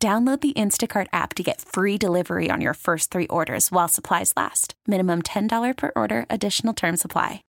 Download 0.00 0.40
the 0.40 0.52
Instacart 0.52 1.08
app 1.12 1.34
to 1.34 1.42
get 1.42 1.60
free 1.60 1.98
delivery 1.98 2.50
on 2.52 2.60
your 2.60 2.74
first 2.74 3.10
three 3.10 3.26
orders 3.26 3.72
while 3.72 3.88
supplies 3.88 4.32
last. 4.36 4.74
Minimum 4.86 5.22
$10 5.22 5.76
per 5.76 5.90
order, 5.96 6.24
additional 6.30 6.72
term 6.72 6.96
supply. 6.96 7.42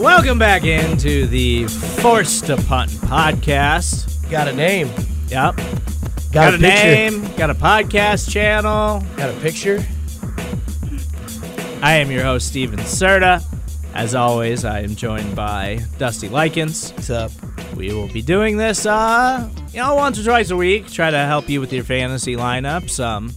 Welcome 0.00 0.38
back 0.38 0.62
into 0.62 1.26
the 1.26 1.66
Forced 1.66 2.46
to 2.46 2.56
Punt 2.56 2.92
podcast. 2.92 4.30
Got 4.30 4.46
a 4.46 4.52
name. 4.52 4.86
Yep. 5.26 5.56
Got, 5.56 6.32
Got, 6.32 6.52
a, 6.54 6.56
a, 6.56 6.60
name, 6.60 7.22
got 7.34 7.50
a 7.50 7.54
podcast 7.54 8.30
channel. 8.30 9.04
Got 9.16 9.30
a 9.30 9.40
picture. 9.40 9.84
I 11.82 11.94
am 11.94 12.12
your 12.12 12.22
host, 12.22 12.46
Steven 12.46 12.78
Serta. 12.78 13.42
As 13.92 14.14
always, 14.14 14.64
I 14.64 14.82
am 14.82 14.94
joined 14.94 15.34
by 15.34 15.80
Dusty 15.98 16.28
Likens. 16.28 16.92
What's 16.92 17.10
up? 17.10 17.32
We 17.74 17.92
will 17.92 18.06
be 18.06 18.22
doing 18.22 18.56
this, 18.56 18.86
uh, 18.86 19.50
you 19.72 19.80
know, 19.80 19.96
once 19.96 20.16
or 20.16 20.22
twice 20.22 20.50
a 20.50 20.56
week. 20.56 20.88
Try 20.92 21.10
to 21.10 21.18
help 21.18 21.48
you 21.48 21.60
with 21.60 21.72
your 21.72 21.82
fantasy 21.82 22.36
lineups. 22.36 23.02
Um, 23.04 23.34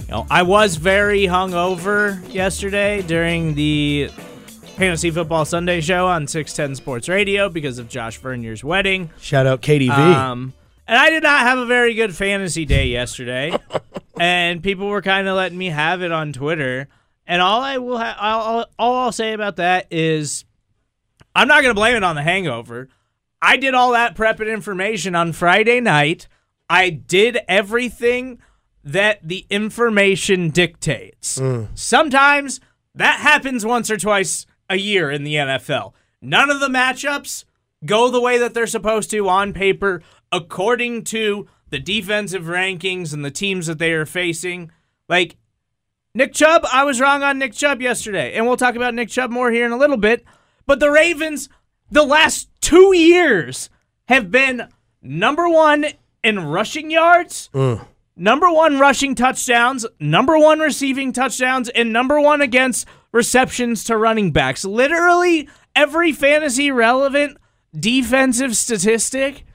you 0.00 0.08
know, 0.08 0.26
I 0.28 0.42
was 0.42 0.74
very 0.74 1.20
hungover 1.20 2.20
yesterday 2.34 3.00
during 3.02 3.54
the 3.54 4.10
Fantasy 4.76 5.12
Football 5.12 5.44
Sunday 5.44 5.80
show 5.80 6.08
on 6.08 6.26
610 6.26 6.74
Sports 6.74 7.08
Radio 7.08 7.48
because 7.48 7.78
of 7.78 7.88
Josh 7.88 8.18
Vernier's 8.18 8.64
wedding. 8.64 9.08
Shout 9.20 9.46
out 9.46 9.62
KDV. 9.62 9.90
Um, 9.90 10.52
and 10.88 10.98
I 10.98 11.10
did 11.10 11.22
not 11.22 11.42
have 11.42 11.58
a 11.58 11.66
very 11.66 11.94
good 11.94 12.12
fantasy 12.12 12.64
day 12.64 12.88
yesterday, 12.88 13.56
and 14.18 14.64
people 14.64 14.88
were 14.88 15.00
kind 15.00 15.28
of 15.28 15.36
letting 15.36 15.58
me 15.58 15.68
have 15.68 16.02
it 16.02 16.10
on 16.10 16.32
Twitter. 16.32 16.88
And 17.26 17.40
all 17.40 17.60
I 17.60 17.78
will, 17.78 17.98
ha- 17.98 18.16
all, 18.20 18.66
all 18.78 18.96
I'll 18.96 19.12
say 19.12 19.32
about 19.32 19.56
that 19.56 19.86
is, 19.90 20.44
I'm 21.34 21.48
not 21.48 21.62
going 21.62 21.74
to 21.74 21.80
blame 21.80 21.96
it 21.96 22.04
on 22.04 22.16
the 22.16 22.22
hangover. 22.22 22.88
I 23.40 23.56
did 23.56 23.74
all 23.74 23.92
that 23.92 24.14
prep 24.14 24.40
and 24.40 24.48
information 24.48 25.14
on 25.14 25.32
Friday 25.32 25.80
night. 25.80 26.28
I 26.68 26.90
did 26.90 27.38
everything 27.48 28.38
that 28.84 29.20
the 29.26 29.46
information 29.50 30.50
dictates. 30.50 31.38
Mm. 31.38 31.68
Sometimes 31.74 32.60
that 32.94 33.20
happens 33.20 33.64
once 33.64 33.90
or 33.90 33.96
twice 33.96 34.46
a 34.68 34.76
year 34.76 35.10
in 35.10 35.24
the 35.24 35.34
NFL. 35.34 35.92
None 36.20 36.50
of 36.50 36.60
the 36.60 36.68
matchups 36.68 37.44
go 37.84 38.10
the 38.10 38.20
way 38.20 38.38
that 38.38 38.54
they're 38.54 38.66
supposed 38.66 39.10
to 39.10 39.28
on 39.28 39.52
paper, 39.52 40.02
according 40.30 41.04
to 41.04 41.48
the 41.70 41.78
defensive 41.78 42.44
rankings 42.44 43.12
and 43.12 43.24
the 43.24 43.30
teams 43.30 43.66
that 43.66 43.78
they 43.78 43.92
are 43.92 44.06
facing. 44.06 44.70
Like 45.08 45.36
Nick 46.14 46.34
Chubb, 46.34 46.66
I 46.70 46.84
was 46.84 47.00
wrong 47.00 47.22
on 47.22 47.38
Nick 47.38 47.54
Chubb 47.54 47.80
yesterday, 47.80 48.34
and 48.34 48.46
we'll 48.46 48.58
talk 48.58 48.74
about 48.74 48.94
Nick 48.94 49.08
Chubb 49.08 49.30
more 49.30 49.50
here 49.50 49.64
in 49.64 49.72
a 49.72 49.78
little 49.78 49.96
bit. 49.96 50.24
But 50.66 50.78
the 50.78 50.90
Ravens, 50.90 51.48
the 51.90 52.02
last 52.02 52.50
two 52.60 52.94
years, 52.94 53.70
have 54.08 54.30
been 54.30 54.68
number 55.00 55.48
one 55.48 55.86
in 56.22 56.46
rushing 56.48 56.90
yards, 56.90 57.48
mm. 57.54 57.86
number 58.14 58.50
one 58.50 58.78
rushing 58.78 59.14
touchdowns, 59.14 59.86
number 59.98 60.38
one 60.38 60.60
receiving 60.60 61.12
touchdowns, 61.12 61.70
and 61.70 61.94
number 61.94 62.20
one 62.20 62.42
against 62.42 62.86
receptions 63.10 63.82
to 63.84 63.96
running 63.96 64.32
backs. 64.32 64.66
Literally 64.66 65.48
every 65.74 66.12
fantasy 66.12 66.70
relevant 66.70 67.38
defensive 67.74 68.54
statistic, 68.54 69.46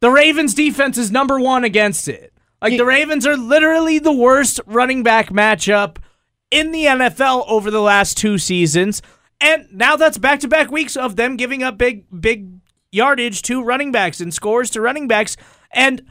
the 0.00 0.10
Ravens 0.10 0.54
defense 0.54 0.98
is 0.98 1.12
number 1.12 1.38
one 1.38 1.62
against 1.62 2.08
it. 2.08 2.31
Like 2.62 2.78
the 2.78 2.86
Ravens 2.86 3.26
are 3.26 3.36
literally 3.36 3.98
the 3.98 4.12
worst 4.12 4.60
running 4.66 5.02
back 5.02 5.30
matchup 5.30 5.96
in 6.52 6.70
the 6.70 6.84
NFL 6.84 7.44
over 7.48 7.70
the 7.70 7.80
last 7.80 8.16
two 8.16 8.38
seasons. 8.38 9.02
And 9.40 9.66
now 9.72 9.96
that's 9.96 10.16
back 10.16 10.40
to 10.40 10.48
back 10.48 10.70
weeks 10.70 10.96
of 10.96 11.16
them 11.16 11.36
giving 11.36 11.64
up 11.64 11.76
big, 11.76 12.04
big 12.20 12.52
yardage 12.92 13.42
to 13.42 13.64
running 13.64 13.90
backs 13.90 14.20
and 14.20 14.32
scores 14.32 14.70
to 14.70 14.80
running 14.80 15.08
backs. 15.08 15.36
And 15.72 16.02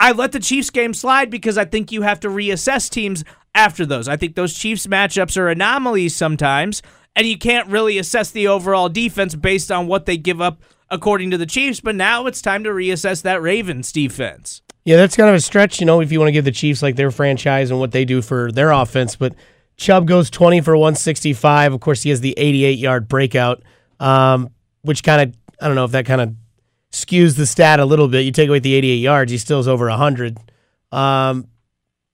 I 0.00 0.12
let 0.12 0.32
the 0.32 0.40
Chiefs 0.40 0.70
game 0.70 0.94
slide 0.94 1.28
because 1.28 1.58
I 1.58 1.66
think 1.66 1.92
you 1.92 2.02
have 2.02 2.20
to 2.20 2.28
reassess 2.28 2.88
teams 2.88 3.22
after 3.54 3.84
those. 3.84 4.08
I 4.08 4.16
think 4.16 4.34
those 4.34 4.54
Chiefs 4.54 4.86
matchups 4.86 5.36
are 5.36 5.48
anomalies 5.48 6.16
sometimes, 6.16 6.80
and 7.16 7.26
you 7.26 7.36
can't 7.36 7.68
really 7.68 7.98
assess 7.98 8.30
the 8.30 8.48
overall 8.48 8.88
defense 8.88 9.34
based 9.34 9.70
on 9.70 9.88
what 9.88 10.06
they 10.06 10.16
give 10.16 10.40
up 10.40 10.62
according 10.88 11.32
to 11.32 11.38
the 11.38 11.46
Chiefs. 11.46 11.80
But 11.80 11.96
now 11.96 12.26
it's 12.26 12.40
time 12.40 12.64
to 12.64 12.70
reassess 12.70 13.22
that 13.22 13.42
Ravens 13.42 13.92
defense. 13.92 14.62
Yeah, 14.88 14.96
that's 14.96 15.16
kind 15.16 15.28
of 15.28 15.34
a 15.34 15.40
stretch, 15.40 15.80
you 15.80 15.84
know, 15.84 16.00
if 16.00 16.10
you 16.10 16.18
want 16.18 16.28
to 16.28 16.32
give 16.32 16.46
the 16.46 16.50
Chiefs 16.50 16.82
like 16.82 16.96
their 16.96 17.10
franchise 17.10 17.70
and 17.70 17.78
what 17.78 17.92
they 17.92 18.06
do 18.06 18.22
for 18.22 18.50
their 18.50 18.70
offense. 18.70 19.16
But 19.16 19.34
Chubb 19.76 20.06
goes 20.06 20.30
20 20.30 20.62
for 20.62 20.74
165. 20.78 21.74
Of 21.74 21.80
course, 21.80 22.04
he 22.04 22.08
has 22.08 22.22
the 22.22 22.32
88 22.38 22.78
yard 22.78 23.06
breakout, 23.06 23.62
um, 24.00 24.48
which 24.80 25.02
kind 25.02 25.20
of, 25.20 25.36
I 25.60 25.66
don't 25.66 25.76
know 25.76 25.84
if 25.84 25.90
that 25.90 26.06
kind 26.06 26.22
of 26.22 26.34
skews 26.90 27.36
the 27.36 27.44
stat 27.44 27.80
a 27.80 27.84
little 27.84 28.08
bit. 28.08 28.22
You 28.22 28.32
take 28.32 28.48
away 28.48 28.60
the 28.60 28.72
88 28.72 28.94
yards, 28.94 29.30
he 29.30 29.36
still 29.36 29.60
is 29.60 29.68
over 29.68 29.90
100. 29.90 30.38
Um, 30.90 31.48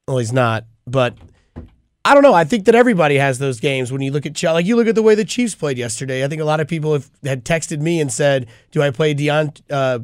well, 0.08 0.18
he's 0.18 0.32
not, 0.32 0.64
but 0.84 1.16
I 2.04 2.12
don't 2.12 2.24
know. 2.24 2.34
I 2.34 2.42
think 2.42 2.64
that 2.64 2.74
everybody 2.74 3.18
has 3.18 3.38
those 3.38 3.60
games 3.60 3.92
when 3.92 4.02
you 4.02 4.10
look 4.10 4.26
at 4.26 4.34
Chubb. 4.34 4.54
Like 4.54 4.66
you 4.66 4.74
look 4.74 4.88
at 4.88 4.96
the 4.96 5.02
way 5.02 5.14
the 5.14 5.24
Chiefs 5.24 5.54
played 5.54 5.78
yesterday. 5.78 6.24
I 6.24 6.28
think 6.28 6.42
a 6.42 6.44
lot 6.44 6.58
of 6.58 6.66
people 6.66 6.92
have 6.94 7.08
had 7.22 7.44
texted 7.44 7.80
me 7.80 8.00
and 8.00 8.12
said, 8.12 8.48
"Do 8.72 8.82
I 8.82 8.90
play 8.90 9.14
Deon, 9.14 9.62
uh, 9.70 10.00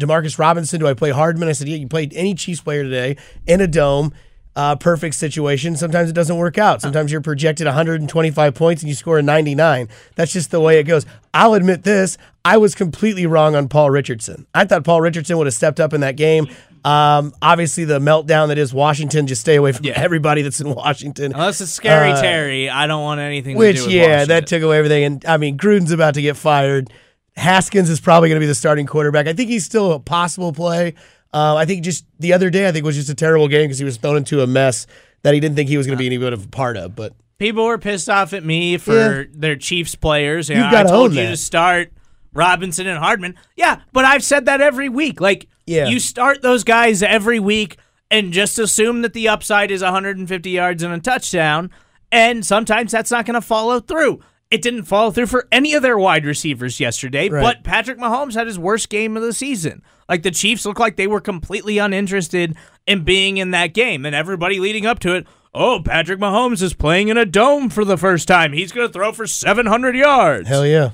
Demarcus 0.00 0.38
Robinson? 0.38 0.80
Do 0.80 0.86
I 0.86 0.94
play 0.94 1.10
Hardman?" 1.10 1.48
I 1.48 1.52
said, 1.52 1.68
"Yeah, 1.68 1.76
you 1.76 1.88
played 1.88 2.12
any 2.14 2.34
Chiefs 2.34 2.60
player 2.60 2.82
today 2.82 3.16
in 3.46 3.60
a 3.60 3.66
dome." 3.66 4.12
Uh, 4.56 4.74
perfect 4.74 5.14
situation. 5.14 5.76
Sometimes 5.76 6.10
it 6.10 6.14
doesn't 6.14 6.36
work 6.36 6.58
out. 6.58 6.82
Sometimes 6.82 7.12
you're 7.12 7.20
projected 7.20 7.66
125 7.68 8.54
points 8.56 8.82
and 8.82 8.88
you 8.88 8.94
score 8.96 9.16
a 9.18 9.22
99. 9.22 9.88
That's 10.16 10.32
just 10.32 10.50
the 10.50 10.58
way 10.58 10.80
it 10.80 10.82
goes. 10.82 11.06
I'll 11.32 11.54
admit 11.54 11.84
this. 11.84 12.18
I 12.44 12.56
was 12.56 12.74
completely 12.74 13.24
wrong 13.24 13.54
on 13.54 13.68
Paul 13.68 13.90
Richardson. 13.90 14.48
I 14.56 14.64
thought 14.64 14.82
Paul 14.82 15.00
Richardson 15.00 15.38
would 15.38 15.46
have 15.46 15.54
stepped 15.54 15.78
up 15.78 15.92
in 15.92 16.00
that 16.00 16.16
game. 16.16 16.48
Um, 16.84 17.34
obviously, 17.40 17.84
the 17.84 18.00
meltdown 18.00 18.48
that 18.48 18.58
is 18.58 18.74
Washington. 18.74 19.28
Just 19.28 19.42
stay 19.42 19.54
away 19.54 19.70
from 19.70 19.84
Yeah. 19.86 19.92
everybody 19.94 20.42
that's 20.42 20.60
in 20.60 20.74
Washington. 20.74 21.34
Unless 21.34 21.60
it's 21.60 21.70
scary 21.70 22.10
Uh, 22.10 22.20
Terry, 22.20 22.68
I 22.68 22.88
don't 22.88 23.02
want 23.04 23.20
anything 23.20 23.54
to 23.54 23.58
Which, 23.60 23.76
do 23.76 23.84
with 23.84 23.92
yeah, 23.94 24.02
Washington. 24.02 24.28
that 24.28 24.46
took 24.48 24.62
away 24.62 24.78
everything. 24.78 25.04
And 25.04 25.24
I 25.24 25.36
mean, 25.36 25.56
Gruden's 25.56 25.92
about 25.92 26.14
to 26.14 26.22
get 26.22 26.36
fired. 26.36 26.90
Haskins 27.38 27.88
is 27.88 28.00
probably 28.00 28.28
going 28.28 28.36
to 28.36 28.42
be 28.42 28.46
the 28.46 28.54
starting 28.54 28.86
quarterback. 28.86 29.26
I 29.26 29.32
think 29.32 29.48
he's 29.50 29.64
still 29.64 29.92
a 29.92 30.00
possible 30.00 30.52
play. 30.52 30.94
Uh, 31.32 31.54
I 31.56 31.64
think 31.64 31.84
just 31.84 32.04
the 32.18 32.32
other 32.32 32.50
day, 32.50 32.68
I 32.68 32.72
think 32.72 32.84
was 32.84 32.96
just 32.96 33.08
a 33.10 33.14
terrible 33.14 33.48
game 33.48 33.64
because 33.64 33.78
he 33.78 33.84
was 33.84 33.96
thrown 33.96 34.16
into 34.16 34.42
a 34.42 34.46
mess 34.46 34.86
that 35.22 35.34
he 35.34 35.40
didn't 35.40 35.56
think 35.56 35.68
he 35.68 35.76
was 35.76 35.86
going 35.86 35.96
to 35.96 36.00
be 36.00 36.06
any 36.06 36.18
bit 36.18 36.32
of 36.32 36.44
a 36.44 36.48
part 36.48 36.76
of. 36.76 36.96
But 36.96 37.14
People 37.38 37.64
were 37.66 37.78
pissed 37.78 38.08
off 38.10 38.32
at 38.32 38.44
me 38.44 38.76
for 38.78 39.26
their 39.32 39.54
Chiefs 39.56 39.94
players. 39.94 40.48
You've 40.48 40.58
Yeah, 40.58 40.68
I 40.68 40.72
gotta 40.72 40.88
told 40.88 41.12
you 41.14 41.22
that. 41.22 41.30
to 41.30 41.36
start 41.36 41.92
Robinson 42.32 42.86
and 42.86 42.98
Hardman. 42.98 43.36
Yeah, 43.56 43.80
but 43.92 44.04
I've 44.04 44.24
said 44.24 44.46
that 44.46 44.60
every 44.60 44.88
week. 44.88 45.20
Like, 45.20 45.46
Yeah. 45.66 45.86
you 45.86 46.00
start 46.00 46.42
those 46.42 46.64
guys 46.64 47.02
every 47.02 47.38
week 47.38 47.76
and 48.10 48.32
just 48.32 48.58
assume 48.58 49.02
that 49.02 49.12
the 49.12 49.28
upside 49.28 49.70
is 49.70 49.82
150 49.82 50.50
yards 50.50 50.82
and 50.82 50.92
a 50.92 50.98
touchdown. 50.98 51.70
And 52.10 52.44
sometimes 52.44 52.90
that's 52.90 53.10
not 53.10 53.26
going 53.26 53.34
to 53.34 53.40
follow 53.40 53.78
through. 53.80 54.20
It 54.50 54.62
didn't 54.62 54.84
follow 54.84 55.10
through 55.10 55.26
for 55.26 55.46
any 55.52 55.74
of 55.74 55.82
their 55.82 55.98
wide 55.98 56.24
receivers 56.24 56.80
yesterday, 56.80 57.28
Right. 57.28 57.42
but 57.42 57.64
Patrick 57.64 57.98
Mahomes 57.98 58.32
had 58.34 58.46
his 58.46 58.58
worst 58.58 58.88
game 58.88 59.14
of 59.16 59.22
the 59.22 59.34
season. 59.34 59.82
Like 60.08 60.22
the 60.22 60.30
Chiefs 60.30 60.64
looked 60.64 60.80
like 60.80 60.96
they 60.96 61.06
were 61.06 61.20
completely 61.20 61.76
uninterested 61.76 62.56
in 62.86 63.04
being 63.04 63.36
in 63.36 63.50
that 63.50 63.74
game, 63.74 64.06
and 64.06 64.14
everybody 64.14 64.58
leading 64.58 64.86
up 64.86 65.00
to 65.00 65.14
it. 65.14 65.26
Oh, 65.52 65.82
Patrick 65.84 66.18
Mahomes 66.18 66.62
is 66.62 66.72
playing 66.72 67.08
in 67.08 67.18
a 67.18 67.26
dome 67.26 67.68
for 67.68 67.84
the 67.84 67.98
first 67.98 68.26
time. 68.26 68.52
He's 68.54 68.72
going 68.72 68.86
to 68.86 68.92
throw 68.92 69.12
for 69.12 69.26
700 69.26 69.94
yards. 69.96 70.48
hell 70.48 70.64
yeah, 70.66 70.90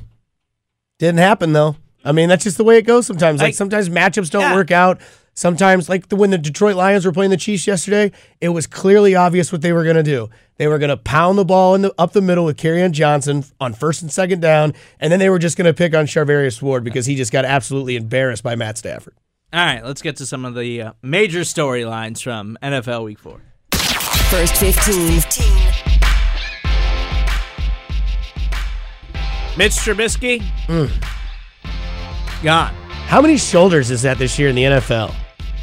didn't 0.99 1.19
happen 1.19 1.53
though. 1.53 1.77
I 2.05 2.11
mean, 2.13 2.29
that's 2.29 2.45
just 2.45 2.57
the 2.59 2.65
way 2.65 2.77
it 2.79 2.83
goes 2.87 3.07
sometimes. 3.07 3.39
Like, 3.41 3.49
Like- 3.49 3.55
sometimes 3.55 3.89
matchups 3.89 4.31
don't 4.31 4.43
Yeah. 4.43 4.55
work 4.55 4.71
out. 4.73 5.01
Sometimes, 5.35 5.89
like 5.89 6.09
the, 6.09 6.17
when 6.17 6.31
the 6.31 6.39
Detroit 6.39 6.77
Lions 6.77 7.05
were 7.05 7.13
playing 7.13 7.33
the 7.33 7.37
Chiefs 7.37 7.67
yesterday, 7.67 8.13
it 8.41 8.51
was 8.51 8.69
clearly 8.69 9.17
obvious 9.17 9.51
what 9.51 9.63
they 9.63 9.73
were 9.73 9.83
going 9.83 9.97
to 9.97 10.03
do. 10.03 10.31
They 10.57 10.69
were 10.69 10.79
going 10.79 10.91
to 10.91 10.97
pound 10.97 11.37
the 11.37 11.45
ball 11.45 11.75
in 11.75 11.83
the, 11.83 11.93
up 11.99 12.13
the 12.13 12.23
middle 12.23 12.45
with 12.45 12.57
Kerryon 12.57 12.93
Johnson 12.93 13.45
on 13.61 13.75
first 13.75 14.01
and 14.01 14.13
second 14.13 14.41
down, 14.41 14.75
and 15.01 15.11
then 15.13 15.19
they 15.19 15.29
were 15.29 15.41
just 15.41 15.57
going 15.57 15.67
to 15.67 15.75
pick 15.75 15.93
on 15.93 16.07
Charvarius 16.07 16.63
Ward 16.63 16.85
because 16.85 17.07
he 17.07 17.17
just 17.17 17.33
got 17.33 17.45
absolutely 17.45 17.97
embarrassed 17.97 18.45
by 18.45 18.55
Matt 18.55 18.79
Stafford. 18.79 19.15
All 19.53 19.65
right, 19.65 19.85
let's 19.85 20.03
get 20.03 20.17
to 20.17 20.27
some 20.27 20.45
of 20.45 20.55
the 20.55 20.83
uh, 20.83 20.93
major 21.03 21.41
storylines 21.41 22.23
from 22.23 22.57
NFL 22.63 23.05
Week 23.05 23.19
4. 23.19 23.41
First 24.31 24.57
15. 24.57 25.21
15. 25.21 25.47
Mitch 29.57 29.73
Trubisky? 29.73 30.43
Mm. 30.67 30.91
Gone. 32.43 32.75
How 33.07 33.21
many 33.21 33.37
shoulders 33.37 33.91
is 33.91 34.03
that 34.03 34.19
this 34.19 34.39
year 34.39 34.49
in 34.49 34.57
the 34.57 34.65
NFL? 34.65 35.15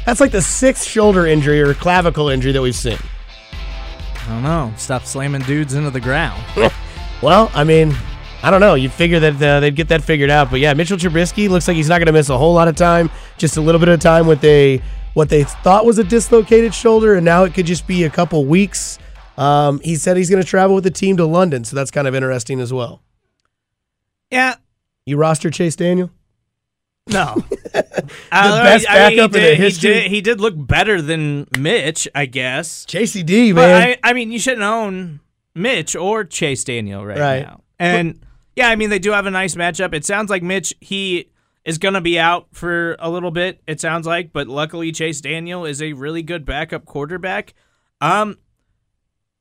That's 0.06 0.20
like 0.20 0.32
the 0.32 0.42
sixth 0.42 0.84
shoulder 0.84 1.26
injury 1.26 1.60
or 1.60 1.74
clavicle 1.74 2.28
injury 2.28 2.52
that 2.52 2.62
we've 2.62 2.74
seen. 2.74 2.98
I 3.52 4.28
don't 4.28 4.42
know. 4.42 4.72
Stop 4.76 5.04
slamming 5.04 5.42
dudes 5.42 5.74
into 5.74 5.90
the 5.90 6.00
ground. 6.00 6.42
Well, 7.22 7.52
I 7.54 7.62
mean, 7.62 7.94
I 8.42 8.50
don't 8.50 8.58
know. 8.58 8.74
You'd 8.74 8.90
figure 8.90 9.20
that 9.20 9.40
uh, 9.40 9.60
they'd 9.60 9.76
get 9.76 9.86
that 9.90 10.02
figured 10.02 10.28
out. 10.28 10.50
But 10.50 10.58
yeah, 10.58 10.74
Mitchell 10.74 10.96
Trubisky 10.96 11.48
looks 11.48 11.68
like 11.68 11.76
he's 11.76 11.88
not 11.88 11.98
going 11.98 12.06
to 12.06 12.12
miss 12.12 12.30
a 12.30 12.36
whole 12.36 12.52
lot 12.52 12.66
of 12.66 12.74
time. 12.74 13.10
Just 13.38 13.56
a 13.58 13.60
little 13.60 13.78
bit 13.78 13.88
of 13.88 14.00
time 14.00 14.26
with 14.26 14.42
a 14.42 14.82
what 15.14 15.28
they 15.28 15.44
thought 15.44 15.86
was 15.86 15.98
a 15.98 16.02
dislocated 16.04 16.74
shoulder, 16.74 17.14
and 17.14 17.24
now 17.24 17.44
it 17.44 17.54
could 17.54 17.64
just 17.64 17.86
be 17.86 18.02
a 18.02 18.10
couple 18.10 18.44
weeks. 18.44 18.98
Um, 19.38 19.78
he 19.84 19.94
said 19.94 20.16
he's 20.16 20.28
going 20.30 20.42
to 20.42 20.48
travel 20.48 20.74
with 20.74 20.82
the 20.82 20.90
team 20.90 21.16
to 21.18 21.24
London, 21.24 21.62
so 21.62 21.76
that's 21.76 21.92
kind 21.92 22.08
of 22.08 22.14
interesting 22.16 22.58
as 22.58 22.72
well. 22.72 23.02
yeah, 24.28 24.56
You 25.06 25.16
roster 25.16 25.48
Chase 25.48 25.76
Daniel? 25.76 26.10
No. 27.08 27.34
the 27.72 28.22
best 28.30 28.86
backup 28.86 29.26
in 29.26 29.32
the 29.32 29.38
did, 29.38 29.58
history. 29.58 29.94
He 29.94 30.00
did, 30.00 30.10
he 30.10 30.20
did 30.20 30.40
look 30.40 30.54
better 30.56 31.02
than 31.02 31.46
Mitch, 31.58 32.08
I 32.14 32.26
guess. 32.26 32.86
Chasey 32.86 33.24
D, 33.24 33.52
But 33.52 33.68
man. 33.68 33.96
I, 34.02 34.10
I 34.10 34.12
mean, 34.12 34.30
you 34.32 34.38
shouldn't 34.38 34.62
own 34.62 35.20
Mitch 35.54 35.96
or 35.96 36.24
Chase 36.24 36.64
Daniel 36.64 37.04
right, 37.04 37.18
Right. 37.18 37.42
now. 37.42 37.60
And 37.78 38.24
yeah, 38.54 38.68
I 38.68 38.76
mean, 38.76 38.90
they 38.90 38.98
do 38.98 39.10
have 39.12 39.26
a 39.26 39.30
nice 39.30 39.54
matchup. 39.54 39.94
It 39.94 40.04
sounds 40.04 40.30
like 40.30 40.42
Mitch, 40.42 40.74
he 40.80 41.30
is 41.64 41.78
going 41.78 41.94
to 41.94 42.00
be 42.00 42.18
out 42.18 42.48
for 42.52 42.96
a 42.98 43.10
little 43.10 43.30
bit, 43.30 43.60
it 43.66 43.80
sounds 43.80 44.06
like. 44.06 44.32
But 44.32 44.46
luckily, 44.48 44.92
Chase 44.92 45.20
Daniel 45.20 45.64
is 45.64 45.80
a 45.82 45.92
really 45.94 46.22
good 46.22 46.44
backup 46.44 46.84
quarterback. 46.84 47.54
Um, 48.00 48.38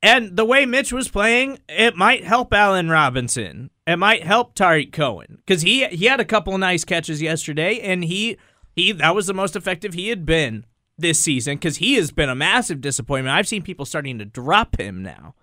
and 0.04 0.36
the 0.36 0.46
way 0.46 0.66
Mitch 0.66 0.92
was 0.92 1.08
playing, 1.08 1.60
it 1.70 1.96
might 1.96 2.24
help 2.24 2.54
Allen 2.54 2.90
Robinson. 2.90 3.70
It 3.86 3.98
might 3.98 4.24
help 4.24 4.56
Tarik 4.56 4.92
Cohen 4.92 5.38
because 5.46 5.62
he 5.62 5.86
he 5.88 6.06
had 6.06 6.20
a 6.20 6.26
couple 6.26 6.54
of 6.54 6.60
nice 6.60 6.84
catches 6.86 7.22
yesterday, 7.22 7.80
and 7.80 8.04
he 8.04 8.38
he 8.76 8.92
that 8.94 9.14
was 9.16 9.28
the 9.28 9.34
most 9.34 9.56
effective 9.56 9.94
he 9.94 10.10
had 10.10 10.26
been 10.26 10.66
this 10.98 11.20
season 11.20 11.56
because 11.56 11.78
he 11.78 11.96
has 11.96 12.12
been 12.12 12.30
a 12.30 12.36
massive 12.36 12.80
disappointment. 12.82 13.36
I've 13.36 13.48
seen 13.48 13.62
people 13.64 13.86
starting 13.86 14.20
to 14.20 14.26
drop 14.26 14.80
him 14.80 15.02
now, 15.04 15.36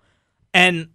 and 0.53 0.89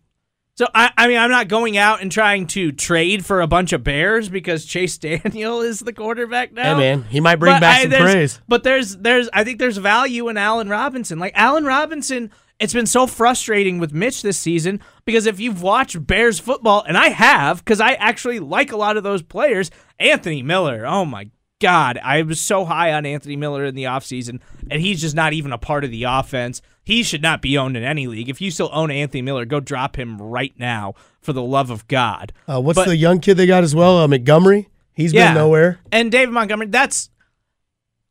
so 0.56 0.66
I 0.74 0.90
I 0.96 1.06
mean 1.08 1.18
I'm 1.18 1.30
not 1.30 1.48
going 1.48 1.76
out 1.76 2.00
and 2.02 2.10
trying 2.10 2.46
to 2.48 2.72
trade 2.72 3.24
for 3.24 3.40
a 3.40 3.46
bunch 3.46 3.72
of 3.72 3.84
Bears 3.84 4.28
because 4.28 4.64
Chase 4.64 4.96
Daniel 4.98 5.60
is 5.60 5.80
the 5.80 5.92
quarterback 5.92 6.52
now. 6.52 6.74
hey, 6.74 6.80
man, 6.96 7.02
he 7.04 7.20
might 7.20 7.36
bring 7.36 7.54
But 7.54 7.60
back 7.60 7.78
I- 7.86 7.90
some 7.90 8.00
praise. 8.02 8.40
But 8.48 8.62
there's 8.62 8.96
there's 8.96 9.28
I 9.32 9.44
think 9.44 9.58
there's 9.58 9.76
value 9.78 10.28
in 10.28 10.36
Allen 10.36 10.68
Robinson. 10.68 11.18
Like 11.18 11.32
Allen 11.36 11.64
Robinson, 11.64 12.30
it's 12.64 12.72
been 12.72 12.86
so 12.86 13.06
frustrating 13.06 13.78
with 13.78 13.92
Mitch 13.92 14.22
this 14.22 14.38
season 14.38 14.80
because 15.04 15.26
if 15.26 15.38
you've 15.38 15.60
watched 15.60 16.06
Bears 16.06 16.38
football, 16.40 16.82
and 16.88 16.96
I 16.96 17.10
have, 17.10 17.62
because 17.62 17.80
I 17.80 17.92
actually 17.92 18.40
like 18.40 18.72
a 18.72 18.76
lot 18.76 18.96
of 18.96 19.04
those 19.04 19.22
players, 19.22 19.70
Anthony 20.00 20.42
Miller, 20.42 20.86
oh 20.86 21.04
my 21.04 21.28
God, 21.60 21.98
I 22.02 22.22
was 22.22 22.40
so 22.40 22.64
high 22.64 22.92
on 22.94 23.04
Anthony 23.04 23.36
Miller 23.36 23.66
in 23.66 23.74
the 23.74 23.84
offseason, 23.84 24.40
and 24.70 24.80
he's 24.80 25.00
just 25.00 25.14
not 25.14 25.34
even 25.34 25.52
a 25.52 25.58
part 25.58 25.84
of 25.84 25.90
the 25.90 26.04
offense. 26.04 26.62
He 26.82 27.02
should 27.02 27.22
not 27.22 27.42
be 27.42 27.56
owned 27.58 27.76
in 27.76 27.84
any 27.84 28.06
league. 28.06 28.30
If 28.30 28.40
you 28.40 28.50
still 28.50 28.70
own 28.72 28.90
Anthony 28.90 29.20
Miller, 29.20 29.44
go 29.44 29.60
drop 29.60 29.96
him 29.96 30.20
right 30.20 30.54
now 30.58 30.94
for 31.20 31.34
the 31.34 31.42
love 31.42 31.68
of 31.70 31.86
God. 31.86 32.32
Uh, 32.48 32.60
what's 32.60 32.78
But- 32.78 32.86
the 32.86 32.96
young 32.96 33.20
kid 33.20 33.36
they 33.36 33.46
got 33.46 33.62
as 33.62 33.74
well? 33.74 33.98
Uh, 33.98 34.08
Montgomery. 34.08 34.68
He's 34.94 35.12
been 35.12 35.34
nowhere. 35.34 35.80
And 35.92 36.10
David 36.10 36.32
Montgomery, 36.32 36.68
that's 36.68 37.10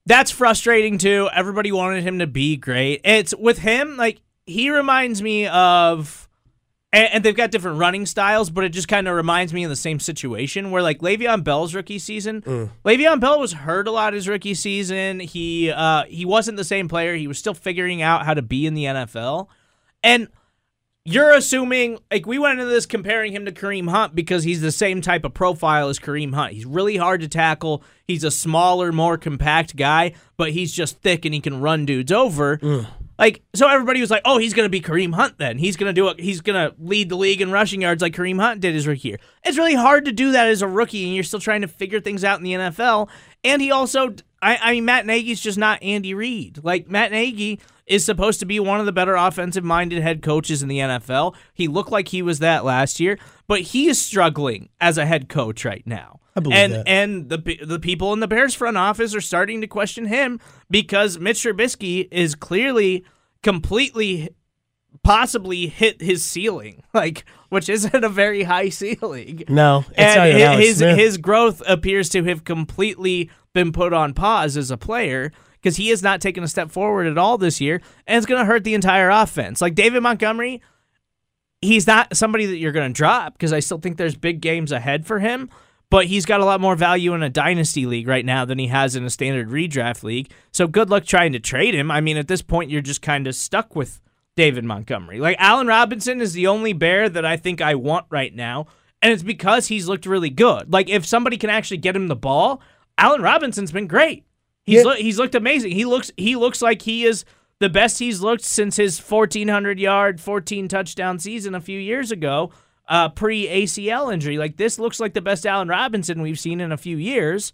that's 0.05 0.31
frustrating 0.31 0.97
too. 0.97 1.29
Everybody 1.33 1.71
wanted 1.71 2.03
him 2.03 2.19
to 2.19 2.27
be 2.27 2.57
great. 2.57 3.01
It's 3.03 3.33
with 3.35 3.59
him, 3.59 3.97
like 3.97 4.19
he 4.45 4.69
reminds 4.69 5.21
me 5.21 5.47
of 5.47 6.27
and, 6.91 7.23
they've 7.23 7.35
got 7.35 7.49
different 7.49 7.79
running 7.79 8.05
styles, 8.05 8.51
but 8.51 8.63
it 8.63 8.69
just 8.69 8.87
kind 8.87 9.07
of 9.07 9.15
reminds 9.15 9.51
me 9.51 9.63
of 9.63 9.69
the 9.71 9.75
same 9.75 9.99
situation 9.99 10.69
where 10.69 10.83
like 10.83 10.99
Le'Veon 10.99 11.43
Bell's 11.43 11.73
rookie 11.73 11.97
season. 11.97 12.41
Le'Veon 12.85 13.19
Bell 13.19 13.39
was 13.39 13.53
hurt 13.53 13.87
a 13.87 13.91
lot 13.91 14.13
his 14.13 14.27
rookie 14.27 14.53
season. 14.53 15.19
He 15.19 15.71
uh 15.71 16.03
he 16.03 16.23
wasn't 16.25 16.57
the 16.57 16.63
same 16.63 16.87
player. 16.87 17.15
He 17.15 17.27
was 17.27 17.39
still 17.39 17.55
figuring 17.55 18.01
out 18.01 18.25
how 18.25 18.33
to 18.35 18.41
be 18.43 18.67
in 18.67 18.75
the 18.75 18.85
NFL. 18.85 19.47
And 20.03 20.27
you're 21.05 21.31
assuming 21.33 21.97
like 22.11 22.25
we 22.25 22.37
went 22.37 22.59
into 22.59 22.71
this 22.71 22.85
comparing 22.85 23.33
him 23.33 23.45
to 23.45 23.51
Kareem 23.51 23.89
Hunt 23.89 24.13
because 24.15 24.43
he's 24.43 24.61
the 24.61 24.71
same 24.71 25.01
type 25.01 25.25
of 25.25 25.33
profile 25.33 25.89
as 25.89 25.99
Kareem 25.99 26.33
Hunt. 26.33 26.53
He's 26.53 26.65
really 26.65 26.97
hard 26.97 27.21
to 27.21 27.27
tackle. 27.27 27.83
He's 28.05 28.23
a 28.23 28.31
smaller, 28.31 28.91
more 28.91 29.17
compact 29.17 29.75
guy, 29.75 30.13
but 30.37 30.51
he's 30.51 30.71
just 30.71 31.01
thick 31.01 31.25
and 31.25 31.33
he 31.33 31.41
can 31.41 31.59
run 31.59 31.85
dudes 31.85 32.11
over. 32.11 32.59
Like 33.19 33.43
so 33.53 33.67
everybody 33.67 34.01
was 34.01 34.09
like, 34.09 34.23
"Oh, 34.25 34.37
he's 34.37 34.53
going 34.53 34.65
to 34.65 34.69
be 34.69 34.81
Kareem 34.81 35.13
Hunt 35.13 35.37
then. 35.37 35.57
He's 35.57 35.77
going 35.77 35.89
to 35.89 35.93
do 35.93 36.07
it. 36.07 36.19
He's 36.19 36.41
going 36.41 36.55
to 36.55 36.75
lead 36.79 37.09
the 37.09 37.15
league 37.15 37.41
in 37.41 37.51
rushing 37.51 37.81
yards 37.81 38.01
like 38.01 38.13
Kareem 38.13 38.39
Hunt 38.39 38.61
did 38.61 38.73
his 38.73 38.87
rookie 38.87 39.09
year." 39.09 39.19
It's 39.43 39.57
really 39.57 39.75
hard 39.75 40.05
to 40.05 40.11
do 40.11 40.31
that 40.31 40.47
as 40.47 40.61
a 40.61 40.67
rookie 40.67 41.05
and 41.05 41.13
you're 41.13 41.23
still 41.23 41.39
trying 41.39 41.61
to 41.61 41.67
figure 41.67 41.99
things 41.99 42.23
out 42.23 42.39
in 42.39 42.43
the 42.43 42.53
NFL. 42.53 43.09
And 43.43 43.61
he 43.61 43.71
also 43.71 44.15
I, 44.41 44.57
I 44.61 44.71
mean 44.71 44.85
Matt 44.85 45.05
Nagy's 45.05 45.41
just 45.41 45.57
not 45.57 45.81
Andy 45.83 46.13
Reid. 46.13 46.63
Like 46.63 46.89
Matt 46.89 47.11
Nagy 47.11 47.59
is 47.85 48.05
supposed 48.05 48.39
to 48.39 48.45
be 48.45 48.59
one 48.59 48.79
of 48.79 48.85
the 48.85 48.91
better 48.91 49.15
offensive 49.15 49.63
minded 49.63 50.01
head 50.01 50.21
coaches 50.21 50.63
in 50.63 50.69
the 50.69 50.79
NFL. 50.79 51.35
He 51.53 51.67
looked 51.67 51.91
like 51.91 52.09
he 52.09 52.21
was 52.21 52.39
that 52.39 52.63
last 52.63 52.99
year, 52.99 53.17
but 53.47 53.61
he 53.61 53.87
is 53.87 54.01
struggling 54.01 54.69
as 54.79 54.97
a 54.97 55.05
head 55.05 55.29
coach 55.29 55.65
right 55.65 55.85
now. 55.85 56.19
I 56.35 56.39
believe 56.39 56.57
and 56.57 56.73
that. 56.73 56.87
and 56.87 57.29
the 57.29 57.59
the 57.63 57.79
people 57.79 58.11
in 58.13 58.19
the 58.19 58.27
Bears 58.27 58.55
front 58.55 58.77
office 58.77 59.13
are 59.13 59.21
starting 59.21 59.61
to 59.61 59.67
question 59.67 60.05
him 60.05 60.39
because 60.69 61.19
Mitch 61.19 61.43
Trubisky 61.43 62.07
is 62.11 62.33
clearly 62.33 63.05
completely 63.43 64.29
possibly 65.03 65.67
hit 65.67 66.01
his 66.01 66.23
ceiling, 66.23 66.83
like 66.93 67.25
which 67.49 67.69
isn't 67.69 68.03
a 68.03 68.09
very 68.09 68.43
high 68.43 68.69
ceiling 68.69 69.43
No, 69.47 69.85
it's 69.89 69.99
and 69.99 70.17
not 70.17 70.27
even 70.29 70.59
his 70.59 70.79
his 70.79 71.17
growth 71.17 71.61
appears 71.67 72.09
to 72.09 72.23
have 72.23 72.43
completely 72.43 73.29
been 73.53 73.71
put 73.71 73.93
on 73.93 74.13
pause 74.13 74.57
as 74.57 74.71
a 74.71 74.77
player 74.77 75.31
because 75.63 75.77
he 75.77 75.89
has 75.89 76.03
not 76.03 76.19
taken 76.19 76.43
a 76.43 76.47
step 76.47 76.69
forward 76.69 77.07
at 77.07 77.17
all 77.17 77.37
this 77.37 77.61
year, 77.61 77.81
and 78.05 78.17
it's 78.17 78.25
going 78.25 78.39
to 78.39 78.45
hurt 78.45 78.65
the 78.65 78.73
entire 78.73 79.09
offense. 79.09 79.61
Like 79.61 79.75
David 79.75 80.03
Montgomery, 80.03 80.61
he's 81.61 81.87
not 81.87 82.15
somebody 82.15 82.45
that 82.45 82.57
you're 82.57 82.73
going 82.73 82.91
to 82.91 82.97
drop 82.97 83.33
because 83.33 83.53
I 83.53 83.61
still 83.61 83.79
think 83.79 83.95
there's 83.95 84.15
big 84.15 84.41
games 84.41 84.73
ahead 84.73 85.07
for 85.07 85.19
him. 85.19 85.49
But 85.89 86.07
he's 86.07 86.25
got 86.25 86.41
a 86.41 86.45
lot 86.45 86.59
more 86.59 86.75
value 86.75 87.13
in 87.13 87.21
a 87.21 87.29
dynasty 87.29 87.85
league 87.85 88.07
right 88.07 88.25
now 88.25 88.45
than 88.45 88.57
he 88.57 88.65
has 88.67 88.95
in 88.95 89.05
a 89.05 89.11
standard 89.11 89.49
redraft 89.49 90.01
league. 90.01 90.31
So 90.51 90.65
good 90.65 90.89
luck 90.89 91.05
trying 91.05 91.33
to 91.33 91.39
trade 91.39 91.75
him. 91.75 91.91
I 91.91 92.01
mean, 92.01 92.17
at 92.17 92.27
this 92.27 92.41
point, 92.41 92.71
you're 92.71 92.81
just 92.81 93.03
kind 93.03 93.27
of 93.27 93.35
stuck 93.35 93.75
with 93.75 94.01
David 94.35 94.63
Montgomery. 94.63 95.19
Like 95.19 95.37
Allen 95.37 95.67
Robinson 95.67 96.19
is 96.19 96.33
the 96.33 96.47
only 96.47 96.73
bear 96.73 97.09
that 97.09 97.25
I 97.25 97.37
think 97.37 97.61
I 97.61 97.75
want 97.75 98.07
right 98.09 98.33
now, 98.33 98.65
and 99.03 99.13
it's 99.13 99.21
because 99.21 99.67
he's 99.67 99.87
looked 99.87 100.07
really 100.07 100.31
good. 100.31 100.73
Like 100.73 100.89
if 100.89 101.05
somebody 101.05 101.37
can 101.37 101.51
actually 101.51 101.77
get 101.77 101.95
him 101.95 102.07
the 102.07 102.15
ball, 102.15 102.59
Allen 102.97 103.21
Robinson's 103.21 103.71
been 103.71 103.85
great. 103.85 104.25
He's 104.65 104.77
Yeah. 104.77 104.83
loo- 104.91 104.95
he's 104.97 105.17
looked 105.19 105.35
amazing. 105.35 105.71
He 105.71 105.85
looks 105.85 106.11
he 106.17 106.35
looks 106.35 106.61
like 106.61 106.81
he 106.83 107.03
is 107.05 107.25
the 107.59 107.69
best 107.69 107.99
he's 107.99 108.21
looked 108.21 108.43
since 108.43 108.77
his 108.77 108.99
1400 108.99 109.79
yard, 109.79 110.19
14 110.19 110.67
touchdown 110.67 111.19
season 111.19 111.55
a 111.55 111.61
few 111.61 111.79
years 111.79 112.11
ago, 112.11 112.51
uh, 112.89 113.09
pre 113.09 113.47
ACL 113.47 114.09
injury. 114.13 114.37
Like 114.37 114.57
this 114.57 114.79
looks 114.79 114.99
like 114.99 115.13
the 115.13 115.21
best 115.21 115.45
Allen 115.45 115.67
Robinson 115.67 116.21
we've 116.21 116.39
seen 116.39 116.59
in 116.61 116.71
a 116.71 116.77
few 116.77 116.97
years. 116.97 117.51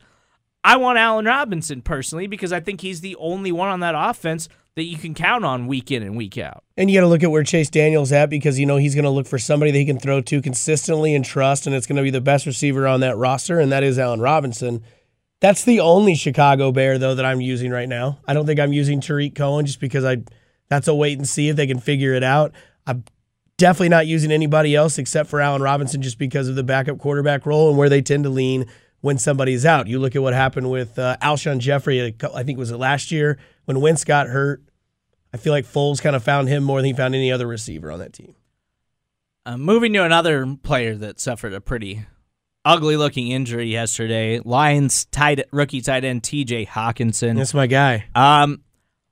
I 0.63 0.75
want 0.77 0.97
Allen 0.99 1.25
Robinson 1.25 1.81
personally 1.81 2.27
because 2.27 2.51
I 2.51 2.59
think 2.59 2.81
he's 2.81 3.01
the 3.01 3.15
only 3.17 3.51
one 3.51 3.69
on 3.69 3.79
that 3.79 3.95
offense 3.97 4.49
that 4.75 4.83
you 4.83 4.97
can 4.97 5.13
count 5.13 5.45
on 5.45 5.67
week 5.67 5.89
in 5.89 6.03
and 6.03 6.15
week 6.17 6.37
out. 6.37 6.63
And 6.77 6.89
you 6.91 6.97
got 6.97 7.01
to 7.01 7.07
look 7.07 7.23
at 7.23 7.31
where 7.31 7.43
Chase 7.43 7.69
Daniel's 7.69 8.11
at 8.11 8.29
because 8.29 8.59
you 8.59 8.65
know 8.65 8.75
he's 8.77 8.93
going 8.93 9.03
to 9.05 9.09
look 9.09 9.25
for 9.27 9.39
somebody 9.39 9.71
that 9.71 9.77
he 9.77 9.85
can 9.85 9.99
throw 9.99 10.21
to 10.21 10.41
consistently 10.41 11.15
and 11.15 11.23
trust, 11.23 11.65
and 11.65 11.75
it's 11.75 11.87
going 11.87 11.95
to 11.97 12.03
be 12.03 12.09
the 12.11 12.21
best 12.21 12.45
receiver 12.45 12.87
on 12.87 12.99
that 12.99 13.15
roster, 13.17 13.59
and 13.59 13.71
that 13.71 13.83
is 13.83 13.97
Allen 13.97 14.19
Robinson. 14.21 14.83
That's 15.41 15.63
the 15.63 15.79
only 15.79 16.15
Chicago 16.15 16.71
Bear 16.71 16.97
though 16.97 17.15
that 17.15 17.25
I'm 17.25 17.41
using 17.41 17.71
right 17.71 17.87
now. 17.87 18.19
I 18.27 18.33
don't 18.33 18.45
think 18.45 18.59
I'm 18.59 18.73
using 18.73 19.01
Tarik 19.01 19.35
Cohen 19.35 19.65
just 19.65 19.79
because 19.79 20.05
I. 20.05 20.17
That's 20.67 20.87
a 20.87 20.93
wait 20.93 21.17
and 21.17 21.27
see 21.27 21.49
if 21.49 21.55
they 21.55 21.65
can 21.65 21.79
figure 21.79 22.13
it 22.13 22.23
out. 22.23 22.53
I'm 22.85 23.03
definitely 23.57 23.89
not 23.89 24.05
using 24.05 24.31
anybody 24.31 24.75
else 24.75 24.99
except 24.99 25.29
for 25.29 25.41
Allen 25.41 25.63
Robinson 25.63 26.01
just 26.01 26.19
because 26.19 26.47
of 26.47 26.55
the 26.55 26.63
backup 26.63 26.99
quarterback 26.99 27.47
role 27.47 27.69
and 27.69 27.77
where 27.77 27.89
they 27.89 28.03
tend 28.03 28.23
to 28.25 28.29
lean 28.29 28.65
when 29.01 29.17
somebody's 29.17 29.65
out. 29.65 29.87
You 29.87 29.99
look 29.99 30.15
at 30.15 30.21
what 30.21 30.33
happened 30.33 30.69
with 30.69 30.99
uh, 30.99 31.17
Alshon 31.21 31.59
Jeffery. 31.59 32.15
I 32.33 32.43
think 32.43 32.59
was 32.59 32.69
it 32.71 32.77
last 32.77 33.11
year 33.11 33.39
when 33.65 33.81
Wentz 33.81 34.03
got 34.03 34.27
hurt. 34.27 34.63
I 35.33 35.37
feel 35.37 35.53
like 35.53 35.65
Foles 35.65 36.01
kind 36.01 36.15
of 36.15 36.23
found 36.23 36.49
him 36.49 36.63
more 36.63 36.79
than 36.79 36.85
he 36.85 36.93
found 36.93 37.15
any 37.15 37.31
other 37.31 37.47
receiver 37.47 37.91
on 37.91 37.99
that 37.99 38.13
team. 38.13 38.35
Uh, 39.45 39.57
moving 39.57 39.93
to 39.93 40.03
another 40.03 40.55
player 40.63 40.95
that 40.95 41.19
suffered 41.19 41.53
a 41.53 41.61
pretty 41.61 42.05
ugly 42.65 42.97
looking 42.97 43.29
injury 43.29 43.67
yesterday, 43.67 44.39
Lions 44.39 45.05
tight 45.05 45.45
rookie 45.51 45.81
tight 45.81 46.03
end 46.03 46.23
T.J. 46.23 46.65
Hockenson. 46.65 47.35
That's 47.35 47.53
my 47.53 47.67
guy. 47.67 48.05
Um, 48.15 48.63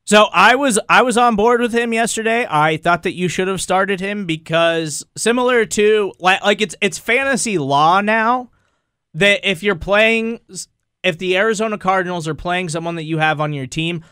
so 0.05 0.27
I 0.31 0.55
was 0.55 0.79
I 0.87 1.01
was 1.01 1.17
on 1.17 1.35
board 1.35 1.59
with 1.59 1.73
him 1.73 1.91
yesterday. 1.91 2.47
I 2.49 2.77
thought 2.77 3.03
that 3.03 3.13
you 3.13 3.27
should 3.27 3.49
have 3.49 3.61
started 3.61 3.99
him 3.99 4.25
because 4.25 5.05
similar 5.17 5.65
to 5.65 6.13
like 6.19 6.41
like 6.43 6.61
it's 6.61 6.75
it's 6.79 6.97
fantasy 6.97 7.57
law 7.57 7.99
now 7.99 8.49
that 9.13 9.41
if 9.43 9.63
you're 9.63 9.75
playing 9.75 10.39
if 11.03 11.17
the 11.17 11.37
Arizona 11.37 11.77
Cardinals 11.77 12.27
are 12.27 12.35
playing 12.35 12.69
someone 12.69 12.95
that 12.95 13.03
you 13.03 13.17
have 13.17 13.41
on 13.41 13.51
your 13.51 13.67
team, 13.67 14.03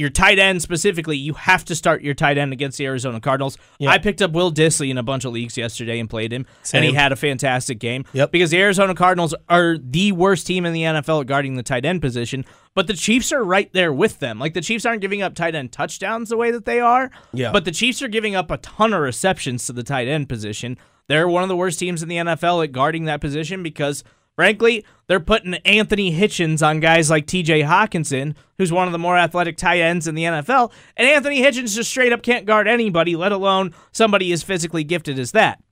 your 0.00 0.10
tight 0.10 0.38
end 0.38 0.62
specifically, 0.62 1.16
you 1.16 1.34
have 1.34 1.64
to 1.66 1.74
start 1.74 2.02
your 2.02 2.14
tight 2.14 2.38
end 2.38 2.52
against 2.52 2.78
the 2.78 2.86
Arizona 2.86 3.20
Cardinals. 3.20 3.58
Yeah. 3.78 3.90
I 3.90 3.98
picked 3.98 4.22
up 4.22 4.32
Will 4.32 4.50
Dissly 4.50 4.90
in 4.90 4.96
a 4.98 5.02
bunch 5.02 5.24
of 5.26 5.32
leagues 5.32 5.56
yesterday 5.58 6.00
and 6.00 6.08
played 6.08 6.32
him, 6.32 6.46
and 6.72 6.84
he 6.84 6.92
had 6.94 7.12
a 7.12 7.16
fantastic 7.16 7.78
game. 7.78 8.04
Yep. 8.14 8.32
Because 8.32 8.50
the 8.50 8.58
Arizona 8.58 8.94
Cardinals 8.94 9.34
are 9.48 9.76
the 9.78 10.12
worst 10.12 10.46
team 10.46 10.64
in 10.64 10.72
the 10.72 10.82
NFL 10.82 11.20
at 11.20 11.26
guarding 11.26 11.54
the 11.56 11.62
tight 11.62 11.84
end 11.84 12.00
position, 12.00 12.44
but 12.74 12.86
the 12.86 12.94
Chiefs 12.94 13.30
are 13.32 13.44
right 13.44 13.70
there 13.72 13.92
with 13.92 14.18
them. 14.20 14.38
Like 14.38 14.54
the 14.54 14.60
Chiefs 14.62 14.86
aren't 14.86 15.02
giving 15.02 15.20
up 15.22 15.34
tight 15.34 15.54
end 15.54 15.70
touchdowns 15.70 16.30
the 16.30 16.36
way 16.38 16.50
that 16.50 16.64
they 16.64 16.80
are, 16.80 17.10
Yeah. 17.34 17.52
but 17.52 17.64
the 17.66 17.72
Chiefs 17.72 18.00
are 18.00 18.08
giving 18.08 18.34
up 18.34 18.50
a 18.50 18.56
ton 18.56 18.92
of 18.94 19.02
receptions 19.02 19.66
to 19.66 19.72
the 19.74 19.82
tight 19.82 20.08
end 20.08 20.28
position. 20.28 20.78
They're 21.08 21.28
one 21.28 21.42
of 21.42 21.48
the 21.48 21.56
worst 21.56 21.78
teams 21.78 22.02
in 22.02 22.08
the 22.08 22.16
NFL 22.16 22.62
at 22.64 22.72
guarding 22.72 23.04
that 23.06 23.20
position 23.20 23.62
because, 23.62 24.02
frankly, 24.40 24.86
they're 25.06 25.20
putting 25.20 25.52
Anthony 25.66 26.14
Hitchens 26.18 26.66
on 26.66 26.80
guys 26.80 27.10
like 27.10 27.26
TJ 27.26 27.66
Hockenson, 27.66 28.34
who's 28.56 28.72
one 28.72 28.88
of 28.88 28.92
the 28.92 28.98
more 28.98 29.18
athletic 29.18 29.58
tight 29.58 29.80
ends 29.80 30.08
in 30.08 30.14
the 30.14 30.22
NFL. 30.22 30.72
And 30.96 31.06
Anthony 31.06 31.42
Hitchens 31.42 31.74
just 31.74 31.90
straight 31.90 32.10
up 32.10 32.22
can't 32.22 32.46
guard 32.46 32.66
anybody, 32.66 33.16
let 33.16 33.32
alone 33.32 33.74
somebody 33.92 34.32
as 34.32 34.42
physically 34.42 34.82
gifted 34.82 35.18
as 35.18 35.32
that. 35.32 35.62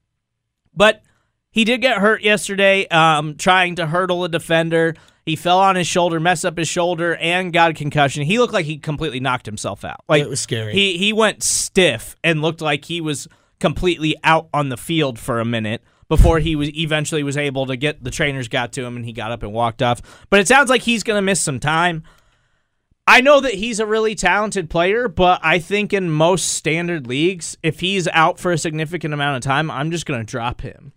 But 0.75 1.01
he 1.49 1.63
did 1.63 1.81
get 1.81 1.97
hurt 1.97 2.21
yesterday 2.21 2.87
um, 2.89 3.37
trying 3.37 3.73
to 3.77 3.87
hurdle 3.87 4.23
a 4.23 4.29
defender. 4.29 4.93
He 5.25 5.35
fell 5.35 5.59
on 5.59 5.75
his 5.75 5.87
shoulder, 5.87 6.19
messed 6.19 6.45
up 6.45 6.55
his 6.55 6.67
shoulder, 6.67 7.15
and 7.15 7.51
got 7.51 7.71
a 7.71 7.73
concussion. 7.73 8.21
He 8.21 8.37
looked 8.37 8.53
like 8.53 8.67
he 8.67 8.77
completely 8.77 9.19
knocked 9.19 9.47
himself 9.47 9.83
out. 9.83 10.03
Like 10.07 10.21
It 10.21 10.29
was 10.29 10.41
scary. 10.41 10.73
He 10.73 10.95
he 10.99 11.11
went 11.11 11.41
stiff 11.41 12.15
and 12.23 12.43
looked 12.43 12.61
like 12.61 12.85
he 12.85 13.01
was 13.01 13.27
completely 13.59 14.15
out 14.23 14.47
on 14.53 14.69
the 14.69 14.77
field 14.77 15.17
for 15.17 15.39
a 15.39 15.45
minute 15.45 15.81
before 16.09 16.39
he 16.39 16.55
was 16.55 16.75
eventually 16.75 17.23
was 17.23 17.37
able 17.37 17.65
to 17.67 17.77
get 17.77 18.03
the 18.03 18.11
trainers 18.11 18.47
got 18.47 18.73
to 18.73 18.83
him 18.83 18.97
and 18.97 19.05
he 19.05 19.13
got 19.13 19.31
up 19.31 19.43
and 19.43 19.53
walked 19.53 19.81
off. 19.81 20.01
But 20.29 20.41
it 20.41 20.47
sounds 20.47 20.69
like 20.69 20.81
he's 20.81 21.03
going 21.03 21.17
to 21.17 21.21
miss 21.21 21.39
some 21.39 21.59
time. 21.59 22.03
I 23.07 23.21
know 23.21 23.39
that 23.39 23.55
he's 23.55 23.79
a 23.79 23.85
really 23.85 24.13
talented 24.13 24.69
player, 24.69 25.07
but 25.07 25.39
I 25.41 25.57
think 25.57 25.93
in 25.93 26.11
most 26.11 26.53
standard 26.53 27.07
leagues, 27.07 27.57
if 27.63 27.79
he's 27.79 28.07
out 28.09 28.39
for 28.39 28.51
a 28.51 28.57
significant 28.57 29.13
amount 29.13 29.37
of 29.37 29.41
time, 29.41 29.71
I'm 29.71 29.89
just 29.89 30.05
going 30.05 30.19
to 30.19 30.25
drop 30.25 30.61
him. 30.61 30.93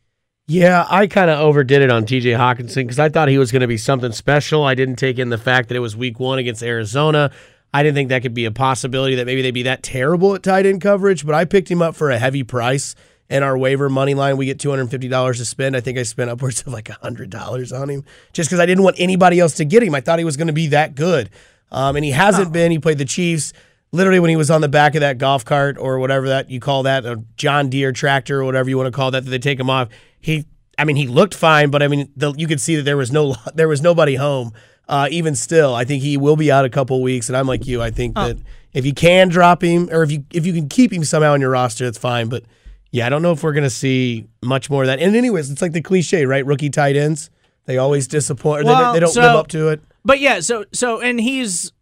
Yeah, 0.48 0.86
I 0.90 1.06
kind 1.06 1.30
of 1.30 1.38
overdid 1.38 1.80
it 1.80 1.90
on 1.90 2.04
TJ 2.04 2.36
Hockenson 2.36 2.82
because 2.82 2.98
I 2.98 3.08
thought 3.08 3.28
he 3.28 3.38
was 3.38 3.52
going 3.52 3.60
to 3.60 3.66
be 3.66 3.78
something 3.78 4.12
special. 4.12 4.64
I 4.64 4.74
didn't 4.74 4.96
take 4.96 5.18
in 5.18 5.30
the 5.30 5.38
fact 5.38 5.68
that 5.68 5.76
it 5.76 5.80
was 5.80 5.96
week 5.96 6.20
one 6.20 6.38
against 6.38 6.62
Arizona. 6.62 7.30
I 7.72 7.82
didn't 7.82 7.94
think 7.94 8.10
that 8.10 8.20
could 8.20 8.34
be 8.34 8.44
a 8.44 8.50
possibility 8.50 9.14
that 9.14 9.24
maybe 9.24 9.40
they'd 9.40 9.52
be 9.52 9.62
that 9.62 9.82
terrible 9.82 10.34
at 10.34 10.42
tight 10.42 10.66
end 10.66 10.82
coverage, 10.82 11.24
but 11.24 11.34
I 11.34 11.46
picked 11.46 11.70
him 11.70 11.80
up 11.80 11.94
for 11.94 12.10
a 12.10 12.18
heavy 12.18 12.42
price. 12.42 12.94
In 13.32 13.42
our 13.42 13.56
waiver 13.56 13.88
money 13.88 14.14
line, 14.14 14.36
we 14.36 14.46
get 14.46 14.58
$250 14.58 15.36
to 15.36 15.44
spend. 15.44 15.74
I 15.76 15.80
think 15.80 15.98
I 15.98 16.02
spent 16.02 16.30
upwards 16.30 16.60
of 16.60 16.68
like 16.68 16.84
$100 16.84 17.80
on 17.80 17.88
him 17.88 18.04
just 18.32 18.50
because 18.50 18.60
I 18.60 18.66
didn't 18.66 18.84
want 18.84 18.96
anybody 18.98 19.40
else 19.40 19.54
to 19.54 19.64
get 19.64 19.82
him. 19.82 19.94
I 19.94 20.00
thought 20.00 20.18
he 20.18 20.24
was 20.24 20.36
going 20.36 20.48
to 20.48 20.52
be 20.52 20.66
that 20.68 20.94
good. 20.94 21.30
Um, 21.70 21.96
and 21.96 22.04
he 22.04 22.10
hasn't 22.10 22.52
been. 22.52 22.70
He 22.70 22.78
played 22.78 22.98
the 22.98 23.06
Chiefs 23.06 23.54
literally 23.92 24.20
when 24.20 24.30
he 24.30 24.36
was 24.36 24.50
on 24.50 24.60
the 24.60 24.68
back 24.68 24.94
of 24.94 25.00
that 25.00 25.18
golf 25.18 25.44
cart 25.44 25.76
or 25.78 25.98
whatever 25.98 26.28
that 26.28 26.50
you 26.50 26.60
call 26.60 26.82
that, 26.82 27.04
a 27.04 27.22
John 27.36 27.70
Deere 27.70 27.92
tractor 27.92 28.40
or 28.40 28.44
whatever 28.44 28.68
you 28.68 28.76
want 28.76 28.86
to 28.86 28.96
call 28.96 29.10
that, 29.10 29.24
that 29.24 29.30
they 29.30 29.38
take 29.38 29.60
him 29.60 29.70
off. 29.70 29.88
He, 30.20 30.46
I 30.78 30.84
mean, 30.84 30.96
he 30.96 31.06
looked 31.06 31.34
fine, 31.34 31.70
but 31.70 31.82
I 31.82 31.88
mean, 31.88 32.10
the, 32.16 32.32
you 32.32 32.46
could 32.46 32.60
see 32.60 32.76
that 32.76 32.82
there 32.82 32.96
was 32.96 33.12
no, 33.12 33.36
there 33.54 33.68
was 33.68 33.82
nobody 33.82 34.16
home. 34.16 34.52
Uh, 34.88 35.08
even 35.10 35.34
still, 35.34 35.74
I 35.74 35.84
think 35.84 36.02
he 36.02 36.16
will 36.16 36.36
be 36.36 36.50
out 36.50 36.64
a 36.64 36.68
couple 36.68 37.00
weeks, 37.00 37.28
and 37.28 37.36
I'm 37.36 37.46
like 37.46 37.66
you. 37.66 37.80
I 37.80 37.90
think 37.90 38.14
that 38.16 38.36
if 38.72 38.84
you 38.84 38.92
can 38.92 39.28
drop 39.28 39.62
him, 39.62 39.88
or 39.92 40.02
if 40.02 40.10
you 40.10 40.24
if 40.32 40.44
you 40.44 40.52
can 40.52 40.68
keep 40.68 40.92
him 40.92 41.04
somehow 41.04 41.32
on 41.32 41.40
your 41.40 41.50
roster, 41.50 41.86
it's 41.86 41.96
fine. 41.96 42.28
But 42.28 42.44
yeah, 42.92 43.06
I 43.06 43.08
don't 43.08 43.22
know 43.22 43.32
if 43.32 43.42
we're 43.42 43.52
gonna 43.52 43.68
see 43.70 44.28
much 44.42 44.70
more 44.70 44.84
of 44.84 44.86
that. 44.86 45.00
And 45.00 45.16
anyways, 45.16 45.50
it's 45.50 45.60
like 45.60 45.72
the 45.72 45.82
cliche, 45.82 46.24
right? 46.24 46.46
Rookie 46.46 46.70
tight 46.70 46.94
ends, 46.94 47.28
they 47.64 47.76
always 47.78 48.06
disappoint. 48.06 48.60
or 48.60 48.64
they- 48.64 48.92
they, 48.94 49.00
don't 49.00 49.12
so- 49.12 49.20
live 49.22 49.36
up 49.36 49.48
to 49.48 49.68
it. 49.68 49.80
But 50.04 50.20
yeah, 50.20 50.38
so 50.40 50.64
so 50.72 51.00
and 51.00 51.20
he's 51.20 51.72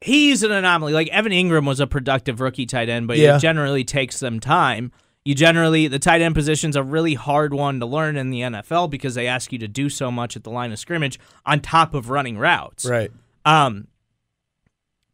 he's 0.00 0.42
an 0.42 0.50
anomaly. 0.52 0.92
Like 0.92 1.08
Evan 1.08 1.32
Engram 1.32 1.66
was 1.66 1.80
a 1.80 1.86
productive 1.86 2.40
rookie 2.40 2.66
tight 2.66 2.88
end, 2.88 3.06
but 3.08 3.18
Yeah. 3.18 3.36
it 3.36 3.40
generally 3.40 3.84
takes 3.84 4.18
them 4.20 4.40
time. 4.40 4.92
You 5.24 5.34
generally 5.34 5.86
the 5.88 5.98
tight 5.98 6.22
end 6.22 6.34
position's 6.34 6.74
a 6.76 6.82
really 6.82 7.14
hard 7.14 7.52
one 7.54 7.78
to 7.80 7.86
learn 7.86 8.16
in 8.16 8.30
the 8.30 8.40
NFL 8.40 8.88
because 8.90 9.14
they 9.14 9.26
ask 9.26 9.52
you 9.52 9.58
to 9.58 9.68
do 9.68 9.88
so 9.90 10.10
much 10.10 10.36
at 10.36 10.44
the 10.44 10.50
line 10.50 10.72
of 10.72 10.78
scrimmage 10.78 11.20
on 11.44 11.60
top 11.60 11.92
of 11.94 12.08
running 12.10 12.38
routes. 12.38 12.84
Right. 12.86 13.12
Um, 13.44 13.86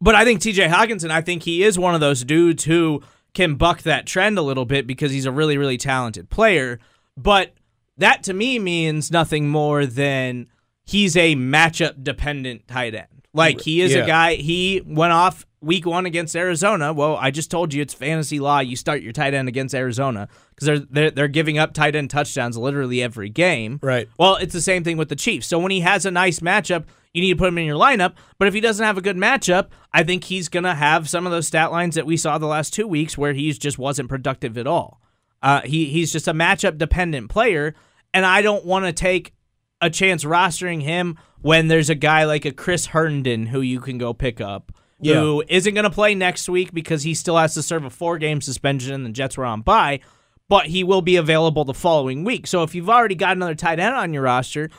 but 0.00 0.14
I 0.14 0.24
think 0.24 0.40
TJ 0.40 0.68
Hockenson, 0.68 1.10
I 1.10 1.20
think 1.22 1.42
he 1.42 1.62
is 1.64 1.78
one 1.78 1.94
of 1.94 2.00
those 2.00 2.22
dudes 2.24 2.64
who 2.64 3.02
can 3.36 3.54
buck 3.54 3.82
that 3.82 4.06
trend 4.06 4.38
a 4.38 4.42
little 4.42 4.64
bit 4.64 4.86
because 4.86 5.12
he's 5.12 5.26
a 5.26 5.30
really, 5.30 5.56
really 5.58 5.76
talented 5.76 6.28
player. 6.30 6.80
But 7.16 7.54
that 7.98 8.24
to 8.24 8.32
me 8.34 8.58
means 8.58 9.10
nothing 9.12 9.48
more 9.48 9.86
than 9.86 10.46
he's 10.84 11.16
a 11.16 11.36
matchup 11.36 12.02
dependent 12.02 12.66
tight 12.66 12.94
end. 12.94 13.06
Like 13.34 13.60
he 13.60 13.82
is 13.82 13.92
Yeah. 13.94 14.04
a 14.04 14.06
guy, 14.06 14.34
he 14.36 14.82
went 14.86 15.12
off 15.12 15.44
week 15.60 15.84
one 15.84 16.06
against 16.06 16.34
Arizona. 16.34 16.92
Well, 16.94 17.16
I 17.20 17.30
just 17.30 17.50
told 17.50 17.74
you 17.74 17.82
it's 17.82 17.92
fantasy 17.92 18.40
law. 18.40 18.60
You 18.60 18.76
start 18.76 19.02
your 19.02 19.12
tight 19.12 19.34
end 19.34 19.48
against 19.48 19.74
Arizona 19.74 20.28
because 20.54 20.66
they're, 20.66 20.78
they're, 20.78 21.10
they're 21.10 21.28
giving 21.28 21.58
up 21.58 21.74
tight 21.74 21.94
end 21.94 22.08
touchdowns 22.08 22.56
literally 22.56 23.02
every 23.02 23.28
game. 23.28 23.78
Right. 23.82 24.08
Well, 24.18 24.36
it's 24.36 24.54
the 24.54 24.60
same 24.62 24.82
thing 24.84 24.96
with 24.96 25.10
the 25.10 25.16
Chiefs. 25.16 25.46
So 25.46 25.58
when 25.58 25.70
he 25.70 25.80
has 25.80 26.06
a 26.06 26.10
nice 26.10 26.40
matchup, 26.40 26.84
you 27.16 27.22
need 27.22 27.32
to 27.32 27.38
put 27.38 27.48
him 27.48 27.56
in 27.56 27.64
your 27.64 27.78
lineup. 27.78 28.12
But 28.38 28.46
if 28.46 28.52
he 28.52 28.60
doesn't 28.60 28.84
have 28.84 28.98
a 28.98 29.02
good 29.02 29.16
matchup, 29.16 29.68
I 29.90 30.02
think 30.02 30.24
he's 30.24 30.50
going 30.50 30.64
to 30.64 30.74
have 30.74 31.08
some 31.08 31.24
of 31.24 31.32
those 31.32 31.46
stat 31.46 31.72
lines 31.72 31.94
that 31.94 32.04
we 32.04 32.18
saw 32.18 32.36
the 32.36 32.46
last 32.46 32.74
two 32.74 32.86
weeks 32.86 33.16
where 33.16 33.32
he 33.32 33.50
just 33.52 33.78
wasn't 33.78 34.10
productive 34.10 34.58
at 34.58 34.66
all. 34.66 35.00
Uh, 35.42 35.62
he 35.62 35.86
he's 35.86 36.12
just 36.12 36.28
a 36.28 36.34
matchup 36.34 36.76
dependent 36.76 37.30
player, 37.30 37.74
and 38.12 38.26
I 38.26 38.42
don't 38.42 38.66
want 38.66 38.84
to 38.84 38.92
take 38.92 39.32
a 39.80 39.88
chance 39.88 40.24
rostering 40.24 40.82
him 40.82 41.16
when 41.40 41.68
there's 41.68 41.88
a 41.88 41.94
guy 41.94 42.24
like 42.24 42.44
a 42.44 42.52
Chris 42.52 42.86
Herndon 42.86 43.46
who 43.46 43.62
you 43.62 43.80
can 43.80 43.96
go 43.96 44.12
pick 44.12 44.40
up. 44.40 44.72
Who 45.20 45.42
isn't 45.48 45.74
going 45.74 45.84
to 45.84 45.90
play 45.90 46.14
next 46.14 46.48
week 46.48 46.72
because 46.72 47.02
he 47.02 47.14
still 47.14 47.36
has 47.38 47.54
to 47.54 47.62
serve 47.62 47.84
a 47.84 47.90
four 47.90 48.18
game 48.18 48.42
suspension 48.42 48.94
and 48.94 49.06
the 49.06 49.10
Jets 49.10 49.38
were 49.38 49.44
on 49.44 49.62
bye, 49.62 50.00
but 50.48 50.66
he 50.66 50.84
will 50.84 51.02
be 51.02 51.16
available 51.16 51.64
the 51.64 51.74
following 51.74 52.24
week. 52.24 52.46
So 52.46 52.62
if 52.62 52.74
you've 52.74 52.90
already 52.90 53.14
got 53.14 53.36
another 53.36 53.54
tight 53.54 53.78
end 53.78 53.94
on 53.94 54.12
your 54.12 54.22
roster, 54.22 54.70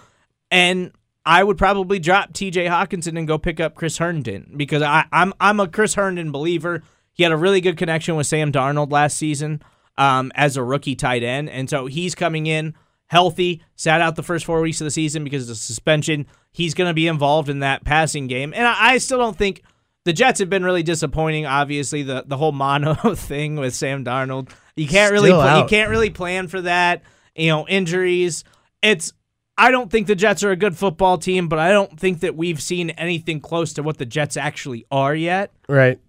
and 0.49 0.91
I 1.27 1.43
would 1.43 1.57
probably 1.57 1.99
drop 1.99 2.31
TJ 2.31 2.69
Hockenson 2.69 3.17
and 3.17 3.27
go 3.27 3.37
pick 3.37 3.59
up 3.59 3.75
Chris 3.75 3.97
Herndon 3.97 4.53
because 4.55 4.81
I, 4.81 5.05
I'm 5.11 5.33
I'm 5.41 5.59
a 5.59 5.67
Chris 5.67 5.95
Herndon 5.95 6.31
believer. 6.31 6.83
He 7.11 7.23
had 7.23 7.33
a 7.33 7.37
really 7.37 7.59
good 7.59 7.75
connection 7.75 8.15
with 8.15 8.27
Sam 8.27 8.49
Darnold 8.49 8.93
last 8.93 9.17
season 9.17 9.61
um, 9.97 10.31
as 10.35 10.55
a 10.55 10.63
rookie 10.63 10.95
tight 10.95 11.23
end, 11.23 11.49
and 11.49 11.69
so 11.69 11.87
he's 11.87 12.15
coming 12.15 12.47
in 12.47 12.75
healthy. 13.07 13.61
Sat 13.75 13.99
out 13.99 14.15
the 14.15 14.23
first 14.23 14.45
four 14.45 14.61
weeks 14.61 14.79
of 14.79 14.85
the 14.85 14.91
season 14.91 15.25
because 15.25 15.43
of 15.43 15.49
the 15.49 15.55
suspension. 15.55 16.27
He's 16.53 16.73
going 16.73 16.89
to 16.89 16.93
be 16.93 17.07
involved 17.07 17.49
in 17.49 17.59
that 17.59 17.83
passing 17.83 18.27
game, 18.27 18.53
and 18.55 18.65
I, 18.65 18.93
I 18.93 18.97
still 18.99 19.17
don't 19.17 19.37
think 19.37 19.63
the 20.05 20.13
Jets 20.13 20.39
have 20.39 20.49
been 20.49 20.63
really 20.63 20.83
disappointing. 20.83 21.45
Obviously, 21.45 22.03
the 22.03 22.23
the 22.25 22.37
whole 22.37 22.53
mono 22.53 22.93
thing 23.15 23.57
with 23.57 23.75
Sam 23.75 24.05
Darnold, 24.05 24.49
you 24.77 24.87
can't 24.87 25.11
really 25.11 25.31
pla- 25.31 25.59
you 25.59 25.67
can't 25.67 25.89
really 25.89 26.09
plan 26.09 26.47
for 26.47 26.61
that. 26.61 27.03
You 27.35 27.49
know, 27.49 27.67
injuries. 27.67 28.45
It's 28.81 29.11
I 29.57 29.71
don't 29.71 29.89
think 29.89 30.07
the 30.07 30.15
Jets 30.15 30.43
are 30.43 30.51
a 30.51 30.55
good 30.55 30.77
football 30.77 31.17
team, 31.17 31.47
but 31.47 31.59
I 31.59 31.71
don't 31.71 31.99
think 31.99 32.19
that 32.19 32.35
we've 32.35 32.61
seen 32.61 32.91
anything 32.91 33.39
close 33.39 33.73
to 33.73 33.83
what 33.83 33.97
the 33.97 34.05
Jets 34.05 34.37
actually 34.37 34.85
are 34.91 35.15
yet. 35.15 35.51
Right. 35.67 35.99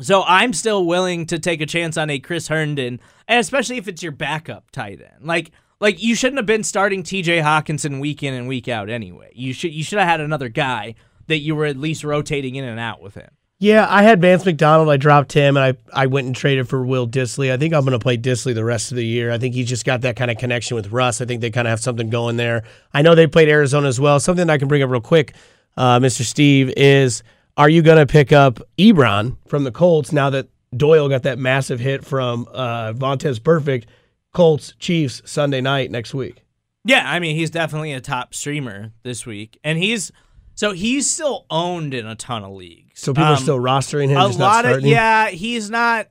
So 0.00 0.24
I'm 0.26 0.52
still 0.52 0.84
willing 0.84 1.26
to 1.26 1.38
take 1.38 1.60
a 1.60 1.66
chance 1.66 1.96
on 1.96 2.10
a 2.10 2.18
Chris 2.18 2.48
Herndon, 2.48 3.00
and 3.26 3.40
especially 3.40 3.78
if 3.78 3.88
it's 3.88 4.02
your 4.02 4.12
backup 4.12 4.70
tight 4.70 5.00
end. 5.00 5.26
Like 5.26 5.50
like 5.80 6.02
you 6.02 6.14
shouldn't 6.14 6.38
have 6.38 6.46
been 6.46 6.64
starting 6.64 7.02
TJ 7.02 7.42
Hockenson 7.42 8.00
week 8.00 8.22
in 8.22 8.34
and 8.34 8.48
week 8.48 8.68
out 8.68 8.90
anyway. 8.90 9.30
You 9.34 9.52
should 9.52 9.72
you 9.72 9.82
should 9.82 9.98
have 9.98 10.08
had 10.08 10.20
another 10.20 10.48
guy 10.48 10.94
that 11.26 11.38
you 11.38 11.54
were 11.54 11.66
at 11.66 11.76
least 11.76 12.04
rotating 12.04 12.54
in 12.54 12.64
and 12.64 12.80
out 12.80 13.02
with 13.02 13.14
him. 13.14 13.30
Yeah, 13.60 13.86
I 13.88 14.04
had 14.04 14.20
Vance 14.20 14.44
McDonald. 14.44 14.88
I 14.88 14.96
dropped 14.96 15.32
him, 15.32 15.56
and 15.56 15.76
I, 15.92 16.02
I 16.02 16.06
went 16.06 16.28
and 16.28 16.36
traded 16.36 16.68
for 16.68 16.84
Will 16.84 17.08
Dissly. 17.08 17.50
I 17.50 17.56
think 17.56 17.74
I'm 17.74 17.84
going 17.84 17.92
to 17.92 17.98
play 17.98 18.16
Dissly 18.16 18.54
the 18.54 18.64
rest 18.64 18.92
of 18.92 18.96
the 18.96 19.04
year. 19.04 19.32
I 19.32 19.38
think 19.38 19.54
he's 19.54 19.68
just 19.68 19.84
got 19.84 20.02
that 20.02 20.14
kind 20.14 20.30
of 20.30 20.38
connection 20.38 20.76
with 20.76 20.92
Russ. 20.92 21.20
I 21.20 21.24
think 21.24 21.40
they 21.40 21.50
kind 21.50 21.66
of 21.66 21.70
have 21.70 21.80
something 21.80 22.08
going 22.08 22.36
there. 22.36 22.62
I 22.94 23.02
know 23.02 23.16
they 23.16 23.26
played 23.26 23.48
Arizona 23.48 23.88
as 23.88 23.98
well. 23.98 24.20
Something 24.20 24.48
I 24.48 24.58
can 24.58 24.68
bring 24.68 24.82
up 24.82 24.90
real 24.90 25.00
quick, 25.00 25.34
uh, 25.76 25.98
Mr. 25.98 26.22
Steve, 26.22 26.72
is 26.76 27.24
are 27.56 27.68
you 27.68 27.82
going 27.82 27.98
to 27.98 28.06
pick 28.06 28.30
up 28.30 28.60
Ebron 28.78 29.36
from 29.48 29.64
the 29.64 29.72
Colts 29.72 30.12
now 30.12 30.30
that 30.30 30.46
Doyle 30.76 31.08
got 31.08 31.24
that 31.24 31.40
massive 31.40 31.80
hit 31.80 32.04
from 32.04 32.46
uh, 32.52 32.92
Vontaze 32.92 33.40
Burfict? 33.40 33.86
Colts, 34.32 34.74
Chiefs, 34.78 35.20
Sunday 35.24 35.60
night 35.60 35.90
next 35.90 36.14
week. 36.14 36.44
Yeah, 36.84 37.10
I 37.10 37.18
mean 37.18 37.34
he's 37.34 37.50
definitely 37.50 37.92
a 37.92 38.00
top 38.00 38.34
streamer 38.34 38.92
this 39.02 39.26
week, 39.26 39.58
and 39.64 39.78
he's 39.78 40.12
so 40.58 40.72
he's 40.72 41.08
still 41.08 41.46
owned 41.50 41.94
in 41.94 42.04
a 42.04 42.16
ton 42.16 42.42
of 42.42 42.50
leagues. 42.50 43.00
So 43.00 43.12
people 43.12 43.28
are 43.28 43.36
Um, 43.36 43.42
still 43.42 43.60
rostering 43.60 44.08
him, 44.08 44.16
a 44.16 44.26
lot 44.26 44.64
of 44.66 44.82
yeah 44.84 45.28
he's 45.28 45.70
not 45.70 46.08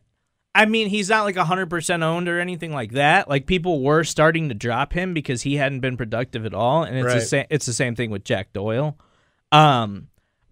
i 0.55 0.63
mean 0.65 0.87
he's 0.87 1.09
not 1.09 1.25
like 1.25 1.35
100% 1.35 2.01
owned 2.03 2.29
or 2.29 2.39
anything 2.39 2.71
like 2.71 2.93
that. 2.93 3.27
Like 3.29 3.45
people 3.45 3.81
were 3.83 4.05
starting 4.05 4.47
to 4.47 4.55
drop 4.55 4.93
him 4.93 5.13
because 5.13 5.41
he 5.41 5.57
hadn't 5.57 5.81
been 5.81 5.97
productive 5.97 6.45
at 6.45 6.53
all 6.53 6.83
and 6.83 6.95
it's 6.97 7.13
the 7.13 7.21
same 7.21 7.45
it's 7.49 7.65
the 7.65 7.73
same 7.73 7.93
thing 7.95 8.09
with 8.09 8.23
jack 8.23 8.53
doyle. 8.53 8.97
Um 9.51 10.07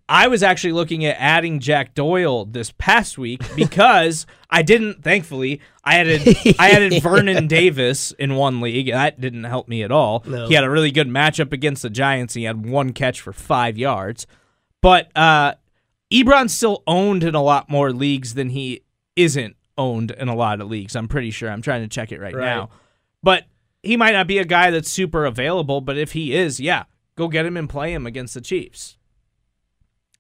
i 0.07 0.27
was 0.27 0.43
actually 0.43 0.74
looking 0.74 1.03
at 1.05 1.15
adding 1.19 1.59
jack 1.59 1.93
doyle 1.95 2.45
this 2.45 2.71
past 2.77 3.17
week 3.17 3.41
because 3.55 4.25
i 4.50 4.62
didn't 4.62 5.03
thankfully 5.03 5.59
i 5.83 5.97
added 5.97 6.21
i 6.59 6.71
added 6.71 7.01
vernon 7.03 7.47
davis 7.47 8.12
in 8.19 8.35
one 8.35 8.62
league 8.62 8.88
that 8.91 9.19
didn't 9.19 9.43
help 9.45 9.67
me 9.67 9.81
at 9.83 9.91
all 9.91 10.24
No. 10.27 10.47
he 10.47 10.53
had 10.53 10.63
a 10.63 10.69
really 10.69 10.91
good 10.91 11.07
matchup 11.07 11.51
against 11.53 11.81
the 11.81 11.89
giants 11.89 12.33
he 12.33 12.43
had 12.43 12.65
one 12.65 12.93
catch 12.93 13.19
for 13.21 13.33
five 13.33 13.77
yards 13.77 14.27
but 14.81 15.09
uh 15.17 15.53
Ebron's 16.13 16.53
still 16.53 16.83
owned 16.85 17.24
in 17.24 17.33
a 17.33 17.41
lot 17.41 17.67
more 17.67 17.91
leagues 17.91 18.35
than 18.35 18.50
he 18.51 18.83
isn't 19.15 19.55
owned 19.75 20.12
in 20.12 20.27
a 20.27 20.35
lot 20.35 20.62
of 20.62 20.69
leagues. 20.69 20.95
I'm 20.95 21.07
pretty 21.07 21.31
sure. 21.31 21.50
I'm 21.50 21.63
trying 21.63 21.81
to 21.81 21.88
check 21.88 22.12
it 22.12 22.21
right, 22.21 22.33
Right. 22.33 22.45
now. 22.45 22.69
But 23.24 23.45
he 23.81 23.97
might 23.97 24.12
not 24.13 24.27
be 24.27 24.38
a 24.38 24.45
guy 24.45 24.69
that's 24.69 24.89
super 24.89 25.25
available, 25.25 25.81
but 25.81 25.97
if 25.97 26.12
he 26.12 26.33
is, 26.35 26.59
yeah, 26.59 26.83
go 27.15 27.27
get 27.27 27.45
him 27.45 27.57
and 27.57 27.67
play 27.67 27.91
him 27.91 28.05
against 28.05 28.35
the 28.35 28.39
Chiefs. 28.41 28.97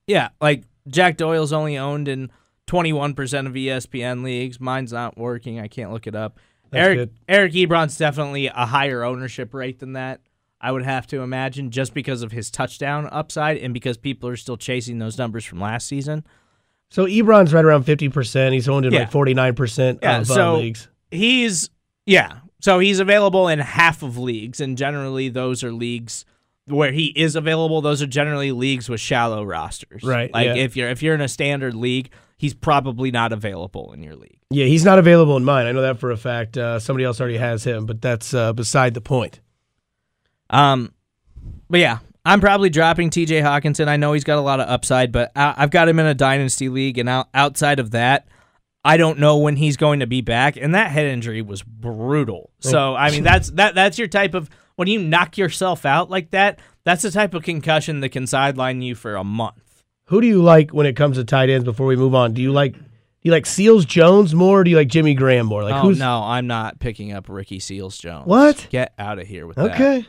Yeah, 0.07 0.29
like 0.39 0.63
Jack 0.87 1.17
Doyle's 1.17 1.53
only 1.53 1.77
owned 1.77 2.07
in 2.07 2.31
21% 2.67 3.13
of 3.47 3.53
ESPN 3.53 4.23
leagues. 4.23 4.59
Mine's 4.59 4.93
not 4.93 5.17
working. 5.17 5.59
I 5.59 5.67
can't 5.67 5.91
look 5.91 6.07
it 6.07 6.15
up. 6.15 6.39
That's 6.71 6.83
Eric 6.83 6.97
good. 6.97 7.09
Eric 7.27 7.53
Ebron's 7.53 7.97
definitely 7.97 8.47
a 8.47 8.65
higher 8.65 9.03
ownership 9.03 9.53
rate 9.53 9.79
than 9.79 9.93
that. 9.93 10.21
I 10.61 10.71
would 10.71 10.83
have 10.83 11.05
to 11.07 11.21
imagine 11.21 11.69
just 11.69 11.93
because 11.93 12.23
of 12.23 12.31
his 12.31 12.49
touchdown 12.49 13.07
upside 13.11 13.57
and 13.57 13.73
because 13.73 13.97
people 13.97 14.29
are 14.29 14.35
still 14.35 14.57
chasing 14.57 14.97
those 14.99 15.17
numbers 15.17 15.45
from 15.45 15.59
last 15.59 15.85
season. 15.87 16.25
So 16.89 17.05
Ebron's 17.05 17.53
right 17.53 17.65
around 17.65 17.83
fifty 17.83 18.09
percent. 18.09 18.53
He's 18.53 18.67
owned 18.69 18.85
in 18.85 18.93
Yeah. 18.93 19.01
like 19.01 19.11
forty 19.11 19.33
nine 19.33 19.53
percent 19.53 19.99
Yeah, 20.01 20.19
of 20.19 20.27
so 20.27 20.55
uh, 20.55 20.57
leagues. 20.59 20.87
he's 21.11 21.69
yeah. 22.05 22.39
So 22.61 22.79
he's 22.79 22.99
available 22.99 23.47
in 23.47 23.59
half 23.59 24.01
of 24.01 24.17
leagues, 24.17 24.59
and 24.59 24.77
generally 24.77 25.29
those 25.29 25.63
are 25.63 25.71
leagues 25.71 26.25
where 26.67 26.91
he 26.91 27.07
is 27.07 27.35
available. 27.35 27.81
Those 27.81 28.01
are 28.01 28.07
generally 28.07 28.51
leagues 28.51 28.89
with 28.89 28.99
shallow 28.99 29.43
rosters. 29.43 30.03
Right, 30.03 30.33
Like 30.33 30.47
yeah. 30.47 30.55
if 30.55 30.75
you're 30.75 30.89
if 30.89 31.01
you're 31.03 31.15
in 31.15 31.21
a 31.21 31.27
standard 31.27 31.75
league, 31.75 32.09
he's 32.37 32.53
probably 32.53 33.11
not 33.11 33.31
available 33.31 33.93
in 33.93 34.03
your 34.03 34.15
league. 34.15 34.39
Yeah, 34.49 34.65
he's 34.65 34.85
not 34.85 34.99
available 34.99 35.37
in 35.37 35.43
mine. 35.43 35.65
I 35.65 35.71
know 35.71 35.81
that 35.81 35.99
for 35.99 36.11
a 36.11 36.17
fact. 36.17 36.57
Uh, 36.57 36.79
somebody 36.79 37.05
else 37.05 37.19
already 37.19 37.37
has 37.37 37.63
him, 37.63 37.85
but 37.85 38.01
that's 38.01 38.33
uh, 38.33 38.53
beside 38.53 38.93
the 38.93 39.01
point. 39.01 39.41
Um, 40.49 40.93
but 41.69 41.79
yeah, 41.79 41.99
I'm 42.23 42.39
probably 42.39 42.69
dropping 42.69 43.09
T.J. 43.09 43.41
Hockenson. 43.41 43.87
I 43.87 43.97
know 43.97 44.13
he's 44.13 44.23
got 44.23 44.37
a 44.37 44.41
lot 44.41 44.59
of 44.59 44.69
upside, 44.69 45.11
but 45.11 45.31
I, 45.35 45.53
I've 45.57 45.71
got 45.71 45.87
him 45.87 45.99
in 45.99 46.05
a 46.05 46.13
dynasty 46.13 46.69
league, 46.69 46.97
and 46.97 47.09
out, 47.09 47.27
outside 47.33 47.79
of 47.79 47.91
that, 47.91 48.27
I 48.83 48.97
don't 48.97 49.19
know 49.19 49.37
when 49.37 49.55
he's 49.55 49.77
going 49.77 49.99
to 50.01 50.07
be 50.07 50.21
back. 50.21 50.57
And 50.57 50.75
that 50.75 50.91
head 50.91 51.07
injury 51.07 51.41
was 51.41 51.63
brutal. 51.63 52.51
So 52.59 52.95
I 52.95 53.11
mean, 53.11 53.23
that's 53.23 53.49
that 53.51 53.75
that's 53.75 53.97
your 53.97 54.07
type 54.07 54.33
of 54.35 54.49
when 54.75 54.87
you 54.87 54.99
knock 54.99 55.37
yourself 55.37 55.85
out 55.85 56.09
like 56.09 56.31
that. 56.31 56.59
That's 56.83 57.01
the 57.01 57.11
type 57.11 57.33
of 57.33 57.43
concussion 57.43 58.01
that 58.01 58.09
can 58.09 58.27
sideline 58.27 58.81
you 58.81 58.95
for 58.95 59.15
a 59.15 59.23
month. 59.23 59.83
Who 60.05 60.21
do 60.21 60.27
you 60.27 60.41
like 60.41 60.71
when 60.71 60.85
it 60.85 60.95
comes 60.95 61.17
to 61.17 61.23
tight 61.23 61.49
ends? 61.49 61.65
Before 61.65 61.87
we 61.87 61.95
move 61.95 62.13
on, 62.13 62.33
do 62.33 62.41
you 62.41 62.51
like 62.51 62.73
do 62.73 62.79
you 63.23 63.31
like 63.31 63.47
Seals 63.47 63.85
Jones 63.85 64.35
more, 64.35 64.61
or 64.61 64.63
do 64.63 64.69
you 64.69 64.77
like 64.77 64.87
Jimmy 64.87 65.15
Graham 65.15 65.47
more? 65.47 65.63
Like 65.63 65.75
oh 65.75 65.87
who's 65.87 65.97
no, 65.97 66.21
I'm 66.21 66.45
not 66.45 66.79
picking 66.79 67.11
up 67.11 67.27
Ricky 67.27 67.59
Seals 67.59 67.97
Jones. 67.97 68.27
What? 68.27 68.67
Get 68.69 68.93
out 68.99 69.17
of 69.17 69.27
here 69.27 69.47
with 69.47 69.55
that. 69.55 69.73
okay? 69.73 70.05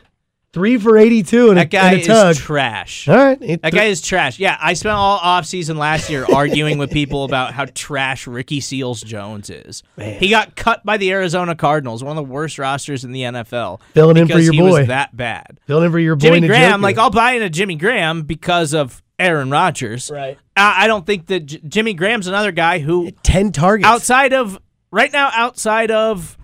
Three 0.57 0.77
for 0.77 0.97
eighty 0.97 1.21
two 1.21 1.49
and, 1.49 1.57
That 1.57 1.65
a, 1.65 1.69
guy 1.69 1.91
a 1.93 2.03
tug. 2.03 2.31
is 2.31 2.39
trash. 2.39 3.07
All 3.07 3.15
right, 3.15 3.37
it- 3.41 3.61
That 3.61 3.73
guy 3.73 3.83
is 3.85 4.01
trash. 4.01 4.39
Yeah, 4.39 4.57
I 4.59 4.73
spent 4.73 4.95
all 4.95 5.19
offseason 5.19 5.77
last 5.77 6.09
year 6.09 6.25
arguing 6.33 6.79
with 6.79 6.89
people 6.89 7.25
about 7.25 7.53
how 7.53 7.65
trash 7.65 8.25
Ricky 8.25 8.59
Seals 8.59 9.01
Jones 9.01 9.51
is. 9.51 9.83
He 9.99 10.29
got 10.29 10.55
cut 10.55 10.83
by 10.83 10.97
the 10.97 11.11
Arizona 11.11 11.55
Cardinals, 11.55 12.03
one 12.03 12.17
of 12.17 12.25
the 12.27 12.31
worst 12.33 12.57
rosters 12.57 13.03
in 13.03 13.11
the 13.11 13.21
NFL. 13.21 13.79
Filling 13.93 14.17
in 14.17 14.27
for 14.27 14.39
your 14.39 14.51
he 14.53 14.59
boy. 14.59 14.79
was 14.79 14.87
that 14.87 15.15
bad. 15.15 15.59
filling 15.67 15.85
in 15.85 15.91
for 15.91 15.99
your 15.99 16.15
boy 16.15 16.33
Jimmy. 16.35 16.47
Graham, 16.47 16.81
like 16.81 16.97
I'll 16.97 17.11
buy 17.11 17.33
into 17.33 17.51
Jimmy 17.51 17.75
Graham 17.75 18.23
because 18.23 18.73
of 18.73 19.03
Aaron 19.19 19.51
Rodgers. 19.51 20.09
right, 20.11 20.37
I, 20.55 20.85
I 20.85 20.87
don't 20.87 21.05
think 21.05 21.27
that 21.27 21.41
J- 21.41 21.61
Jimmy 21.67 21.93
Graham's 21.93 22.25
another 22.27 22.51
guy 22.51 22.79
who 22.79 23.11
ten 23.23 23.51
targets. 23.51 23.87
outside 23.87 24.33
of 24.33 24.57
right 24.91 25.11
now 25.13 25.29
outside 25.33 25.91
of 25.91 26.35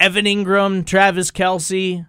Evan 0.00 0.26
Engram, 0.26 0.84
Travis 0.86 1.30
Kelce, 1.30 2.06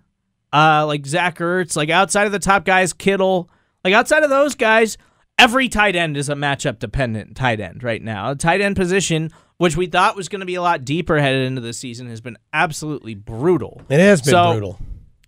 uh, 0.54 0.86
like 0.88 1.06
Zach 1.06 1.38
Ertz, 1.40 1.76
like 1.76 1.90
outside 1.90 2.26
of 2.26 2.32
the 2.32 2.40
top 2.40 2.66
guys, 2.66 2.94
Kittle, 2.94 3.50
like 3.84 3.94
outside 3.94 4.24
of 4.24 4.30
those 4.30 4.56
guys, 4.56 4.98
every 5.38 5.70
tight 5.70 5.96
end 5.96 6.18
is 6.18 6.30
a 6.30 6.36
matchup 6.36 6.80
dependent 6.80 7.36
tight 7.36 7.60
end 7.60 7.84
right 7.84 8.02
now. 8.02 8.32
A 8.32 8.36
tight 8.36 8.62
end 8.62 8.76
position, 8.76 9.30
which 9.58 9.78
we 9.78 9.88
thought 9.88 10.16
was 10.16 10.28
going 10.30 10.40
to 10.42 10.46
be 10.46 10.56
a 10.56 10.62
lot 10.62 10.84
deeper 10.86 11.20
headed 11.20 11.46
into 11.48 11.62
the 11.62 11.74
season, 11.74 12.08
has 12.10 12.22
been 12.22 12.38
absolutely 12.54 13.16
brutal. 13.16 13.82
It 13.90 14.00
has 14.00 14.22
been 14.22 14.32
So- 14.32 14.52
brutal. 14.52 14.80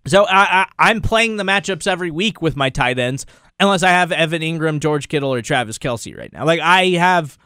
So 0.07 0.23
I, 0.25 0.61
I, 0.63 0.67
I'm 0.79 0.99
playing 1.01 1.37
the 1.37 1.43
matchups 1.43 1.85
every 1.85 2.09
week 2.09 2.41
with 2.41 2.55
my 2.55 2.71
tight 2.71 2.97
ends, 2.97 3.27
unless 3.59 3.83
I 3.83 3.89
have 3.89 4.11
Evan 4.11 4.41
Engram, 4.41 4.79
George 4.79 5.07
Kittle, 5.07 5.31
or 5.31 5.43
Travis 5.43 5.77
Kelce 5.77 6.17
right 6.17 6.33
now. 6.33 6.43
Like 6.43 6.59
I 6.59 6.87
have, 6.97 7.37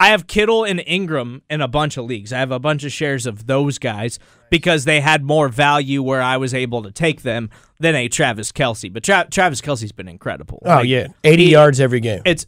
I 0.00 0.08
have 0.08 0.26
Kittle 0.26 0.64
and 0.64 0.80
Engram 0.80 1.42
in 1.48 1.60
a 1.60 1.68
bunch 1.68 1.96
of 1.96 2.04
leagues. 2.04 2.32
I 2.32 2.38
have 2.40 2.50
a 2.50 2.58
bunch 2.58 2.82
of 2.84 2.92
shares 2.92 3.26
of 3.26 3.46
those 3.46 3.78
guys 3.78 4.18
because 4.50 4.84
they 4.84 5.00
had 5.00 5.22
more 5.22 5.48
value 5.48 6.02
where 6.02 6.20
I 6.20 6.36
was 6.36 6.52
able 6.52 6.82
to 6.82 6.90
take 6.90 7.22
them 7.22 7.48
than 7.78 7.94
a 7.94 8.08
Travis 8.08 8.50
Kelce. 8.52 8.92
But 8.92 9.04
Tra- 9.04 9.28
Travis 9.30 9.60
Kelce's 9.60 9.92
been 9.92 10.08
incredible. 10.08 10.60
Oh 10.64 10.68
Like, 10.76 10.88
yeah, 10.88 11.08
eighty 11.22 11.46
he- 11.46 11.52
yards 11.52 11.80
every 11.80 12.00
game. 12.00 12.22
it's 12.24 12.46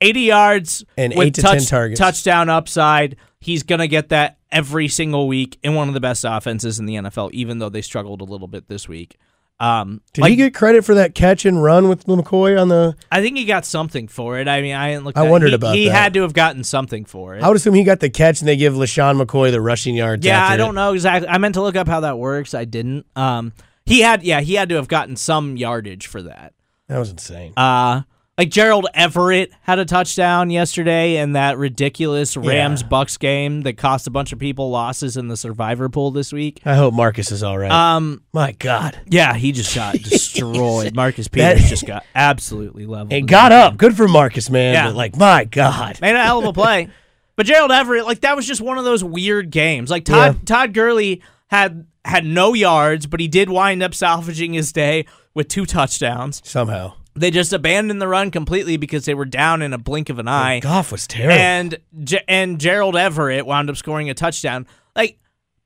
80 0.00 0.20
yards 0.20 0.84
And 0.98 1.12
eight 1.14 1.34
to 1.34 1.40
10 1.42 1.60
targets. 1.64 1.98
touchdown 1.98 2.50
upside. 2.50 3.16
He's 3.40 3.62
going 3.62 3.78
to 3.78 3.88
get 3.88 4.10
that 4.10 4.38
every 4.52 4.88
single 4.88 5.26
week 5.28 5.58
in 5.62 5.74
one 5.74 5.88
of 5.88 5.94
the 5.94 6.00
best 6.00 6.24
offenses 6.28 6.78
in 6.78 6.84
the 6.86 6.96
NFL, 6.96 7.30
even 7.32 7.58
though 7.58 7.70
they 7.70 7.80
struggled 7.80 8.20
a 8.20 8.24
little 8.24 8.48
bit 8.48 8.68
this 8.68 8.86
week. 8.88 9.16
Um, 9.60 10.00
Did 10.12 10.22
like, 10.22 10.30
he 10.30 10.36
get 10.36 10.54
credit 10.54 10.84
for 10.84 10.94
that 10.96 11.14
catch 11.14 11.44
and 11.44 11.62
run 11.62 11.88
with 11.88 12.06
McCoy 12.06 12.60
on 12.60 12.68
the? 12.68 12.96
I 13.10 13.22
think 13.22 13.36
he 13.36 13.44
got 13.44 13.64
something 13.64 14.08
for 14.08 14.38
it. 14.38 14.48
I 14.48 14.60
mean, 14.60 14.74
I 14.74 14.90
didn't 14.92 15.04
look. 15.04 15.16
I 15.16 15.28
wondered 15.28 15.48
he, 15.50 15.54
about 15.54 15.74
He 15.76 15.86
that. 15.86 15.94
had 15.94 16.14
to 16.14 16.22
have 16.22 16.32
gotten 16.34 16.64
something 16.64 17.04
for 17.04 17.36
it. 17.36 17.42
I 17.42 17.48
would 17.48 17.56
assume 17.56 17.74
he 17.74 17.84
got 17.84 18.00
the 18.00 18.10
catch 18.10 18.40
and 18.40 18.48
they 18.48 18.56
give 18.56 18.74
LeSean 18.74 19.22
McCoy 19.22 19.52
the 19.52 19.60
rushing 19.60 19.94
yards. 19.94 20.26
yeah, 20.26 20.44
I 20.46 20.56
don't 20.56 20.74
know 20.74 20.92
exactly. 20.92 21.28
I 21.28 21.38
meant 21.38 21.54
to 21.54 21.62
look 21.62 21.76
up 21.76 21.86
how 21.86 22.00
that 22.00 22.18
works. 22.18 22.52
I 22.52 22.64
didn't. 22.64 23.06
Um, 23.14 23.52
he 23.86 24.00
had. 24.00 24.22
Yeah, 24.22 24.40
he 24.40 24.54
had 24.54 24.68
to 24.70 24.74
have 24.74 24.88
gotten 24.88 25.16
some 25.16 25.56
yardage 25.56 26.08
for 26.08 26.22
that. 26.22 26.52
That 26.88 26.98
was 26.98 27.10
insane. 27.10 27.52
Uh 27.56 28.02
like 28.36 28.50
Gerald 28.50 28.86
Everett 28.94 29.52
had 29.62 29.78
a 29.78 29.84
touchdown 29.84 30.50
yesterday 30.50 31.16
in 31.18 31.32
that 31.32 31.56
ridiculous 31.56 32.36
Rams 32.36 32.82
Bucks 32.82 33.16
game 33.16 33.62
that 33.62 33.76
cost 33.76 34.06
a 34.06 34.10
bunch 34.10 34.32
of 34.32 34.38
people 34.38 34.70
losses 34.70 35.16
in 35.16 35.28
the 35.28 35.36
survivor 35.36 35.88
pool 35.88 36.10
this 36.10 36.32
week. 36.32 36.60
I 36.64 36.74
hope 36.74 36.94
Marcus 36.94 37.30
is 37.30 37.42
all 37.42 37.56
right. 37.56 37.70
Um 37.70 38.22
My 38.32 38.52
God, 38.52 38.98
yeah, 39.06 39.34
he 39.34 39.52
just 39.52 39.74
got 39.74 39.94
destroyed. 40.02 40.94
Marcus 40.94 41.28
Peters 41.28 41.62
That- 41.62 41.68
just 41.68 41.86
got 41.86 42.04
absolutely 42.14 42.86
leveled. 42.86 43.12
and 43.12 43.28
got 43.28 43.52
up. 43.52 43.76
Good 43.76 43.96
for 43.96 44.08
Marcus, 44.08 44.50
man. 44.50 44.74
Yeah. 44.74 44.86
But 44.88 44.96
like, 44.96 45.16
my 45.16 45.44
God, 45.44 46.00
made 46.00 46.16
a 46.16 46.22
hell 46.22 46.40
of 46.40 46.44
a 46.46 46.52
play. 46.52 46.88
But 47.36 47.46
Gerald 47.46 47.72
Everett, 47.72 48.04
like 48.06 48.20
that 48.20 48.36
was 48.36 48.46
just 48.46 48.60
one 48.60 48.78
of 48.78 48.84
those 48.84 49.02
weird 49.02 49.50
games. 49.50 49.90
Like 49.90 50.04
Todd. 50.04 50.46
Todd 50.46 50.72
Gurley 50.72 51.20
had 51.48 51.84
had 52.04 52.24
no 52.24 52.54
yards, 52.54 53.06
but 53.08 53.18
he 53.18 53.26
did 53.26 53.50
wind 53.50 53.82
up 53.82 53.92
salvaging 53.92 54.52
his 54.52 54.72
day 54.72 55.04
with 55.34 55.48
two 55.48 55.66
touchdowns. 55.66 56.40
somehow 56.44 56.92
They 57.16 57.30
just 57.30 57.52
abandoned 57.52 58.02
the 58.02 58.08
run 58.08 58.30
completely 58.30 58.76
because 58.76 59.04
they 59.04 59.14
were 59.14 59.24
down 59.24 59.62
in 59.62 59.72
a 59.72 59.78
blink 59.78 60.10
of 60.10 60.18
an 60.18 60.26
eye. 60.26 60.60
Goff 60.60 60.90
was 60.90 61.06
terrible. 61.06 61.38
and 61.38 61.78
and 62.26 62.60
Gerald 62.60 62.96
Everett 62.96 63.46
wound 63.46 63.70
up 63.70 63.76
scoring 63.76 64.10
a 64.10 64.14
touchdown. 64.14 64.66
Like 64.96 65.18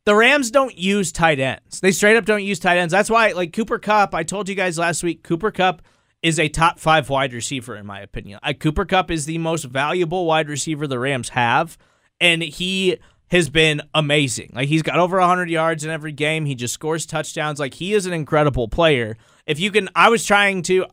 the 0.05 0.15
Rams 0.15 0.51
don't 0.51 0.77
use 0.77 1.11
tight 1.11 1.41
ends. 1.41 1.81
They 1.81 1.93
straight 1.93 2.17
up 2.17 2.27
don't 2.27 2.45
use 2.45 2.59
tight 2.59 2.77
ends. 2.79 2.93
That's 2.93 3.11
why 3.11 3.33
like 3.33 3.53
Cooper 3.53 3.79
Kupp, 3.79 4.15
I 4.15 4.23
told 4.25 4.49
you 4.49 4.55
guys 4.55 4.79
last 4.79 5.03
week, 5.03 5.23
Cooper 5.23 5.51
Kupp 5.51 5.83
is 6.23 6.39
a 6.39 6.49
top 6.49 6.79
5 6.79 7.09
wide 7.09 7.33
receiver 7.33 7.77
in 7.77 7.87
my 7.87 8.01
opinion. 8.01 8.41
Uh, 8.43 8.53
Cooper 8.53 8.85
Kupp 8.85 9.11
is 9.11 9.25
the 9.25 9.39
most 9.39 9.65
valuable 9.65 10.27
wide 10.27 10.49
receiver 10.49 10.87
the 10.87 10.99
Rams 10.99 11.31
have 11.31 11.79
and 12.21 12.43
he 12.43 12.99
has 13.31 13.49
been 13.49 13.83
amazing. 13.95 14.51
Like 14.55 14.69
he's 14.69 14.83
got 14.83 14.99
over 14.99 15.19
100 15.19 15.49
yards 15.49 15.85
in 15.85 15.91
every 15.91 16.13
game. 16.13 16.45
He 16.45 16.55
just 16.55 16.75
scores 16.75 17.07
touchdowns. 17.07 17.59
Like 17.61 17.75
he 17.75 17.93
is 17.95 18.05
an 18.05 18.13
incredible 18.13 18.69
player. 18.69 19.17
If 19.47 19.61
you 19.61 19.71
can 19.71 19.89
I 19.95 20.09
was 20.09 20.25
trying 20.27 20.63
to 20.63 20.87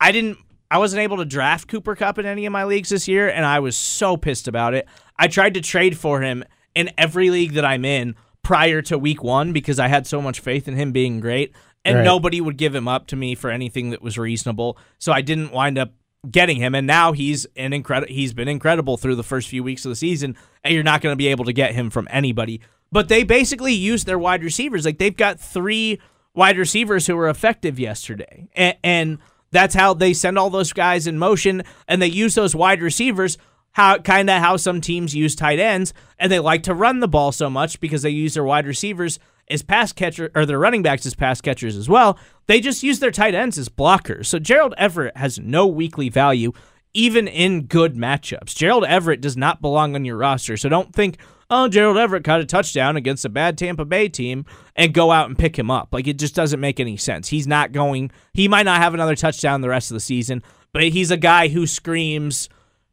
I 0.00 0.12
didn't 0.12 0.38
I 0.70 0.78
wasn't 0.78 1.00
able 1.00 1.16
to 1.18 1.24
draft 1.24 1.68
Cooper 1.68 1.96
Kupp 1.96 2.18
in 2.18 2.26
any 2.26 2.44
of 2.44 2.52
my 2.52 2.64
leagues 2.64 2.90
this 2.90 3.08
year, 3.08 3.28
and 3.28 3.46
I 3.46 3.58
was 3.60 3.74
so 3.76 4.16
pissed 4.18 4.48
about 4.48 4.74
it. 4.74 4.86
I 5.18 5.26
tried 5.28 5.54
to 5.54 5.60
trade 5.62 5.96
for 5.96 6.20
him 6.20 6.44
in 6.74 6.90
every 6.98 7.30
league 7.30 7.52
that 7.54 7.64
I'm 7.64 7.86
in 7.86 8.16
prior 8.42 8.82
to 8.82 8.98
week 8.98 9.22
one 9.22 9.52
because 9.54 9.78
I 9.78 9.88
had 9.88 10.06
so 10.06 10.20
much 10.20 10.40
faith 10.40 10.68
in 10.68 10.76
him 10.76 10.92
being 10.92 11.20
great, 11.20 11.54
and 11.86 11.96
Right. 11.96 12.04
nobody 12.04 12.40
would 12.40 12.58
give 12.58 12.74
him 12.74 12.86
up 12.86 13.06
to 13.08 13.16
me 13.16 13.34
for 13.34 13.50
anything 13.50 13.90
that 13.90 14.02
was 14.02 14.18
reasonable. 14.18 14.76
So 14.98 15.10
I 15.10 15.22
didn't 15.22 15.52
wind 15.52 15.78
up 15.78 15.92
getting 16.30 16.58
him, 16.58 16.74
and 16.74 16.86
now 16.86 17.12
he's 17.12 17.46
an 17.56 17.72
incredible. 17.72 18.12
He's 18.12 18.34
been 18.34 18.48
incredible 18.48 18.98
through 18.98 19.16
the 19.16 19.22
first 19.24 19.48
few 19.48 19.64
weeks 19.64 19.86
of 19.86 19.88
the 19.90 19.96
season, 19.96 20.36
and 20.64 20.74
you're 20.74 20.82
not 20.82 21.00
going 21.00 21.12
to 21.14 21.16
be 21.16 21.28
able 21.28 21.46
to 21.46 21.52
get 21.54 21.74
him 21.74 21.88
from 21.88 22.06
anybody. 22.10 22.60
But 22.92 23.08
they 23.08 23.22
basically 23.22 23.72
use 23.72 24.04
their 24.04 24.18
wide 24.18 24.42
receivers. 24.44 24.84
Like 24.84 24.98
they've 24.98 25.16
got 25.16 25.40
three 25.40 25.98
wide 26.34 26.58
receivers 26.58 27.06
who 27.06 27.16
were 27.16 27.28
effective 27.28 27.78
yesterday, 27.80 28.48
and, 28.54 28.76
and 28.84 29.18
that's 29.50 29.74
how 29.74 29.94
they 29.94 30.12
send 30.12 30.38
all 30.38 30.50
those 30.50 30.72
guys 30.72 31.06
in 31.06 31.18
motion, 31.18 31.62
and 31.86 32.00
they 32.00 32.08
use 32.08 32.34
those 32.34 32.54
wide 32.54 32.82
receivers. 32.82 33.38
How 33.72 33.98
kind 33.98 34.28
of 34.28 34.40
how 34.40 34.56
some 34.56 34.80
teams 34.80 35.14
use 35.14 35.36
tight 35.36 35.60
ends, 35.60 35.94
and 36.18 36.32
they 36.32 36.40
like 36.40 36.64
to 36.64 36.74
run 36.74 37.00
the 37.00 37.06
ball 37.06 37.32
so 37.32 37.48
much 37.48 37.78
because 37.80 38.02
they 38.02 38.10
use 38.10 38.34
their 38.34 38.44
wide 38.44 38.66
receivers 38.66 39.18
as 39.50 39.62
pass 39.62 39.92
catcher 39.92 40.30
or 40.34 40.44
their 40.44 40.58
running 40.58 40.82
backs 40.82 41.06
as 41.06 41.14
pass 41.14 41.40
catchers 41.40 41.76
as 41.76 41.88
well. 41.88 42.18
They 42.46 42.60
just 42.60 42.82
use 42.82 42.98
their 42.98 43.10
tight 43.10 43.34
ends 43.34 43.56
as 43.56 43.68
blockers. 43.68 44.26
So 44.26 44.38
Gerald 44.38 44.74
Everett 44.76 45.16
has 45.16 45.38
no 45.38 45.66
weekly 45.66 46.08
value, 46.08 46.52
even 46.92 47.28
in 47.28 47.66
good 47.66 47.94
matchups. 47.94 48.54
Gerald 48.54 48.84
Everett 48.84 49.20
does 49.20 49.36
not 49.36 49.62
belong 49.62 49.94
on 49.94 50.04
your 50.04 50.16
roster. 50.16 50.56
So 50.56 50.68
don't 50.68 50.94
think, 50.94 51.18
oh, 51.50 51.68
Gerald 51.68 51.96
Everett 51.96 52.24
caught 52.24 52.40
a 52.40 52.44
touchdown 52.44 52.96
against 52.96 53.24
a 53.24 53.28
bad 53.28 53.56
Tampa 53.58 53.84
Bay 53.84 54.08
team 54.08 54.44
and 54.76 54.92
go 54.92 55.10
out 55.10 55.28
and 55.28 55.38
pick 55.38 55.58
him 55.58 55.70
up. 55.70 55.88
Like 55.92 56.06
it 56.06 56.18
just 56.18 56.34
doesn't 56.34 56.60
make 56.60 56.78
any 56.80 56.96
sense. 56.96 57.28
He's 57.28 57.46
not 57.46 57.72
going. 57.72 58.10
He 58.34 58.48
might 58.48 58.64
not 58.64 58.80
have 58.80 58.94
another 58.94 59.16
touchdown 59.16 59.60
the 59.60 59.68
rest 59.68 59.90
of 59.90 59.94
the 59.94 60.00
season, 60.00 60.42
but 60.72 60.82
he's 60.82 61.10
a 61.10 61.16
guy 61.16 61.48
who 61.48 61.66
screams 61.66 62.48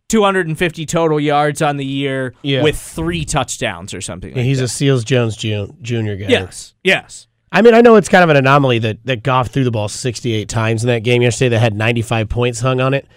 250 0.10 0.86
total 0.86 1.20
yards 1.20 1.62
on 1.62 1.78
the 1.78 1.86
year 1.86 2.34
Yeah. 2.44 2.62
with 2.64 2.78
three 2.80 3.26
touchdowns 3.26 3.94
or 3.94 4.02
something. 4.02 4.30
Yeah, 4.32 4.38
like 4.38 4.46
he's 4.46 4.60
that. 4.60 4.66
a 4.66 4.68
Seals 4.68 5.04
Jones 5.04 5.36
Jr. 5.36 5.66
Junior 5.82 6.16
guy. 6.16 6.28
yes, 6.28 6.74
yes. 6.84 7.28
I 7.52 7.62
mean, 7.62 7.74
I 7.74 7.82
know 7.82 7.96
it's 7.96 8.10
kind 8.10 8.24
of 8.24 8.30
an 8.30 8.36
anomaly 8.38 8.80
that, 8.80 9.06
that 9.06 9.24
Goff 9.24 9.48
threw 9.48 9.64
the 9.64 9.72
ball 9.72 9.88
68 9.88 10.50
times 10.50 10.84
in 10.84 10.88
that 10.88 11.04
game 11.04 11.22
yesterday 11.22 11.50
that 11.50 11.60
had 11.60 11.74
95 11.76 12.28
points 12.30 12.60
hung 12.60 12.82
on 12.82 12.94
it. 12.94 13.08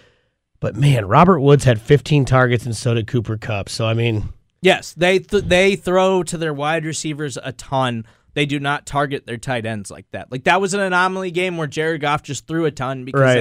But 0.61 0.75
man, 0.75 1.07
Robert 1.07 1.39
Woods 1.41 1.63
had 1.65 1.79
15 1.81 2.25
targets 2.25 2.65
and 2.65 2.75
so 2.75 2.93
did 2.93 3.05
Cooper 3.07 3.37
Kupp. 3.37 3.69
So, 3.69 3.85
I 3.85 3.93
mean, 3.93 4.29
Yes, 4.61 4.93
they 4.93 5.19
th- 5.19 5.45
they 5.45 5.75
throw 5.75 6.23
to 6.23 6.37
their 6.37 6.53
wide 6.53 6.85
receivers 6.85 7.37
a 7.41 7.51
ton. 7.53 8.05
They 8.33 8.45
do 8.45 8.59
not 8.59 8.85
target 8.85 9.25
their 9.25 9.37
tight 9.37 9.65
ends 9.65 9.89
like 9.89 10.05
that. 10.11 10.31
Like 10.31 10.43
that 10.43 10.61
was 10.61 10.73
an 10.73 10.79
anomaly 10.81 11.31
game 11.31 11.57
where 11.57 11.67
Jared 11.67 12.01
Goff 12.01 12.23
just 12.23 12.45
threw 12.47 12.65
a 12.65 12.71
ton 12.71 13.05
because 13.05 13.21
Right. 13.21 13.35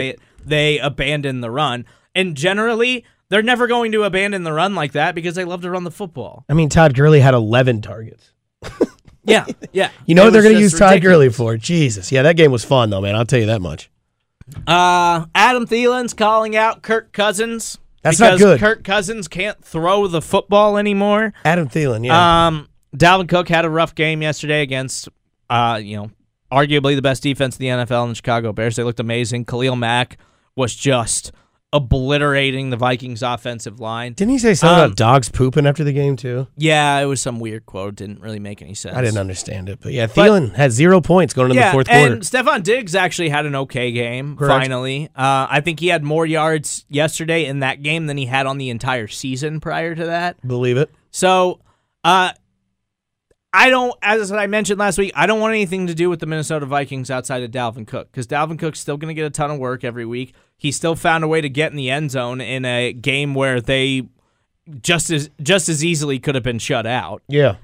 they 0.47 0.77
they 0.77 0.79
abandoned 0.79 1.43
the 1.43 1.51
run. 1.51 1.85
And 2.15 2.37
generally, 2.37 3.05
they're 3.29 3.43
never 3.43 3.67
going 3.67 3.93
to 3.93 4.05
abandon 4.05 4.43
the 4.45 4.53
run 4.53 4.75
like 4.75 4.93
that 4.93 5.15
because 5.15 5.35
they 5.35 5.45
love 5.45 5.63
to 5.63 5.71
run 5.71 5.85
the 5.85 5.91
football. 5.91 6.45
I 6.49 6.55
mean, 6.55 6.69
Todd 6.69 6.95
Gurley 6.95 7.21
had 7.21 7.35
11 7.35 7.83
targets. 7.83 8.33
Yeah, 9.25 9.45
yeah. 9.73 9.91
You 10.07 10.15
know 10.15 10.23
It 10.23 10.27
what 10.27 10.33
they're 10.33 10.43
going 10.43 10.55
to 10.55 10.61
use 10.61 10.73
Todd 10.73 10.93
ridiculous. 10.93 11.17
Gurley 11.17 11.29
for? 11.29 11.57
Jesus. 11.59 12.11
Yeah, 12.11 12.23
that 12.23 12.37
game 12.39 12.51
was 12.51 12.65
fun, 12.65 12.89
though, 12.89 13.03
man. 13.03 13.15
I'll 13.15 13.27
tell 13.27 13.39
you 13.39 13.45
that 13.47 13.61
much. 13.61 13.91
Uh, 14.67 15.27
Adam 15.35 15.67
Thielen's 15.67 16.15
calling 16.15 16.57
out 16.57 16.81
Kirk 16.81 17.13
Cousins. 17.13 17.77
That's 18.09 18.21
not 18.21 18.39
because 18.39 18.41
good. 18.41 18.61
Kirk 18.61 18.85
Cousins 18.85 19.29
can't 19.29 19.63
throw 19.65 20.07
the 20.07 20.23
football 20.23 20.79
anymore. 20.79 21.33
Adam 21.45 21.69
Thielen, 21.69 22.05
yeah. 22.05 22.47
Um, 22.47 22.69
Dalvin 22.97 23.29
Cook 23.29 23.49
had 23.49 23.65
a 23.65 23.71
rough 23.71 23.95
game 23.95 24.23
yesterday 24.23 24.63
against, 24.63 25.09
uh, 25.51 25.81
you 25.83 25.97
know, 25.97 26.11
arguably 26.51 26.97
the 26.97 27.03
best 27.03 27.23
defense 27.23 27.59
in 27.59 27.65
the 27.65 27.85
NFL 27.85 28.05
in 28.05 28.09
the 28.11 28.15
Chicago 28.15 28.53
Bears. 28.53 28.77
They 28.77 28.83
looked 28.83 29.01
amazing. 29.01 29.45
Khalil 29.45 29.77
Mack 29.77 30.19
was 30.57 30.75
just 30.75 31.33
obliterating 31.73 32.71
the 32.71 32.77
Vikings 32.77 33.23
offensive 33.23 33.79
line. 33.79 34.15
Didn't 34.15 34.33
he 34.33 34.39
say 34.39 34.55
something 34.55 34.79
um, 34.79 34.85
about 34.87 34.97
dogs 34.97 35.29
pooping 35.29 35.67
after 35.67 35.85
the 35.85 35.93
game, 35.93 36.17
too? 36.17 36.47
Yeah, 36.57 36.99
it 36.99 37.05
was 37.05 37.21
some 37.21 37.41
weird 37.41 37.67
quote. 37.67 37.97
Didn't 37.97 38.21
really 38.21 38.39
make 38.39 38.63
any 38.63 38.75
sense. 38.75 38.97
I 38.97 39.03
didn't 39.03 39.19
understand 39.19 39.69
it. 39.69 39.79
But 39.81 39.93
yeah, 39.93 40.07
Thielen 40.07 40.55
had 40.55 40.73
zero 40.73 41.01
points 41.01 41.35
going 41.35 41.51
into 41.51 41.61
yeah, 41.61 41.69
the 41.69 41.73
fourth 41.73 41.89
quarter. 41.89 42.13
and 42.15 42.23
Stefon 42.23 42.63
Diggs 42.63 42.95
actually 42.95 43.29
had 43.29 43.45
an 43.45 43.55
okay 43.55 43.93
game. 43.93 44.37
Correct. 44.37 44.63
Finally, 44.63 45.11
uh, 45.15 45.47
I 45.51 45.61
think 45.61 45.81
he 45.81 45.89
had 45.89 46.03
more 46.03 46.25
yards 46.25 46.87
yesterday 46.89 47.45
in 47.45 47.61
that 47.61 47.83
game 47.83 48.07
than 48.07 48.17
he 48.17 48.27
had 48.27 48.47
on 48.47 48.59
the 48.59 48.71
entire 48.71 49.09
season 49.09 49.61
prior 49.61 49.95
to 49.95 50.07
that. 50.07 50.47
Believe 50.47 50.79
it. 50.79 50.91
So, 51.11 51.61
uh, 52.05 52.33
I 53.53 53.71
don't, 53.71 53.95
as 54.03 54.31
I 54.31 54.47
mentioned 54.47 54.79
last 54.79 54.99
week, 54.99 55.13
I 55.17 55.27
don't 55.27 55.41
want 55.41 55.53
anything 55.53 55.87
to 55.87 55.95
do 55.95 56.11
with 56.11 56.21
the 56.21 56.27
Minnesota 56.27 56.67
Vikings 56.67 57.11
outside 57.11 57.43
of 57.43 57.51
Dalvin 57.51 57.87
Cook 57.87 58.11
because 58.11 58.27
Dalvin 58.27 58.59
Cook's 58.59 58.79
still 58.79 58.99
going 58.99 59.09
to 59.09 59.15
get 59.15 59.25
a 59.25 59.31
ton 59.31 59.51
of 59.51 59.59
work 59.59 59.85
every 59.85 60.05
week. 60.05 60.35
He 60.57 60.71
still 60.71 60.95
found 60.95 61.25
a 61.25 61.29
way 61.29 61.41
to 61.41 61.49
get 61.49 61.71
in 61.71 61.77
the 61.77 61.91
end 61.91 62.11
zone 62.11 62.41
in 62.41 62.65
a 62.65 62.93
game 62.93 63.35
where 63.35 63.61
they 63.61 64.09
just 64.83 65.11
as 65.11 65.31
just 65.43 65.71
as 65.71 65.83
easily 65.83 66.19
could 66.19 66.35
have 66.35 66.45
been 66.45 66.59
shut 66.59 66.87
out. 66.87 67.23
Yeah. 67.27 67.57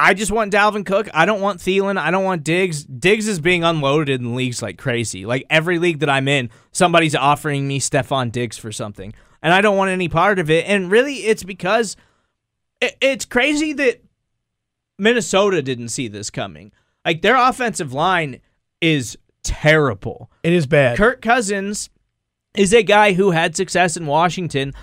I 0.00 0.14
just 0.14 0.30
want 0.30 0.52
Dalvin 0.52 0.86
Cook. 0.86 1.08
I 1.12 1.24
don't 1.24 1.40
want 1.40 1.60
Thielen. 1.60 1.98
I 1.98 2.10
don't 2.10 2.24
want 2.24 2.44
Diggs. 2.44 2.84
Diggs 2.84 3.26
is 3.26 3.40
being 3.40 3.64
unloaded 3.64 4.20
in 4.20 4.36
leagues 4.36 4.62
like 4.62 4.78
crazy. 4.78 5.26
Like 5.26 5.44
every 5.50 5.78
league 5.78 6.00
that 6.00 6.10
I'm 6.10 6.28
in, 6.28 6.50
somebody's 6.70 7.16
offering 7.16 7.66
me 7.66 7.80
Stefon 7.80 8.30
Diggs 8.30 8.56
for 8.56 8.70
something, 8.70 9.12
and 9.42 9.52
I 9.52 9.60
don't 9.60 9.76
want 9.76 9.90
any 9.90 10.08
part 10.08 10.38
of 10.38 10.50
it. 10.50 10.66
And 10.68 10.90
really, 10.90 11.14
it's 11.14 11.42
because 11.42 11.96
it, 12.80 12.96
it's 13.00 13.24
crazy 13.24 13.72
that 13.72 14.00
Minnesota 14.98 15.62
didn't 15.62 15.88
see 15.88 16.08
this 16.08 16.30
coming. 16.30 16.72
Like 17.04 17.22
their 17.22 17.36
offensive 17.36 17.92
line 17.92 18.40
is 18.80 19.16
terrible. 19.42 20.30
It 20.42 20.52
is 20.52 20.66
bad. 20.66 20.96
Kirk 20.96 21.22
Cousins 21.22 21.90
is 22.56 22.74
a 22.74 22.82
guy 22.82 23.12
who 23.12 23.30
had 23.30 23.56
success 23.56 23.96
in 23.96 24.06
Washington 24.06 24.74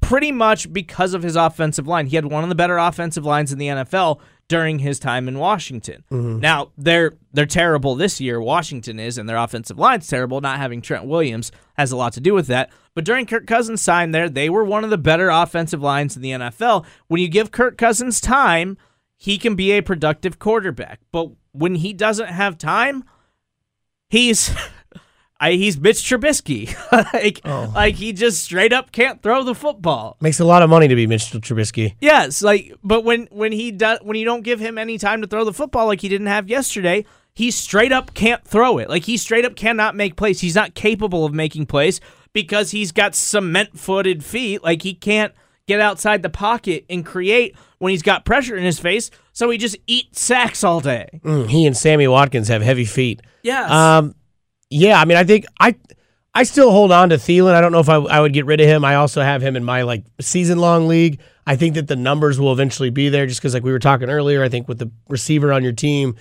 pretty 0.00 0.32
much 0.32 0.72
because 0.72 1.14
of 1.14 1.22
his 1.22 1.36
offensive 1.36 1.86
line. 1.86 2.06
He 2.06 2.16
had 2.16 2.24
one 2.24 2.42
of 2.42 2.48
the 2.48 2.54
better 2.54 2.78
offensive 2.78 3.24
lines 3.24 3.52
in 3.52 3.58
the 3.58 3.68
NFL 3.68 4.20
during 4.48 4.80
his 4.80 4.98
time 4.98 5.28
in 5.28 5.38
Washington. 5.38 6.02
Mm-hmm. 6.10 6.40
Now, 6.40 6.72
they're 6.76 7.12
they're 7.32 7.46
terrible 7.46 7.94
this 7.94 8.20
year, 8.20 8.40
Washington 8.40 8.98
is, 8.98 9.18
and 9.18 9.28
their 9.28 9.36
offensive 9.36 9.78
line's 9.78 10.08
terrible. 10.08 10.40
Not 10.40 10.58
having 10.58 10.82
Trent 10.82 11.04
Williams 11.04 11.52
has 11.74 11.92
a 11.92 11.96
lot 11.96 12.12
to 12.14 12.20
do 12.20 12.34
with 12.34 12.48
that. 12.48 12.70
But 12.94 13.04
during 13.04 13.26
Kirk 13.26 13.46
Cousins' 13.46 13.84
time 13.84 14.10
there, 14.10 14.28
they 14.28 14.50
were 14.50 14.64
one 14.64 14.82
of 14.82 14.90
the 14.90 14.98
better 14.98 15.28
offensive 15.28 15.80
lines 15.80 16.16
in 16.16 16.22
the 16.22 16.32
NFL. 16.32 16.84
When 17.06 17.20
you 17.20 17.28
give 17.28 17.52
Kirk 17.52 17.78
Cousins 17.78 18.20
time, 18.20 18.76
he 19.22 19.36
can 19.36 19.54
be 19.54 19.72
a 19.72 19.82
productive 19.82 20.38
quarterback. 20.38 20.98
But 21.12 21.28
when 21.52 21.74
he 21.74 21.92
doesn't 21.92 22.28
have 22.28 22.56
time, 22.56 23.04
he's 24.08 24.50
I, 25.40 25.52
he's 25.52 25.78
Mitch 25.78 25.98
Trubisky. 25.98 26.74
like, 27.12 27.42
oh. 27.44 27.70
like 27.74 27.96
he 27.96 28.14
just 28.14 28.42
straight 28.42 28.72
up 28.72 28.92
can't 28.92 29.22
throw 29.22 29.44
the 29.44 29.54
football. 29.54 30.16
Makes 30.22 30.40
a 30.40 30.46
lot 30.46 30.62
of 30.62 30.70
money 30.70 30.88
to 30.88 30.94
be 30.94 31.06
Mitchell 31.06 31.38
Trubisky. 31.38 31.96
Yes, 32.00 32.40
like 32.40 32.72
but 32.82 33.04
when 33.04 33.28
when 33.30 33.52
he 33.52 33.70
does 33.70 33.98
when 34.00 34.16
you 34.16 34.24
don't 34.24 34.42
give 34.42 34.58
him 34.58 34.78
any 34.78 34.96
time 34.96 35.20
to 35.20 35.26
throw 35.26 35.44
the 35.44 35.52
football 35.52 35.86
like 35.86 36.00
he 36.00 36.08
didn't 36.08 36.28
have 36.28 36.48
yesterday, 36.48 37.04
he 37.34 37.50
straight 37.50 37.92
up 37.92 38.14
can't 38.14 38.42
throw 38.42 38.78
it. 38.78 38.88
Like 38.88 39.04
he 39.04 39.18
straight 39.18 39.44
up 39.44 39.54
cannot 39.54 39.94
make 39.94 40.16
plays. 40.16 40.40
He's 40.40 40.56
not 40.56 40.74
capable 40.74 41.26
of 41.26 41.34
making 41.34 41.66
plays 41.66 42.00
because 42.32 42.70
he's 42.70 42.90
got 42.90 43.14
cement-footed 43.14 44.24
feet. 44.24 44.64
Like 44.64 44.80
he 44.80 44.94
can't 44.94 45.34
get 45.70 45.80
outside 45.80 46.22
the 46.22 46.30
pocket 46.30 46.84
and 46.90 47.06
create 47.06 47.56
when 47.78 47.90
he's 47.90 48.02
got 48.02 48.24
pressure 48.24 48.56
in 48.56 48.64
his 48.64 48.80
face. 48.80 49.10
So 49.32 49.48
he 49.50 49.56
just 49.56 49.76
eats 49.86 50.20
sacks 50.20 50.64
all 50.64 50.80
day. 50.80 51.20
Mm, 51.24 51.48
he 51.48 51.64
and 51.64 51.76
Sammy 51.76 52.08
Watkins 52.08 52.48
have 52.48 52.60
heavy 52.60 52.84
feet. 52.84 53.22
Yes. 53.42 53.70
Um, 53.70 54.16
yeah, 54.68 55.00
I 55.00 55.04
mean, 55.04 55.16
I 55.16 55.24
think 55.24 55.46
I 55.60 55.76
I 56.34 56.42
still 56.42 56.72
hold 56.72 56.90
on 56.90 57.10
to 57.10 57.16
Thielen. 57.16 57.54
I 57.54 57.60
don't 57.60 57.72
know 57.72 57.80
if 57.80 57.88
I, 57.88 57.96
I 57.96 58.20
would 58.20 58.32
get 58.32 58.46
rid 58.46 58.60
of 58.60 58.66
him. 58.66 58.84
I 58.84 58.96
also 58.96 59.22
have 59.22 59.42
him 59.42 59.54
in 59.56 59.64
my 59.64 59.82
like 59.82 60.04
season 60.20 60.58
long 60.58 60.88
league. 60.88 61.20
I 61.46 61.56
think 61.56 61.74
that 61.76 61.86
the 61.86 61.96
numbers 61.96 62.38
will 62.38 62.52
eventually 62.52 62.90
be 62.90 63.08
there 63.08 63.26
just 63.26 63.40
because, 63.40 63.54
like 63.54 63.64
we 63.64 63.72
were 63.72 63.78
talking 63.78 64.10
earlier, 64.10 64.42
I 64.42 64.48
think 64.48 64.68
with 64.68 64.78
the 64.78 64.90
receiver 65.08 65.52
on 65.52 65.62
your 65.62 65.72
team, 65.72 66.16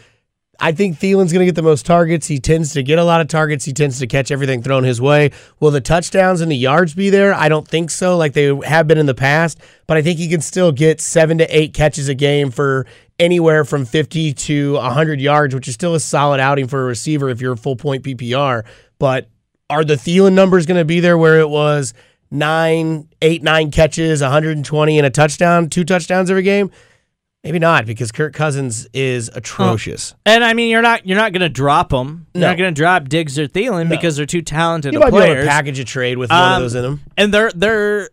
I 0.61 0.73
think 0.73 0.99
Thielen's 0.99 1.31
going 1.31 1.39
to 1.39 1.45
get 1.45 1.55
the 1.55 1.61
most 1.61 1.85
targets. 1.85 2.27
He 2.27 2.39
tends 2.39 2.73
to 2.73 2.83
get 2.83 2.99
a 2.99 3.03
lot 3.03 3.21
of 3.21 3.27
targets. 3.27 3.63
He 3.63 3.71
tends 3.71 3.99
to 3.99 4.07
catch 4.07 4.29
everything 4.29 4.61
thrown 4.61 4.83
his 4.83 4.99
way. 4.99 5.31
Will 5.59 5.71
the 5.71 5.79
touchdowns 5.81 6.41
and 6.41 6.51
the 6.51 6.57
yards 6.57 6.93
be 6.93 7.09
there? 7.09 7.33
I 7.33 7.47
don't 7.47 7.67
think 7.67 7.89
so, 7.89 8.17
like 8.17 8.33
they 8.33 8.53
have 8.65 8.87
been 8.87 8.97
in 8.97 9.05
the 9.05 9.15
past. 9.15 9.59
But 9.87 9.97
I 9.97 10.01
think 10.01 10.19
he 10.19 10.27
can 10.27 10.41
still 10.41 10.71
get 10.71 10.99
seven 10.99 11.37
to 11.37 11.45
eight 11.45 11.73
catches 11.73 12.09
a 12.09 12.13
game 12.13 12.51
for 12.51 12.85
anywhere 13.19 13.63
from 13.63 13.85
50 13.85 14.33
to 14.33 14.73
100 14.73 15.21
yards, 15.21 15.55
which 15.55 15.67
is 15.67 15.75
still 15.75 15.95
a 15.95 15.99
solid 15.99 16.39
outing 16.39 16.67
for 16.67 16.81
a 16.81 16.85
receiver 16.85 17.29
if 17.29 17.39
you're 17.39 17.53
a 17.53 17.57
full 17.57 17.75
point 17.75 18.03
PPR. 18.03 18.65
But 18.97 19.29
are 19.69 19.85
the 19.85 19.95
Thielen 19.95 20.33
numbers 20.33 20.65
going 20.65 20.79
to 20.79 20.85
be 20.85 20.99
there 20.99 21.17
where 21.17 21.39
it 21.39 21.49
was 21.49 21.93
nine, 22.31 23.07
eight, 23.21 23.43
nine 23.43 23.71
catches, 23.71 24.21
120 24.21 24.97
and 24.97 25.05
a 25.05 25.09
touchdown, 25.09 25.69
two 25.69 25.85
touchdowns 25.85 26.29
every 26.29 26.43
game? 26.43 26.71
Maybe 27.43 27.57
not 27.59 27.85
because 27.85 28.11
Kirk 28.11 28.33
Cousins 28.33 28.85
is 28.93 29.29
atrocious. 29.33 30.13
And 30.25 30.43
I 30.43 30.53
mean, 30.53 30.69
you're 30.69 30.81
not 30.81 31.05
you're 31.07 31.17
not 31.17 31.31
going 31.31 31.41
to 31.41 31.47
drop 31.49 31.89
them. 31.89 32.27
You're 32.33 32.41
No. 32.41 32.47
not 32.49 32.57
going 32.57 32.73
to 32.73 32.77
drop 32.79 33.07
Diggs 33.07 33.39
or 33.39 33.47
Thielen 33.47 33.87
because 33.89 34.17
they're 34.17 34.25
too 34.25 34.41
talented 34.41 34.93
You 34.93 34.99
might 34.99 35.11
be 35.11 35.17
able 35.19 35.41
to 35.41 35.47
package 35.47 35.79
a 35.79 35.85
trade 35.85 36.17
with 36.17 36.29
one 36.29 36.37
of 36.39 36.51
Um, 36.57 36.61
those 36.63 36.75
in 36.75 36.81
them. 36.83 37.01
and 37.17 37.33
they're 37.33 37.51
they're 37.55 38.09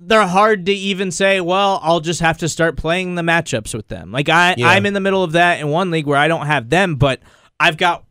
they're 0.00 0.26
hard 0.26 0.66
to 0.66 0.72
even 0.72 1.10
say. 1.12 1.40
Well, 1.40 1.78
I'll 1.82 2.00
just 2.00 2.20
have 2.20 2.38
to 2.38 2.48
start 2.48 2.76
playing 2.76 3.14
the 3.14 3.22
matchups 3.22 3.72
with 3.72 3.86
them. 3.86 4.10
Like 4.10 4.28
I 4.28 4.56
Yeah. 4.58 4.68
I'm 4.68 4.84
in 4.84 4.94
the 4.94 5.00
middle 5.00 5.22
of 5.22 5.32
that 5.32 5.60
in 5.60 5.68
one 5.68 5.92
league 5.92 6.06
where 6.06 6.18
I 6.18 6.26
don't 6.26 6.46
have 6.46 6.68
them, 6.68 6.96
but 6.96 7.20
I've 7.60 7.76
got 7.76 8.04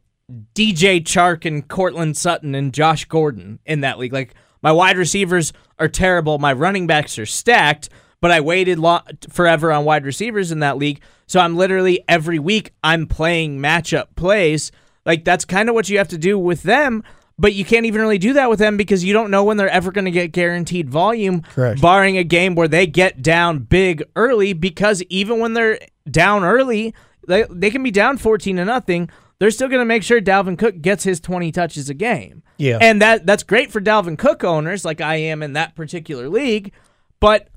DJ 0.55 1.01
Chark 1.03 1.45
and 1.45 1.67
Courtland 1.67 2.15
Sutton 2.15 2.55
and 2.55 2.73
Josh 2.73 3.03
Gordon 3.05 3.59
in 3.65 3.81
that 3.81 3.99
league. 3.99 4.13
Like 4.13 4.33
my 4.63 4.71
wide 4.71 4.97
receivers 4.97 5.51
are 5.79 5.89
terrible. 5.89 6.39
My 6.39 6.53
running 6.53 6.87
backs 6.87 7.19
are 7.19 7.25
stacked. 7.25 7.89
But 8.25 8.31
I 8.31 8.41
waited 8.41 8.79
lo- 8.79 9.01
forever 9.29 9.71
on 9.71 9.85
wide 9.85 10.03
receivers 10.03 10.51
in 10.51 10.57
that 10.61 10.79
league, 10.79 10.99
so 11.27 11.39
I'm 11.39 11.55
literally 11.55 12.03
every 12.09 12.39
week 12.39 12.73
I'm 12.83 13.05
playing 13.05 13.59
matchup 13.59 14.15
plays. 14.15 14.71
Like 15.05 15.23
that's 15.23 15.45
kind 15.45 15.69
of 15.69 15.75
what 15.75 15.89
you 15.89 15.99
have 15.99 16.07
to 16.07 16.17
do 16.17 16.39
with 16.39 16.63
them. 16.63 17.03
But 17.37 17.53
you 17.53 17.63
can't 17.63 17.85
even 17.85 18.01
really 18.01 18.17
do 18.17 18.33
that 18.33 18.49
with 18.49 18.57
them 18.57 18.77
because 18.77 19.03
you 19.03 19.13
don't 19.13 19.29
know 19.29 19.43
when 19.43 19.57
they're 19.57 19.69
ever 19.69 19.91
going 19.91 20.05
to 20.05 20.11
get 20.11 20.31
guaranteed 20.31 20.89
volume. 20.89 21.41
Correct. 21.41 21.79
Barring 21.79 22.17
a 22.17 22.23
game 22.23 22.55
where 22.55 22.67
they 22.67 22.87
get 22.87 23.21
down 23.21 23.59
big 23.59 24.01
early, 24.15 24.53
because 24.53 25.03
even 25.03 25.37
when 25.39 25.53
they're 25.53 25.77
down 26.09 26.43
early, 26.43 26.95
they, 27.27 27.45
they 27.51 27.69
can 27.69 27.83
be 27.83 27.91
down 27.91 28.17
14 28.17 28.55
to 28.55 28.65
nothing. 28.65 29.07
They're 29.37 29.51
still 29.51 29.67
going 29.67 29.81
to 29.81 29.85
make 29.85 30.01
sure 30.01 30.19
Dalvin 30.19 30.57
Cook 30.57 30.81
gets 30.81 31.03
his 31.03 31.19
20 31.19 31.51
touches 31.51 31.91
a 31.91 31.93
game. 31.93 32.41
Yeah. 32.57 32.79
And 32.81 33.03
that 33.03 33.27
that's 33.27 33.43
great 33.43 33.71
for 33.71 33.81
Dalvin 33.81 34.17
Cook 34.17 34.43
owners 34.43 34.83
like 34.83 34.99
I 34.99 35.17
am 35.17 35.43
in 35.43 35.53
that 35.53 35.75
particular 35.75 36.27
league, 36.27 36.71
but 37.19 37.49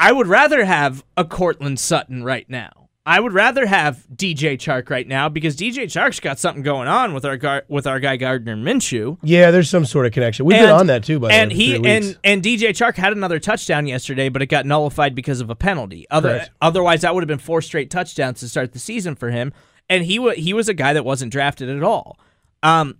I 0.00 0.12
would 0.12 0.26
rather 0.26 0.64
have 0.64 1.04
a 1.16 1.26
Courtland 1.26 1.78
Sutton 1.78 2.24
right 2.24 2.48
now. 2.48 2.88
I 3.04 3.20
would 3.20 3.32
rather 3.32 3.66
have 3.66 4.06
DJ 4.14 4.56
Chark 4.56 4.88
right 4.88 5.06
now 5.06 5.28
because 5.28 5.56
DJ 5.56 5.84
Chark's 5.84 6.20
got 6.20 6.38
something 6.38 6.62
going 6.62 6.88
on 6.88 7.12
with 7.12 7.24
our 7.24 7.36
gar- 7.36 7.64
with 7.68 7.86
our 7.86 8.00
guy 8.00 8.16
Gardner 8.16 8.56
Minshew. 8.56 9.18
Yeah, 9.22 9.50
there's 9.50 9.68
some 9.68 9.84
sort 9.84 10.06
of 10.06 10.12
connection. 10.12 10.46
We've 10.46 10.58
been 10.58 10.70
on 10.70 10.86
that 10.86 11.04
too, 11.04 11.18
by 11.18 11.28
the 11.28 11.34
and 11.34 11.52
he 11.52 11.74
and 11.74 12.18
and 12.24 12.42
DJ 12.42 12.70
Chark 12.70 12.96
had 12.96 13.12
another 13.12 13.38
touchdown 13.38 13.86
yesterday, 13.86 14.28
but 14.30 14.42
it 14.42 14.46
got 14.46 14.64
nullified 14.64 15.14
because 15.14 15.40
of 15.40 15.50
a 15.50 15.54
penalty. 15.54 16.06
Other 16.10 16.30
Correct. 16.30 16.50
otherwise, 16.62 17.02
that 17.02 17.14
would 17.14 17.22
have 17.22 17.28
been 17.28 17.38
four 17.38 17.60
straight 17.60 17.90
touchdowns 17.90 18.40
to 18.40 18.48
start 18.48 18.72
the 18.72 18.78
season 18.78 19.16
for 19.16 19.30
him. 19.30 19.52
And 19.88 20.04
he 20.04 20.32
he 20.34 20.54
was 20.54 20.68
a 20.68 20.74
guy 20.74 20.94
that 20.94 21.04
wasn't 21.04 21.32
drafted 21.32 21.68
at 21.68 21.82
all. 21.82 22.18
Um, 22.62 22.98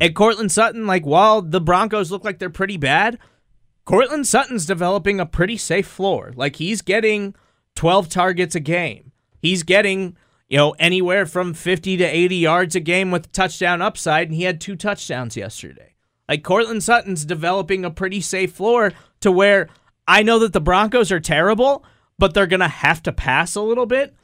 and 0.00 0.14
Courtland 0.14 0.50
Sutton, 0.50 0.86
like 0.86 1.04
while 1.04 1.42
the 1.42 1.60
Broncos 1.60 2.10
look 2.10 2.24
like 2.24 2.38
they're 2.38 2.50
pretty 2.50 2.76
bad, 2.76 3.18
Courtland 3.90 4.24
Sutton's 4.24 4.66
developing 4.66 5.18
a 5.18 5.26
pretty 5.26 5.56
safe 5.56 5.88
floor. 5.88 6.32
Like 6.36 6.54
he's 6.54 6.80
getting 6.80 7.34
12 7.74 8.08
targets 8.08 8.54
a 8.54 8.60
game. 8.60 9.10
He's 9.42 9.64
getting, 9.64 10.16
you 10.48 10.58
know, 10.58 10.76
anywhere 10.78 11.26
from 11.26 11.54
50 11.54 11.96
to 11.96 12.04
80 12.04 12.36
yards 12.36 12.76
a 12.76 12.80
game 12.80 13.10
with 13.10 13.32
touchdown 13.32 13.82
upside, 13.82 14.28
and 14.28 14.36
he 14.36 14.44
had 14.44 14.60
two 14.60 14.76
touchdowns 14.76 15.36
yesterday. 15.36 15.96
Like 16.28 16.44
Courtland 16.44 16.84
Sutton's 16.84 17.24
developing 17.24 17.84
a 17.84 17.90
pretty 17.90 18.20
safe 18.20 18.52
floor 18.52 18.92
to 19.22 19.32
where 19.32 19.68
I 20.06 20.22
know 20.22 20.38
that 20.38 20.52
the 20.52 20.60
Broncos 20.60 21.10
are 21.10 21.18
terrible, 21.18 21.84
but 22.16 22.32
they're 22.32 22.46
going 22.46 22.60
to 22.60 22.68
have 22.68 23.02
to 23.02 23.12
pass 23.12 23.56
a 23.56 23.60
little 23.60 23.86
bit. 23.86 24.14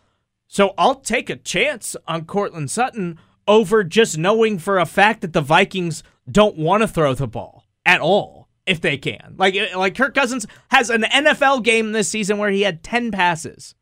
So 0.47 0.75
I'll 0.79 1.01
take 1.01 1.29
a 1.29 1.35
chance 1.35 1.97
on 2.07 2.27
Courtland 2.27 2.71
Sutton 2.71 3.19
over 3.49 3.83
just 3.83 4.17
knowing 4.17 4.61
for 4.61 4.79
a 4.79 4.87
fact 4.87 5.23
that 5.23 5.33
the 5.33 5.41
Vikings 5.41 6.05
don't 6.31 6.57
want 6.57 6.85
to 6.85 6.89
throw 6.89 7.15
the 7.15 7.27
ball 7.27 7.65
at 7.85 8.01
all 8.01 8.36
if 8.67 8.81
they 8.81 8.99
can. 8.99 9.35
Like 9.39 9.57
like 9.75 9.95
Kirk 9.97 10.15
Cousins 10.15 10.47
has 10.69 10.91
an 10.91 11.03
NFL 11.03 11.63
game 11.63 11.93
this 11.93 12.09
season 12.09 12.39
where 12.39 12.51
he 12.51 12.63
had 12.63 12.83
10 12.83 13.11
passes. 13.11 13.75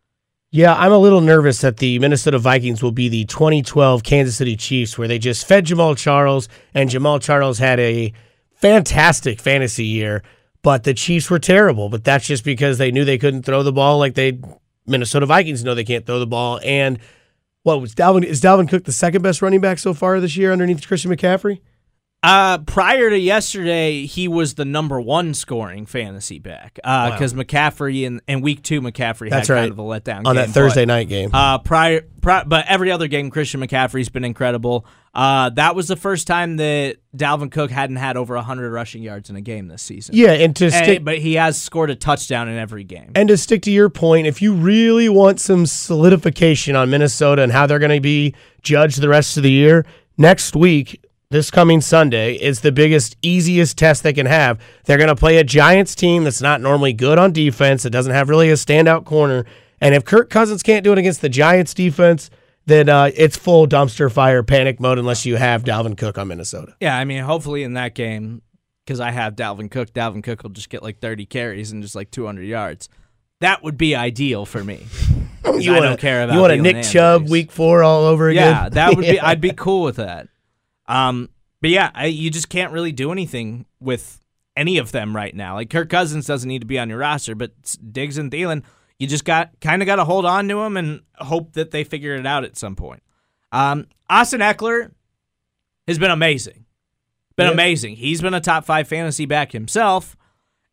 Yeah, 0.51 0.75
I'm 0.75 0.93
a 0.93 0.99
little 0.99 1.21
nervous 1.21 1.63
that 1.63 1.79
the 1.79 1.99
Minnesota 1.99 2.39
Vikings 2.39 2.81
will 2.81 2.93
be 2.93 3.09
the 3.09 3.25
2012 3.25 4.05
Kansas 4.05 4.37
City 4.37 4.57
Chiefs, 4.57 4.97
where 4.97 5.09
they 5.09 5.19
just 5.19 5.49
fed 5.49 5.67
Jamaal 5.67 5.97
Charles, 5.97 6.49
and 6.73 6.89
Jamaal 6.89 7.21
Charles 7.21 7.59
had 7.59 7.81
a 7.81 8.13
fantastic 8.53 9.41
fantasy 9.41 9.85
year, 9.85 10.23
but 10.63 10.85
the 10.85 10.95
Chiefs 10.95 11.29
were 11.29 11.41
terrible. 11.41 11.89
But 11.89 12.05
that's 12.05 12.25
just 12.25 12.45
because 12.45 12.79
they 12.79 12.93
knew 12.93 13.05
they 13.05 13.19
couldn't 13.19 13.43
throw 13.43 13.65
the 13.65 13.73
ball 13.73 13.99
like 13.99 14.15
they 14.15 14.39
Minnesota 14.87 15.27
Vikings 15.27 15.65
know 15.65 15.75
they 15.75 15.83
can't 15.83 16.07
throw 16.07 16.21
the 16.21 16.27
ball. 16.27 16.61
And 16.63 17.01
what 17.65 17.81
was 17.81 17.95
Dalvin? 17.95 18.23
Is 18.23 18.41
Dalvin 18.41 18.69
Cook 18.69 18.85
the 18.85 18.93
second 18.93 19.23
best 19.23 19.43
running 19.43 19.61
back 19.61 19.81
so 19.81 19.93
far 19.93 20.21
this 20.21 20.37
year 20.37 20.53
underneath 20.53 20.87
Christian 20.87 21.11
McCaffrey? 21.11 21.61
Uh, 22.25 22.59
prior 22.59 23.11
to 23.11 23.19
yesterday, 23.19 24.07
he 24.07 24.29
was 24.29 24.55
the 24.55 24.65
number 24.65 24.99
one 24.99 25.35
scoring 25.35 25.85
fantasy 25.85 26.39
back 26.39 26.77
because 26.77 27.35
uh, 27.35 27.37
wow. 27.37 27.43
McCaffrey 27.43 28.05
in, 28.05 28.23
in 28.27 28.41
week 28.41 28.63
two, 28.63 28.81
McCaffrey 28.81 29.29
That's 29.29 29.49
had 29.49 29.55
right. 29.55 29.61
kind 29.61 29.73
of 29.73 29.79
a 29.79 29.83
letdown 29.83 30.27
on 30.27 30.35
game, 30.35 30.35
that 30.37 30.49
Thursday 30.49 30.87
but, 30.87 30.95
night 30.95 31.09
game. 31.11 31.31
Uh, 31.35 31.59
prior, 31.59 32.01
prior, 32.23 32.45
but 32.47 32.65
every 32.67 32.91
other 32.91 33.09
game, 33.09 33.29
Christian 33.31 33.61
McCaffrey's 33.61 34.09
been 34.09 34.25
incredible. 34.25 34.87
Uh, 35.13 35.51
that 35.51 35.77
was 35.77 35.87
the 35.87 35.97
first 35.97 36.27
time 36.27 36.57
that 36.57 36.97
Dalvin 37.15 37.53
Cook 37.53 37.71
hadn't 37.71 37.97
had 37.97 38.17
over 38.17 38.35
100 38.37 38.71
rushing 38.71 39.03
yards 39.03 39.29
in 39.29 39.37
a 39.37 39.43
game 39.43 39.69
this 39.69 39.83
season. 39.83 40.17
Yeah, 40.17 40.33
and 40.33 40.57
to 40.57 40.71
stick, 40.71 40.97
and, 40.97 41.05
but 41.05 41.19
he 41.19 41.35
has 41.35 41.61
scored 41.61 41.91
a 41.91 41.95
touchdown 41.95 42.49
in 42.49 42.57
every 42.57 42.85
game. 42.85 43.13
And 43.15 43.29
to 43.29 43.37
stick 43.37 43.61
to 43.63 43.71
your 43.71 43.91
point, 43.91 44.27
if 44.27 44.41
you 44.41 44.55
really 44.55 45.11
want 45.11 45.41
some 45.41 45.67
solidification 45.67 46.75
on 46.75 46.89
Minnesota 46.89 47.43
and 47.43 47.53
how 47.53 47.67
they're 47.67 47.79
going 47.79 47.95
to 47.95 48.01
be 48.01 48.35
judged 48.63 49.03
the 49.03 49.11
rest 49.11 49.37
of 49.37 49.43
the 49.43 49.53
year, 49.53 49.85
next 50.17 50.57
week 50.57 51.04
this 51.35 51.51
coming 51.51 51.81
Sunday 51.81 52.35
is 52.35 52.61
the 52.61 52.71
biggest, 52.71 53.17
easiest 53.21 53.77
test 53.77 54.05
they 54.05 54.13
can 54.13 54.27
have. 54.27 54.61
They're 54.85 54.99
going 54.99 55.09
to 55.09 55.17
play 55.17 55.39
a 55.39 55.45
Giants 55.45 55.97
team 55.97 56.23
that's 56.23 56.41
not 56.41 56.61
normally 56.61 56.93
good 56.93 57.19
on 57.19 57.33
defense. 57.33 57.85
It 57.85 57.91
doesn't 57.91 58.13
have 58.13 58.29
really 58.29 58.51
a 58.51 58.55
standout 58.55 59.05
corner. 59.05 59.45
And 59.81 59.97
if 59.97 60.05
Kirk 60.05 60.31
Cousins 60.31 60.63
can't 60.63 60.85
do 60.85 60.93
it 60.93 60.99
against 60.99 61.23
the 61.23 61.29
Giants 61.29 61.75
defense, 61.75 62.31
then 62.67 62.89
uh, 62.89 63.11
it's 63.17 63.37
full 63.37 63.67
dumpster 63.67 64.11
fire 64.13 64.45
panic 64.45 64.79
mode 64.79 64.97
unless 64.97 65.27
you 65.27 65.35
have 65.35 65.65
Dalvin 65.65 65.99
Cook 65.99 66.19
on 66.19 66.29
Minnesota. 66.29 66.77
Yeah, 66.81 66.97
I 66.97 67.05
mean, 67.05 67.25
hopefully 67.25 67.65
in 67.65 67.75
that 67.75 67.97
game, 67.97 68.41
because 68.87 69.01
I 69.01 69.11
have 69.11 69.35
Dalvin 69.35 69.69
Cook, 69.69 69.93
Dalvin 69.93 70.23
Cook 70.23 70.45
will 70.45 70.51
just 70.51 70.71
get 70.71 70.85
like 70.85 71.01
30 71.01 71.27
carries 71.27 71.73
and 71.73 71.83
just 71.83 71.97
like 71.97 72.13
200 72.13 72.43
yards. 72.43 72.89
That 73.41 73.65
would 73.65 73.77
be 73.77 73.97
ideal 73.97 74.47
for 74.47 74.63
me. 74.63 74.87
you 75.45 75.73
wanna, 75.73 75.87
I 75.87 75.89
don't 75.89 76.01
care 76.01 76.23
about. 76.23 76.35
You 76.35 76.41
want 76.41 76.53
a 76.53 76.57
Nick 76.59 76.85
Chubb 76.85 77.29
week 77.29 77.51
four 77.51 77.83
all 77.83 78.05
over 78.05 78.29
again? 78.29 78.55
Yeah, 78.55 78.69
that 78.69 78.95
would 78.95 79.05
be. 79.05 79.19
I'd 79.21 79.41
be 79.41 79.51
cool 79.51 79.83
with 79.83 79.97
that. 79.97 80.29
Um, 80.87 81.31
but 81.61 81.71
yeah, 81.71 81.91
I, 81.95 82.07
you 82.07 82.31
just 82.31 82.49
can't 82.49 82.73
really 82.73 82.93
do 82.93 83.11
anything 83.11 83.67
with 83.81 84.21
any 84.57 84.79
of 84.79 84.93
them 84.93 85.15
right 85.15 85.35
now. 85.35 85.55
Like 85.55 85.71
Kirk 85.71 85.89
Cousins 85.89 86.27
doesn't 86.27 86.49
need 86.49 86.61
to 86.61 86.67
be 86.67 86.79
on 86.79 86.89
your 86.89 86.99
roster, 86.99 87.35
but 87.35 87.53
Diggs 87.91 88.19
and 88.19 88.31
Thielen, 88.31 88.63
you 88.99 89.07
just 89.07 89.25
got 89.25 89.51
kind 89.61 89.83
of 89.83 89.87
got 89.87 89.97
to 89.97 90.05
hold 90.05 90.27
on 90.27 90.49
to 90.49 90.57
them 90.57 90.77
and 90.77 91.01
hope 91.17 91.55
that 91.55 91.71
they 91.71 91.85
figure 91.85 92.15
it 92.15 92.27
out 92.27 92.45
at 92.45 92.57
some 92.57 92.77
point. 92.77 93.03
Um, 93.53 93.87
Austin 94.09 94.41
Ekeler 94.41 94.93
has 95.87 95.99
been 95.99 96.11
amazing, 96.11 96.65
been 97.37 97.47
yeah. 97.47 97.53
amazing. 97.53 97.97
He's 97.97 98.21
been 98.21 98.35
a 98.35 98.41
top 98.41 98.65
five 98.65 98.89
fantasy 98.89 99.27
back 99.27 99.53
himself, 99.53 100.17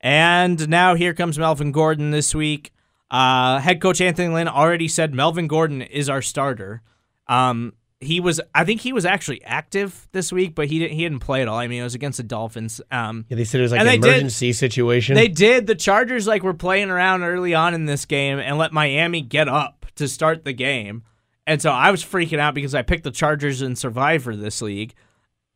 and 0.02 0.70
now 0.70 0.96
here 0.96 1.14
comes 1.14 1.40
Melvin 1.40 1.72
Gordon 1.72 2.12
this 2.12 2.36
week. 2.36 2.74
Uh, 3.10 3.60
head 3.60 3.82
coach 3.82 4.00
Anthony 4.00 4.34
Lynn 4.34 4.48
already 4.48 4.88
said 4.88 5.14
Melvin 5.14 5.48
Gordon 5.48 5.82
is 5.82 6.10
our 6.10 6.22
starter. 6.22 6.82
Um, 7.28 7.74
he 8.02 8.20
was 8.20 8.42
I 8.54 8.66
think 8.66 8.82
he 8.82 8.94
was 8.94 9.06
actually 9.06 9.44
active 9.44 10.08
this 10.12 10.32
week, 10.32 10.56
but 10.56 10.68
he 10.68 10.80
didn't 10.80 10.96
he 10.96 11.04
didn't 11.04 11.20
play 11.20 11.44
at 11.44 11.48
all. 11.48 11.58
I 11.58 11.68
mean, 11.68 11.82
it 11.82 11.84
was 11.84 11.96
against 11.96 12.18
the 12.18 12.24
Dolphins. 12.24 12.82
Um, 12.92 13.26
yeah, 13.30 13.38
they 13.38 13.44
said 13.44 13.60
it 13.60 13.64
was 13.64 13.72
like 13.72 13.82
an 13.82 13.88
emergency 13.88 14.48
did, 14.48 14.56
situation. 14.56 15.16
They 15.16 15.28
did. 15.28 15.68
The 15.68 15.76
Chargers 15.76 16.26
like 16.26 16.42
were 16.42 16.56
playing 16.56 16.90
around 16.90 17.24
early 17.24 17.54
on 17.54 17.76
in 17.76 17.86
this 17.86 18.06
game 18.06 18.40
and 18.40 18.58
let 18.58 18.74
Miami 18.74 19.22
get 19.22 19.48
up 19.48 19.86
to 19.96 20.08
start 20.08 20.44
the 20.44 20.54
game. 20.54 21.04
And 21.46 21.62
so 21.62 21.70
I 21.70 21.92
was 21.92 22.04
freaking 22.04 22.40
out 22.40 22.56
because 22.56 22.74
I 22.74 22.82
picked 22.82 23.04
the 23.04 23.12
Chargers 23.12 23.62
in 23.62 23.76
Survivor 23.76 24.36
this 24.36 24.62
league 24.62 24.96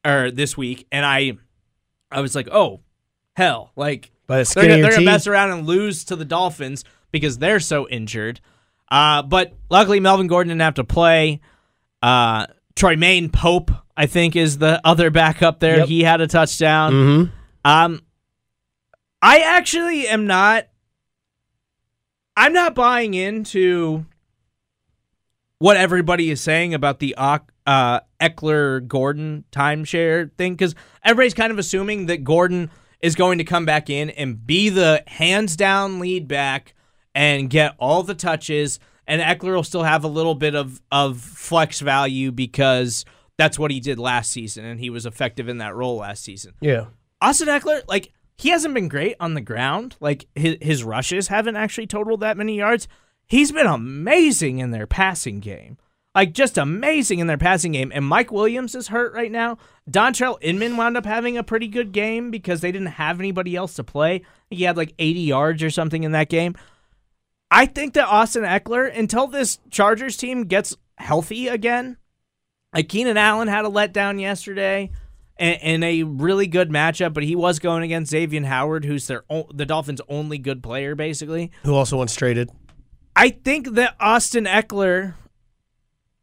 or 0.06 0.30
this 0.30 0.56
week, 0.56 0.88
and 0.92 1.04
I 1.04 1.34
I 2.12 2.22
was 2.22 2.36
like, 2.36 2.48
oh 2.52 2.82
hell, 3.36 3.72
like 3.76 4.12
they're, 4.28 4.82
they're 4.82 4.92
gonna 4.92 5.06
mess 5.06 5.26
around 5.26 5.52
and 5.52 5.66
lose 5.66 6.06
to 6.06 6.16
the 6.16 6.26
Dolphins 6.26 6.84
because 7.12 7.40
they're 7.40 7.60
so 7.60 7.88
injured. 7.90 8.40
Uh, 8.90 9.24
but 9.24 9.54
luckily 9.72 10.00
Melvin 10.00 10.28
Gordon 10.28 10.50
didn't 10.50 10.62
have 10.62 10.76
to 10.76 10.84
play. 10.84 11.42
Uh, 12.02 12.48
Troymaine 12.76 13.32
Pope, 13.32 13.72
I 13.96 14.06
think, 14.06 14.36
is 14.36 14.58
the 14.58 14.82
other 14.84 15.10
backup 15.10 15.60
there. 15.60 15.80
Yep. 15.80 15.88
He 15.88 16.04
had 16.04 16.22
a 16.22 16.28
touchdown. 16.28 16.94
Mm-hmm. 16.94 17.32
Um, 17.64 18.02
I 19.22 19.40
actually 19.40 20.08
am 20.08 20.28
not. 20.28 20.68
I'm 22.38 22.54
not 22.54 22.76
buying 22.76 23.14
into 23.14 24.06
what 25.60 25.78
everybody 25.78 26.30
is 26.30 26.42
saying 26.42 26.74
about 26.74 27.00
the 27.00 27.16
uh, 27.18 28.00
Ekeler 28.20 28.86
Gordon 28.86 29.46
timeshare 29.52 30.32
thing 30.38 30.54
because 30.54 30.76
everybody's 31.04 31.34
kind 31.34 31.52
of 31.52 31.58
assuming 31.58 32.08
that 32.08 32.24
Gordon 32.24 32.70
is 33.00 33.16
going 33.16 33.38
to 33.38 33.44
come 33.44 33.66
back 33.66 33.90
in 33.90 34.10
and 34.12 34.46
be 34.46 34.70
the 34.70 35.04
hands 35.08 35.56
down 35.56 36.00
lead 36.00 36.28
back 36.28 36.74
and 37.14 37.50
get 37.50 37.76
all 37.80 38.04
the 38.04 38.16
touches 38.16 38.80
and 39.08 39.22
Ekeler 39.22 39.56
will 39.56 39.64
still 39.64 39.84
have 39.84 40.04
a 40.04 40.10
little 40.10 40.36
bit 40.36 40.56
of 40.56 40.82
of 40.92 41.20
flex 41.20 41.80
value 41.80 42.32
because 42.32 43.06
that's 43.38 43.60
what 43.60 43.72
he 43.72 43.80
did 43.80 44.00
last 44.00 44.32
season, 44.32 44.66
and 44.66 44.80
he 44.80 44.90
was 44.90 45.06
effective 45.06 45.50
in 45.50 45.58
that 45.60 45.76
role 45.76 45.98
last 45.98 46.24
season. 46.24 46.54
Yeah, 46.62 46.86
Austin 47.22 47.48
Ekeler, 47.48 47.82
like 47.88 48.12
he 48.38 48.50
hasn't 48.50 48.74
been 48.74 48.88
great 48.88 49.16
on 49.20 49.34
the 49.34 49.42
ground. 49.42 49.96
Like 50.00 50.28
his 50.36 50.58
his 50.62 50.84
rushes 50.84 51.28
haven't 51.28 51.56
actually 51.56 51.88
totaled 51.88 52.20
that 52.20 52.38
many 52.38 52.58
yards. 52.58 52.88
He's 53.28 53.52
been 53.52 53.68
amazing 53.68 54.60
in 54.60 54.72
their 54.72 54.88
passing 54.88 55.40
game. 55.40 55.78
Like 56.14 56.32
just 56.32 56.58
amazing 56.58 57.20
in 57.20 57.28
their 57.28 57.38
passing 57.38 57.74
game. 57.74 57.92
And 57.94 58.06
Mike 58.06 58.32
Williams 58.32 58.74
is 58.74 58.88
hurt 58.88 59.14
right 59.14 59.32
now. 59.32 59.58
Dontrelle 59.90 60.38
Inman 60.42 60.78
wound 60.78 60.96
up 60.96 61.06
having 61.06 61.38
a 61.38 61.44
pretty 61.44 61.68
good 61.68 61.92
game 61.92 62.32
because 62.32 62.62
they 62.62 62.72
didn't 62.72 62.88
have 62.88 63.20
anybody 63.20 63.56
else 63.56 63.74
to 63.76 63.84
play. 63.84 64.22
He 64.50 64.64
had 64.64 64.78
like 64.78 64.94
80 64.98 65.20
yards 65.20 65.62
or 65.62 65.70
something 65.70 66.04
in 66.04 66.14
that 66.14 66.30
game. 66.30 66.56
I 67.52 67.66
think 67.66 67.94
that 67.94 68.08
Austin 68.08 68.44
Ekeler, 68.44 68.98
until 68.98 69.28
this 69.28 69.60
Chargers 69.70 70.18
team 70.18 70.46
gets 70.46 70.76
healthy 70.98 71.48
again, 71.48 71.98
like 72.74 72.90
Keenan 72.90 73.18
Allen 73.18 73.48
had 73.48 73.66
a 73.66 73.70
letdown 73.70 74.20
yesterday 74.20 74.92
in, 75.38 75.84
a 75.84 76.04
really 76.04 76.48
good 76.48 76.70
matchup, 76.70 77.14
but 77.14 77.24
he 77.24 77.36
was 77.36 77.60
going 77.60 77.84
against 77.84 78.12
Xavier 78.12 78.44
Howard, 78.46 78.86
who's 78.86 79.08
their 79.08 79.24
the 79.54 79.66
Dolphins' 79.66 80.02
only 80.08 80.38
good 80.38 80.64
player, 80.64 80.96
basically. 80.96 81.52
Who 81.64 81.74
also 81.74 81.98
wants 81.98 82.16
traded. 82.16 82.50
I 83.16 83.30
think 83.30 83.76
that 83.76 83.96
Austin 84.00 84.46
Ekeler 84.46 85.14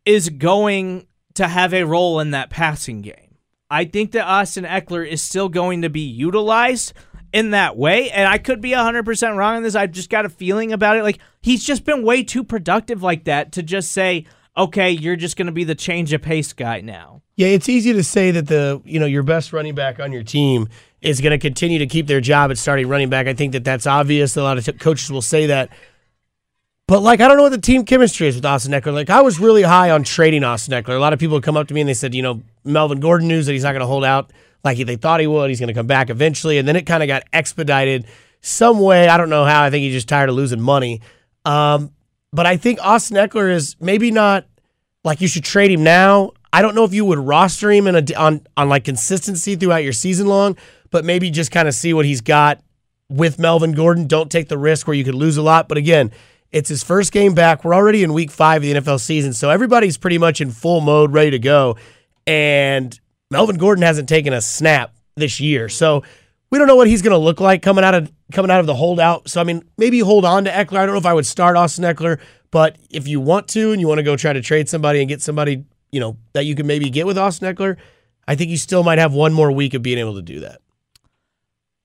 is 0.05 0.29
going 0.29 1.07
to 1.35 1.49
have 1.49 1.73
a 1.73 1.85
role 1.85 2.21
in 2.21 2.33
that 2.33 2.51
passing 2.51 3.01
game. 3.01 3.37
I 3.71 3.87
think 3.87 4.13
that 4.13 4.27
Austin 4.27 4.65
Ekeler 4.65 5.09
is 5.09 5.23
still 5.23 5.49
going 5.49 5.83
to 5.83 5.89
be 5.89 6.01
utilized 6.01 6.93
in 7.33 7.51
that 7.51 7.77
way. 7.77 8.11
And 8.11 8.29
I 8.29 8.39
could 8.39 8.61
be 8.61 8.71
100% 8.71 9.37
wrong 9.37 9.57
on 9.57 9.63
this. 9.63 9.75
I've 9.75 9.93
just 9.93 10.11
got 10.11 10.25
a 10.25 10.29
feeling 10.29 10.73
about 10.73 10.97
it. 10.97 11.03
Like, 11.03 11.19
he's 11.41 11.65
just 11.65 11.85
been 11.85 12.05
way 12.05 12.23
too 12.23 12.45
productive 12.45 13.03
like 13.03 13.25
that 13.25 13.53
to 13.53 13.63
just 13.63 13.93
say, 13.93 14.27
okay, 14.57 14.91
you're 14.91 15.17
just 15.17 15.37
going 15.37 15.47
to 15.47 15.53
be 15.53 15.65
the 15.65 15.75
change 15.75 16.13
of 16.13 16.23
pace 16.23 16.53
guy 16.53 16.81
now. 16.81 17.23
Yeah, 17.37 17.49
it's 17.49 17.69
easy 17.69 17.95
to 17.95 18.05
say 18.05 18.31
that 18.33 18.47
the, 18.47 18.83
you 18.85 19.01
know, 19.01 19.07
your 19.07 19.23
best 19.23 19.53
running 19.53 19.75
back 19.75 19.99
on 19.99 20.13
your 20.13 20.23
team 20.23 20.69
is 21.01 21.21
going 21.21 21.33
to 21.33 21.39
continue 21.39 21.79
to 21.79 21.87
keep 21.87 22.07
their 22.07 22.21
job 22.21 22.51
at 22.51 22.59
starting 22.59 22.89
running 22.89 23.09
back. 23.09 23.27
I 23.27 23.35
think 23.35 23.53
that 23.53 23.65
that's 23.65 23.87
obvious. 23.87 24.37
A 24.37 24.43
lot 24.43 24.59
of 24.59 24.65
t- 24.65 24.73
coaches 24.73 25.11
will 25.11 25.23
say 25.23 25.47
that. 25.47 25.71
But 26.87 27.01
like, 27.01 27.21
I 27.21 27.29
don't 27.29 27.39
know 27.39 27.45
what 27.45 27.53
the 27.53 27.59
team 27.59 27.87
chemistry 27.87 28.29
is 28.29 28.35
with 28.35 28.45
Austin 28.45 28.73
Ekeler. 28.73 28.93
Like, 28.93 29.11
I 29.11 29.23
was 29.23 29.41
really 29.41 29.63
high 29.63 29.91
on 29.91 30.03
trading 30.03 30.45
Austin 30.45 30.75
Ekeler. 30.75 30.97
A 30.97 31.01
lot 31.01 31.15
of 31.15 31.19
people 31.19 31.41
come 31.41 31.57
up 31.57 31.69
to 31.69 31.75
me 31.75 31.81
and 31.81 31.89
they 31.89 31.95
said, 31.95 32.15
you 32.15 32.23
know, 32.23 32.43
Melvin 32.65 33.01
Gordon 33.01 33.29
news 33.29 33.47
that 33.47 33.53
he's 33.53 33.63
not 33.63 33.73
going 33.73 33.81
to 33.81 33.87
hold 33.87 34.05
out 34.05 34.31
like 34.65 34.79
they 34.79 34.97
thought 34.97 35.21
he 35.21 35.27
would. 35.27 35.51
He's 35.51 35.61
going 35.61 35.69
to 35.69 35.75
come 35.75 35.87
back 35.87 36.11
eventually. 36.11 36.59
And 36.59 36.67
then 36.67 36.77
it 36.77 36.87
kind 36.87 37.03
of 37.03 37.07
got 37.07 37.25
expedited 37.33 38.07
some 38.41 38.81
way. 38.81 39.09
I 39.09 39.17
don't 39.17 39.31
know 39.31 39.45
how. 39.45 39.63
I 39.63 39.71
think 39.71 39.83
he's 39.83 39.93
just 39.93 40.09
tired 40.09 40.29
of 40.29 40.35
losing 40.35 40.61
money. 40.61 41.01
Um, 41.45 41.93
but 42.33 42.47
I 42.47 42.57
think 42.57 42.79
Austin 42.83 43.17
Ekeler 43.17 43.53
is 43.53 43.77
maybe 43.81 44.11
not 44.11 44.47
like 45.05 45.21
you 45.21 45.29
should 45.29 45.45
trade 45.45 45.71
him 45.71 45.83
now. 45.83 46.33
I 46.53 46.63
don't 46.63 46.75
know 46.75 46.85
if 46.85 46.93
you 46.93 47.05
would 47.05 47.19
roster 47.19 47.71
him 47.71 47.87
in 47.87 47.97
a, 47.97 48.15
on 48.15 48.47
on 48.57 48.69
like 48.69 48.85
consistency 48.85 49.57
throughout 49.57 49.85
your 49.85 49.93
season 49.93 50.27
long, 50.27 50.57
but 50.91 51.05
maybe 51.05 51.31
just 51.31 51.51
kind 51.51 51.67
of 51.67 51.75
see 51.75 51.95
what 51.95 52.05
he's 52.05 52.21
got 52.21 52.61
with 53.09 53.39
Melvin 53.39 53.73
Gordon. 53.73 54.07
Don't 54.07 54.31
take 54.31 54.49
the 54.49 54.59
risk 54.59 54.87
where 54.87 54.95
you 54.95 55.05
could 55.05 55.15
lose 55.15 55.37
a 55.37 55.43
lot. 55.43 55.69
But 55.69 55.79
again, 55.79 56.13
it's 56.51 56.69
his 56.69 56.83
first 56.83 57.13
game 57.13 57.35
back. 57.35 57.65
We're 57.65 57.75
already 57.75 58.03
in 58.03 58.13
week 58.13 58.31
five 58.31 58.63
of 58.63 58.63
the 58.63 58.75
NFL 58.75 59.01
season, 59.01 59.33
so 59.33 59.51
everybody's 59.51 59.97
pretty 59.97 60.19
much 60.19 60.41
in 60.41 60.51
full 60.51 60.81
mode, 60.81 61.13
ready 61.13 61.31
to 61.31 61.39
go. 61.39 61.77
And 62.27 62.99
Melvin 63.33 63.57
Gordon 63.57 63.83
hasn't 63.83 64.09
taken 64.09 64.33
a 64.33 64.41
snap 64.41 64.95
this 65.17 65.41
year, 65.41 65.69
so 65.69 66.03
we 66.51 66.59
don't 66.59 66.67
know 66.67 66.77
what 66.77 66.87
he's 66.87 67.03
going 67.03 67.13
to 67.13 67.19
look 67.19 67.41
like 67.41 67.63
coming 67.63 67.83
out 67.83 67.95
of 67.95 68.13
coming 68.33 68.51
out 68.51 68.61
of 68.61 68.67
the 68.67 68.75
holdout. 68.75 69.29
So 69.29 69.41
I 69.41 69.45
mean, 69.45 69.65
maybe 69.79 69.99
hold 70.01 70.25
on 70.25 70.45
to 70.45 70.51
Ekeler. 70.51 70.79
I 70.79 70.87
don't 70.87 70.95
know 70.95 71.01
if 71.01 71.07
I 71.07 71.15
would 71.15 71.27
start 71.27 71.57
Austin 71.57 71.85
Ekeler, 71.85 72.21
but 72.51 72.77
if 72.91 73.09
you 73.09 73.21
want 73.21 73.49
to 73.49 73.73
and 73.73 73.81
you 73.81 73.89
want 73.89 73.99
to 73.99 74.05
go 74.05 74.17
try 74.17 74.33
to 74.33 74.41
trade 74.41 74.69
somebody 74.69 75.01
and 75.01 75.09
get 75.09 75.21
somebody 75.23 75.65
you 75.91 76.01
know 76.01 76.17
that 76.33 76.47
you 76.47 76.55
can 76.55 76.67
maybe 76.67 76.91
get 76.91 77.07
with 77.07 77.19
Austin 77.19 77.55
Ekeler, 77.55 77.77
I 78.27 78.35
think 78.35 78.51
you 78.51 78.57
still 78.57 78.83
might 78.83 78.99
have 78.99 79.13
one 79.13 79.33
more 79.33 79.51
week 79.51 79.75
of 79.75 79.83
being 79.83 79.99
able 79.99 80.15
to 80.15 80.23
do 80.23 80.41
that. 80.41 80.61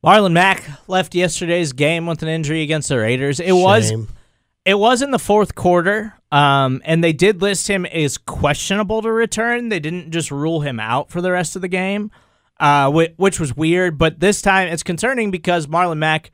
Marlon 0.03 0.31
Mack 0.31 0.63
left 0.87 1.15
yesterday's 1.15 1.73
game 1.73 2.05
with 2.05 2.21
an 2.21 2.29
injury 2.29 2.61
against 2.61 2.89
the 2.89 2.97
Raiders. 2.97 3.39
It 3.39 3.51
was 3.51 3.89
Shame. 3.89 4.07
It 4.67 4.77
was 4.77 5.01
in 5.01 5.11
the 5.11 5.19
fourth 5.19 5.55
quarter, 5.55 6.13
um, 6.29 6.81
and 6.83 7.01
they 7.01 7.13
did 7.13 7.41
list 7.41 7.69
him 7.69 7.85
as 7.85 8.17
questionable 8.17 9.01
to 9.01 9.09
return. 9.09 9.69
They 9.69 9.79
didn't 9.79 10.11
just 10.11 10.29
rule 10.29 10.59
him 10.59 10.77
out 10.77 11.09
for 11.09 11.21
the 11.21 11.31
rest 11.31 11.55
of 11.55 11.61
the 11.61 11.69
game, 11.69 12.11
uh, 12.59 12.91
which, 12.91 13.13
which 13.15 13.39
was 13.39 13.55
weird. 13.55 13.97
But 13.97 14.19
this 14.19 14.41
time 14.41 14.67
it's 14.67 14.83
concerning 14.83 15.31
because 15.31 15.67
Marlon 15.67 15.99
Mack, 15.99 16.31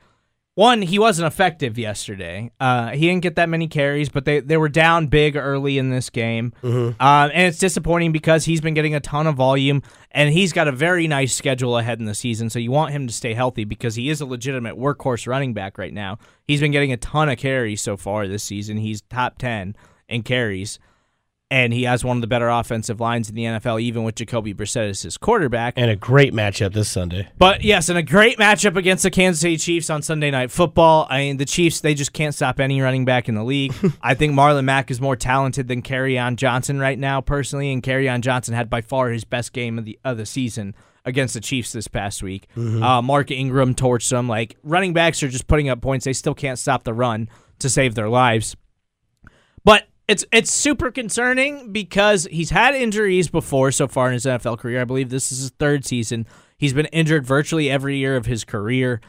one, 0.56 0.82
he 0.82 1.00
wasn't 1.00 1.26
effective 1.26 1.78
yesterday. 1.78 2.50
Uh, 2.60 2.90
he 2.90 3.08
didn't 3.08 3.22
get 3.22 3.34
that 3.36 3.48
many 3.48 3.66
carries, 3.66 4.08
but 4.08 4.24
they, 4.24 4.38
they 4.38 4.56
were 4.56 4.68
down 4.68 5.08
big 5.08 5.34
early 5.36 5.78
in 5.78 5.90
this 5.90 6.10
game. 6.10 6.52
Um, 7.00 7.30
and 7.34 7.42
it's 7.48 7.58
disappointing 7.58 8.12
because 8.12 8.44
he's 8.44 8.60
been 8.60 8.74
getting 8.74 8.94
a 8.94 9.00
ton 9.00 9.26
of 9.26 9.34
volume, 9.34 9.82
and 10.12 10.32
he's 10.32 10.52
got 10.52 10.68
a 10.68 10.72
very 10.72 11.08
nice 11.08 11.34
schedule 11.34 11.76
ahead 11.76 11.98
in 11.98 12.04
the 12.04 12.14
season. 12.14 12.50
So 12.50 12.60
you 12.60 12.70
want 12.70 12.92
him 12.92 13.08
to 13.08 13.12
stay 13.12 13.34
healthy 13.34 13.64
because 13.64 13.96
he 13.96 14.08
is 14.10 14.20
a 14.20 14.26
legitimate 14.26 14.76
workhorse 14.76 15.26
running 15.26 15.54
back 15.54 15.76
right 15.76 15.92
now. 15.92 16.18
He's 16.46 16.60
been 16.60 16.72
getting 16.72 16.92
a 16.92 16.96
ton 16.98 17.28
of 17.28 17.38
carries 17.38 17.82
so 17.82 17.96
far 17.96 18.28
this 18.28 18.44
season. 18.44 18.76
He's 18.76 19.02
top 19.02 19.38
10 19.38 19.74
in 20.08 20.22
carries. 20.22 20.78
And 21.54 21.72
he 21.72 21.84
has 21.84 22.04
one 22.04 22.16
of 22.16 22.20
the 22.20 22.26
better 22.26 22.48
offensive 22.48 22.98
lines 22.98 23.28
in 23.28 23.36
the 23.36 23.44
NFL, 23.44 23.80
even 23.80 24.02
with 24.02 24.16
Jacoby 24.16 24.52
Brissett 24.52 24.90
as 24.90 25.02
his 25.02 25.16
quarterback. 25.16 25.74
And 25.76 25.88
a 25.88 25.94
great 25.94 26.32
matchup 26.32 26.72
this 26.72 26.88
Sunday. 26.88 27.28
But 27.38 27.62
yes, 27.62 27.88
and 27.88 27.96
a 27.96 28.02
great 28.02 28.38
matchup 28.38 28.74
against 28.74 29.04
the 29.04 29.10
Kansas 29.12 29.40
City 29.40 29.56
Chiefs 29.56 29.88
on 29.88 30.02
Sunday 30.02 30.32
Night 30.32 30.50
Football. 30.50 31.06
I 31.08 31.18
mean, 31.18 31.36
the 31.36 31.44
Chiefs 31.44 31.80
they 31.80 31.94
just 31.94 32.12
can't 32.12 32.34
stop 32.34 32.58
any 32.58 32.80
running 32.80 33.04
back 33.04 33.28
in 33.28 33.36
the 33.36 33.44
league. 33.44 33.72
I 34.02 34.14
think 34.14 34.32
Marlon 34.32 34.64
Mack 34.64 34.90
is 34.90 35.00
more 35.00 35.14
talented 35.14 35.68
than 35.68 35.80
on 36.18 36.34
Johnson 36.34 36.80
right 36.80 36.98
now, 36.98 37.20
personally, 37.20 37.72
and 37.72 37.84
Kerryon 37.84 38.20
Johnson 38.20 38.52
had 38.52 38.68
by 38.68 38.80
far 38.80 39.10
his 39.10 39.22
best 39.22 39.52
game 39.52 39.78
of 39.78 39.84
the 39.84 39.96
of 40.04 40.16
the 40.16 40.26
season 40.26 40.74
against 41.04 41.34
the 41.34 41.40
Chiefs 41.40 41.70
this 41.70 41.86
past 41.86 42.20
week. 42.20 42.48
Uh, 42.82 43.00
Mark 43.00 43.30
Ingram 43.30 43.76
torched 43.76 44.10
them. 44.10 44.28
Like 44.28 44.56
running 44.64 44.92
backs 44.92 45.22
are 45.22 45.28
just 45.28 45.46
putting 45.46 45.68
up 45.68 45.80
points; 45.80 46.04
they 46.04 46.14
still 46.14 46.34
can't 46.34 46.58
stop 46.58 46.82
the 46.82 46.92
run 46.92 47.28
to 47.60 47.70
save 47.70 47.94
their 47.94 48.08
lives. 48.08 48.56
But 49.62 49.84
it's 50.06 50.24
it's 50.32 50.50
super 50.50 50.90
concerning 50.90 51.72
because 51.72 52.28
he's 52.30 52.50
had 52.50 52.74
injuries 52.74 53.28
before 53.28 53.72
so 53.72 53.88
far 53.88 54.08
in 54.08 54.12
his 54.14 54.26
NFL 54.26 54.58
career. 54.58 54.80
I 54.80 54.84
believe 54.84 55.08
this 55.10 55.32
is 55.32 55.38
his 55.38 55.50
third 55.50 55.84
season. 55.84 56.26
He's 56.58 56.72
been 56.72 56.86
injured 56.86 57.26
virtually 57.26 57.70
every 57.70 57.96
year 57.96 58.16
of 58.16 58.26
his 58.26 58.44
career. 58.44 59.00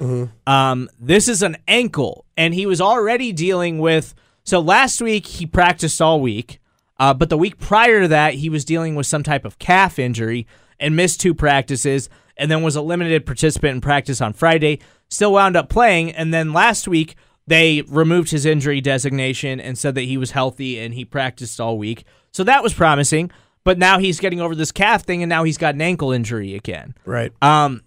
Um, 0.47 0.89
this 0.99 1.27
is 1.27 1.41
an 1.41 1.58
ankle, 1.67 2.25
and 2.38 2.53
he 2.53 2.65
was 2.65 2.81
already 2.81 3.31
dealing 3.31 3.79
with. 3.79 4.15
So 4.43 4.60
last 4.60 5.01
week 5.01 5.25
he 5.25 5.45
practiced 5.45 6.01
all 6.01 6.21
week, 6.21 6.60
uh, 6.99 7.13
but 7.13 7.29
the 7.29 7.38
week 7.38 7.60
prior 7.60 8.03
to 8.03 8.08
that 8.10 8.36
he 8.36 8.49
was 8.49 8.63
dealing 8.63 8.95
with 8.95 9.05
some 9.08 9.23
type 9.23 9.43
of 9.45 9.60
calf 9.60 9.99
injury 9.99 10.47
and 10.79 10.95
missed 10.95 11.19
two 11.21 11.34
practices, 11.34 12.10
and 12.38 12.49
then 12.49 12.62
was 12.63 12.75
a 12.75 12.81
limited 12.81 13.25
participant 13.25 13.75
in 13.75 13.81
practice 13.81 14.21
on 14.21 14.34
Friday. 14.34 14.79
Still 15.10 15.34
wound 15.34 15.55
up 15.55 15.69
playing, 15.69 16.12
and 16.12 16.34
then 16.34 16.53
last 16.53 16.88
week 16.88 17.15
they 17.47 17.84
removed 17.88 18.31
his 18.31 18.45
injury 18.45 18.81
designation 18.81 19.60
and 19.60 19.77
said 19.77 19.95
that 19.95 20.01
he 20.01 20.17
was 20.17 20.31
healthy 20.31 20.79
and 20.79 20.93
he 20.93 21.05
practiced 21.05 21.62
all 21.62 21.77
week. 21.77 22.05
So 22.31 22.43
that 22.43 22.63
was 22.63 22.73
promising. 22.73 23.31
But 23.63 23.79
now 23.79 23.97
he's 23.97 24.19
getting 24.19 24.41
over 24.41 24.55
this 24.55 24.71
calf 24.71 25.03
thing 25.03 25.23
and 25.23 25.29
now 25.29 25.43
he's 25.43 25.58
got 25.58 25.75
an 25.75 25.81
ankle 25.81 26.12
injury 26.12 26.55
again. 26.55 26.95
Right. 27.05 27.31
Um, 27.41 27.84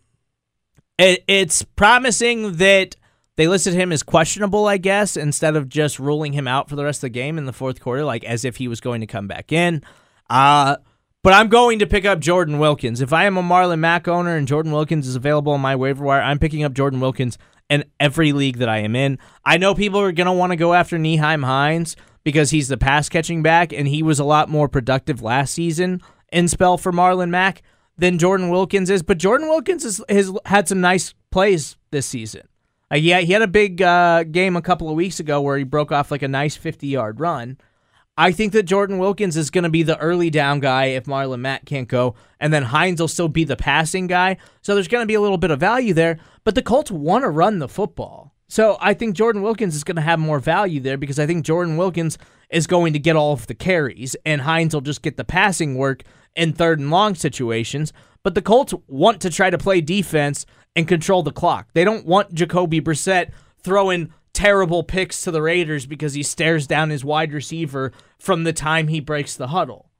it, 0.98 1.22
it's 1.28 1.62
promising 1.62 2.56
that 2.56 2.96
they 3.36 3.46
listed 3.46 3.74
him 3.74 3.92
as 3.92 4.02
questionable, 4.02 4.66
I 4.66 4.78
guess, 4.78 5.16
instead 5.16 5.54
of 5.54 5.68
just 5.68 6.00
ruling 6.00 6.32
him 6.32 6.48
out 6.48 6.68
for 6.68 6.74
the 6.74 6.84
rest 6.84 6.98
of 6.98 7.02
the 7.02 7.10
game 7.10 7.38
in 7.38 7.46
the 7.46 7.52
fourth 7.52 7.80
quarter, 7.80 8.04
like 8.04 8.24
as 8.24 8.44
if 8.44 8.56
he 8.56 8.66
was 8.66 8.80
going 8.80 9.00
to 9.00 9.06
come 9.06 9.28
back 9.28 9.52
in. 9.52 9.82
Uh, 10.28 10.76
but 11.22 11.32
I'm 11.32 11.48
going 11.48 11.78
to 11.80 11.86
pick 11.86 12.04
up 12.04 12.20
Jordan 12.20 12.58
Wilkins. 12.58 13.00
If 13.00 13.12
I 13.12 13.24
am 13.24 13.36
a 13.36 13.42
Marlon 13.42 13.80
Mack 13.80 14.06
owner 14.08 14.36
and 14.36 14.48
Jordan 14.48 14.72
Wilkins 14.72 15.06
is 15.06 15.16
available 15.16 15.52
on 15.52 15.60
my 15.60 15.76
waiver 15.76 16.04
wire, 16.04 16.22
I'm 16.22 16.38
picking 16.38 16.64
up 16.64 16.72
Jordan 16.72 17.00
Wilkins 17.00 17.38
in 17.68 17.84
every 18.00 18.32
league 18.32 18.58
that 18.58 18.68
I 18.68 18.78
am 18.78 18.96
in. 18.96 19.18
I 19.44 19.58
know 19.58 19.74
people 19.74 20.00
are 20.00 20.12
going 20.12 20.26
to 20.26 20.32
want 20.32 20.52
to 20.52 20.56
go 20.56 20.74
after 20.74 20.96
Nyheim 20.96 21.44
Hines 21.44 21.96
because 22.24 22.50
he's 22.50 22.68
the 22.68 22.76
pass 22.76 23.08
catching 23.08 23.42
back 23.42 23.72
and 23.72 23.88
he 23.88 24.02
was 24.02 24.18
a 24.18 24.24
lot 24.24 24.48
more 24.48 24.68
productive 24.68 25.22
last 25.22 25.54
season 25.54 26.00
in 26.32 26.48
spell 26.48 26.78
for 26.78 26.92
Marlon 26.92 27.30
Mack 27.30 27.62
than 27.96 28.18
Jordan 28.18 28.50
Wilkins 28.50 28.90
is. 28.90 29.02
But 29.02 29.18
Jordan 29.18 29.48
Wilkins 29.48 29.84
is, 29.84 30.02
has 30.08 30.32
had 30.46 30.68
some 30.68 30.80
nice 30.80 31.14
plays 31.30 31.76
this 31.90 32.06
season. 32.06 32.42
Uh, 32.90 32.96
yeah, 32.96 33.20
he 33.20 33.32
had 33.32 33.42
a 33.42 33.48
big 33.48 33.82
uh, 33.82 34.24
game 34.24 34.56
a 34.56 34.62
couple 34.62 34.88
of 34.88 34.94
weeks 34.94 35.20
ago 35.20 35.40
where 35.40 35.58
he 35.58 35.64
broke 35.64 35.92
off 35.92 36.10
like 36.10 36.22
a 36.22 36.28
nice 36.28 36.56
50 36.56 36.86
yard 36.86 37.20
run. 37.20 37.58
I 38.18 38.32
think 38.32 38.52
that 38.54 38.64
Jordan 38.64 38.98
Wilkins 38.98 39.36
is 39.36 39.48
going 39.48 39.62
to 39.62 39.70
be 39.70 39.84
the 39.84 39.96
early 39.98 40.28
down 40.28 40.58
guy 40.58 40.86
if 40.86 41.04
Marlon 41.04 41.38
Mack 41.38 41.64
can't 41.66 41.86
go, 41.86 42.16
and 42.40 42.52
then 42.52 42.64
Hines 42.64 43.00
will 43.00 43.06
still 43.06 43.28
be 43.28 43.44
the 43.44 43.54
passing 43.54 44.08
guy. 44.08 44.38
So 44.60 44.74
there's 44.74 44.88
going 44.88 45.04
to 45.04 45.06
be 45.06 45.14
a 45.14 45.20
little 45.20 45.38
bit 45.38 45.52
of 45.52 45.60
value 45.60 45.94
there, 45.94 46.18
but 46.42 46.56
the 46.56 46.62
Colts 46.62 46.90
want 46.90 47.22
to 47.22 47.30
run 47.30 47.60
the 47.60 47.68
football. 47.68 48.34
So 48.48 48.76
I 48.80 48.92
think 48.92 49.14
Jordan 49.14 49.42
Wilkins 49.42 49.76
is 49.76 49.84
going 49.84 49.96
to 49.96 50.02
have 50.02 50.18
more 50.18 50.40
value 50.40 50.80
there 50.80 50.96
because 50.98 51.20
I 51.20 51.26
think 51.26 51.44
Jordan 51.44 51.76
Wilkins 51.76 52.18
is 52.50 52.66
going 52.66 52.92
to 52.94 52.98
get 52.98 53.14
all 53.14 53.34
of 53.34 53.46
the 53.46 53.54
carries, 53.54 54.16
and 54.26 54.40
Hines 54.40 54.74
will 54.74 54.80
just 54.80 55.02
get 55.02 55.16
the 55.16 55.22
passing 55.22 55.76
work 55.76 56.02
in 56.34 56.52
third 56.52 56.80
and 56.80 56.90
long 56.90 57.14
situations. 57.14 57.92
But 58.24 58.34
the 58.34 58.42
Colts 58.42 58.74
want 58.88 59.20
to 59.20 59.30
try 59.30 59.48
to 59.48 59.58
play 59.58 59.80
defense 59.80 60.44
and 60.74 60.88
control 60.88 61.22
the 61.22 61.30
clock. 61.30 61.68
They 61.72 61.84
don't 61.84 62.04
want 62.04 62.34
Jacoby 62.34 62.80
Brissett 62.80 63.30
throwing 63.62 64.12
terrible 64.38 64.84
picks 64.84 65.20
to 65.22 65.32
the 65.32 65.42
Raiders 65.42 65.84
because 65.84 66.14
he 66.14 66.22
stares 66.22 66.68
down 66.68 66.90
his 66.90 67.04
wide 67.04 67.32
receiver 67.32 67.90
from 68.20 68.44
the 68.44 68.52
time 68.52 68.86
he 68.86 69.00
breaks 69.00 69.34
the 69.34 69.48
huddle. 69.48 69.90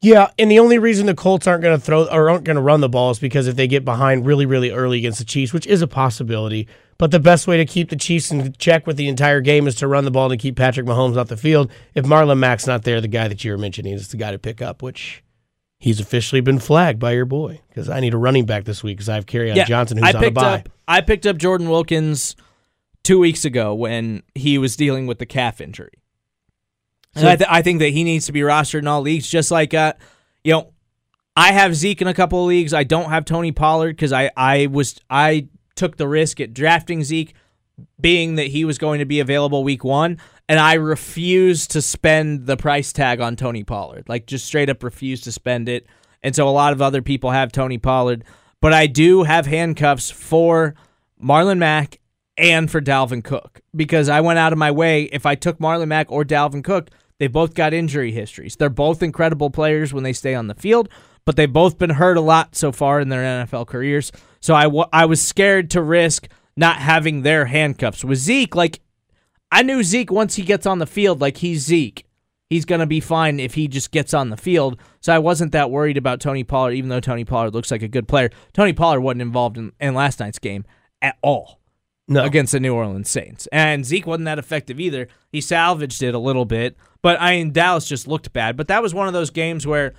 Yeah, 0.00 0.30
and 0.38 0.50
the 0.50 0.58
only 0.60 0.78
reason 0.78 1.04
the 1.04 1.14
Colts 1.14 1.46
aren't 1.46 1.62
going 1.62 1.78
to 1.78 1.84
throw 1.84 2.06
or 2.06 2.30
aren't 2.30 2.44
going 2.44 2.56
to 2.56 2.62
run 2.62 2.80
the 2.80 2.88
ball 2.88 3.10
is 3.10 3.18
because 3.18 3.48
if 3.48 3.56
they 3.56 3.66
get 3.66 3.84
behind 3.84 4.24
really, 4.24 4.46
really 4.46 4.70
early 4.70 4.96
against 4.96 5.18
the 5.18 5.26
Chiefs, 5.26 5.52
which 5.52 5.66
is 5.66 5.82
a 5.82 5.86
possibility. 5.86 6.68
But 6.96 7.10
the 7.10 7.20
best 7.20 7.46
way 7.46 7.58
to 7.58 7.66
keep 7.66 7.90
the 7.90 7.96
Chiefs 7.96 8.30
in 8.30 8.54
check 8.54 8.86
with 8.86 8.96
the 8.96 9.08
entire 9.08 9.42
game 9.42 9.66
is 9.66 9.74
to 9.76 9.86
run 9.86 10.06
the 10.06 10.10
ball 10.10 10.32
and 10.32 10.40
keep 10.40 10.56
Patrick 10.56 10.86
Mahomes 10.86 11.18
off 11.18 11.28
the 11.28 11.36
field. 11.36 11.70
If 11.94 12.06
Marlon 12.06 12.38
Mack's 12.38 12.66
not 12.66 12.84
there, 12.84 13.02
the 13.02 13.08
guy 13.08 13.28
that 13.28 13.44
you 13.44 13.52
were 13.52 13.58
mentioning 13.58 13.92
is 13.92 14.08
the 14.08 14.16
guy 14.16 14.30
to 14.30 14.38
pick 14.38 14.62
up, 14.62 14.82
which 14.82 15.22
he's 15.78 16.00
officially 16.00 16.40
been 16.40 16.60
flagged 16.60 16.98
by 16.98 17.12
your 17.12 17.26
boy 17.26 17.60
because 17.68 17.90
I 17.90 18.00
need 18.00 18.14
a 18.14 18.18
running 18.18 18.46
back 18.46 18.64
this 18.64 18.82
week 18.82 18.96
because 18.96 19.10
I 19.10 19.16
have 19.16 19.26
Kerryon 19.26 19.66
Johnson 19.66 19.98
who's 19.98 20.14
I 20.14 20.18
on 20.18 20.24
a 20.24 20.30
bye. 20.30 20.54
up 20.60 20.68
I 20.88 21.02
picked 21.02 21.26
up 21.26 21.36
Jordan 21.36 21.68
Wilkins 21.68 22.36
two 23.06 23.18
weeks 23.18 23.44
ago 23.44 23.74
when 23.74 24.22
he 24.34 24.58
was 24.58 24.76
dealing 24.76 25.06
with 25.06 25.18
the 25.18 25.26
calf 25.26 25.60
injury. 25.60 25.92
So- 27.14 27.28
I, 27.28 27.36
th- 27.36 27.48
I 27.50 27.62
think 27.62 27.78
that 27.78 27.90
he 27.90 28.04
needs 28.04 28.26
to 28.26 28.32
be 28.32 28.40
rostered 28.40 28.80
in 28.80 28.86
all 28.86 29.00
leagues, 29.00 29.28
just 29.28 29.50
like 29.50 29.72
uh, 29.72 29.94
you 30.44 30.52
know, 30.52 30.72
I 31.36 31.52
have 31.52 31.74
Zeke 31.74 32.02
in 32.02 32.08
a 32.08 32.14
couple 32.14 32.40
of 32.42 32.48
leagues. 32.48 32.74
I 32.74 32.84
don't 32.84 33.10
have 33.10 33.24
Tony 33.24 33.52
Pollard 33.52 33.92
because 33.96 34.12
I 34.12 34.30
I 34.36 34.66
was 34.66 35.00
I 35.08 35.48
took 35.76 35.96
the 35.96 36.08
risk 36.08 36.40
at 36.40 36.52
drafting 36.52 37.04
Zeke, 37.04 37.34
being 38.00 38.34
that 38.36 38.48
he 38.48 38.64
was 38.64 38.78
going 38.78 38.98
to 38.98 39.04
be 39.04 39.20
available 39.20 39.62
week 39.64 39.84
one, 39.84 40.18
and 40.48 40.58
I 40.58 40.74
refused 40.74 41.70
to 41.72 41.82
spend 41.82 42.46
the 42.46 42.56
price 42.56 42.92
tag 42.92 43.20
on 43.20 43.36
Tony 43.36 43.64
Pollard. 43.64 44.08
Like 44.08 44.26
just 44.26 44.44
straight 44.46 44.68
up 44.68 44.82
refused 44.82 45.24
to 45.24 45.32
spend 45.32 45.68
it. 45.68 45.86
And 46.22 46.34
so 46.34 46.48
a 46.48 46.50
lot 46.50 46.72
of 46.72 46.82
other 46.82 47.02
people 47.02 47.30
have 47.30 47.52
Tony 47.52 47.78
Pollard, 47.78 48.24
but 48.60 48.72
I 48.72 48.86
do 48.88 49.22
have 49.22 49.46
handcuffs 49.46 50.10
for 50.10 50.74
Marlon 51.22 51.58
Mack 51.58 51.98
and 52.38 52.70
for 52.70 52.80
Dalvin 52.80 53.24
Cook 53.24 53.60
because 53.74 54.08
I 54.08 54.20
went 54.20 54.38
out 54.38 54.52
of 54.52 54.58
my 54.58 54.70
way. 54.70 55.04
If 55.04 55.26
I 55.26 55.34
took 55.34 55.58
Marlon 55.58 55.88
Mack 55.88 56.10
or 56.10 56.24
Dalvin 56.24 56.62
Cook, 56.62 56.90
they 57.18 57.28
both 57.28 57.54
got 57.54 57.72
injury 57.72 58.12
histories. 58.12 58.56
They're 58.56 58.68
both 58.68 59.02
incredible 59.02 59.50
players 59.50 59.94
when 59.94 60.04
they 60.04 60.12
stay 60.12 60.34
on 60.34 60.48
the 60.48 60.54
field, 60.54 60.88
but 61.24 61.36
they've 61.36 61.52
both 61.52 61.78
been 61.78 61.90
hurt 61.90 62.16
a 62.16 62.20
lot 62.22 62.54
so 62.54 62.72
far 62.72 63.00
in 63.00 63.08
their 63.08 63.22
NFL 63.22 63.66
careers. 63.66 64.12
So 64.40 64.54
I, 64.54 64.64
w- 64.64 64.84
I 64.92 65.06
was 65.06 65.22
scared 65.22 65.70
to 65.70 65.82
risk 65.82 66.28
not 66.56 66.76
having 66.76 67.22
their 67.22 67.46
handcuffs. 67.46 68.04
With 68.04 68.18
Zeke, 68.18 68.54
like, 68.54 68.80
I 69.50 69.62
knew 69.62 69.82
Zeke 69.82 70.10
once 70.10 70.34
he 70.34 70.42
gets 70.42 70.66
on 70.66 70.78
the 70.78 70.86
field, 70.86 71.20
like, 71.20 71.38
he's 71.38 71.64
Zeke. 71.64 72.04
He's 72.50 72.64
going 72.64 72.80
to 72.80 72.86
be 72.86 73.00
fine 73.00 73.40
if 73.40 73.54
he 73.54 73.66
just 73.66 73.90
gets 73.90 74.14
on 74.14 74.30
the 74.30 74.36
field. 74.36 74.78
So 75.00 75.12
I 75.12 75.18
wasn't 75.18 75.52
that 75.52 75.70
worried 75.70 75.96
about 75.96 76.20
Tony 76.20 76.44
Pollard, 76.44 76.72
even 76.72 76.90
though 76.90 77.00
Tony 77.00 77.24
Pollard 77.24 77.54
looks 77.54 77.72
like 77.72 77.82
a 77.82 77.88
good 77.88 78.06
player. 78.06 78.30
Tony 78.52 78.72
Pollard 78.72 79.00
wasn't 79.00 79.22
involved 79.22 79.58
in, 79.58 79.72
in 79.80 79.94
last 79.94 80.20
night's 80.20 80.38
game 80.38 80.64
at 81.02 81.16
all 81.22 81.60
No, 82.08 82.24
against 82.24 82.52
the 82.52 82.60
New 82.60 82.74
Orleans 82.74 83.10
Saints. 83.10 83.48
And 83.50 83.84
Zeke 83.84 84.06
wasn't 84.06 84.26
that 84.26 84.38
effective 84.38 84.78
either. 84.78 85.08
He 85.32 85.40
salvaged 85.40 86.02
it 86.02 86.14
a 86.14 86.18
little 86.18 86.44
bit, 86.44 86.76
but 87.02 87.20
I 87.20 87.36
mean 87.36 87.52
Dallas 87.52 87.88
just 87.88 88.06
looked 88.06 88.32
bad. 88.32 88.56
But 88.56 88.68
that 88.68 88.82
was 88.82 88.94
one 88.94 89.08
of 89.08 89.12
those 89.12 89.30
games 89.30 89.66
where 89.66 89.92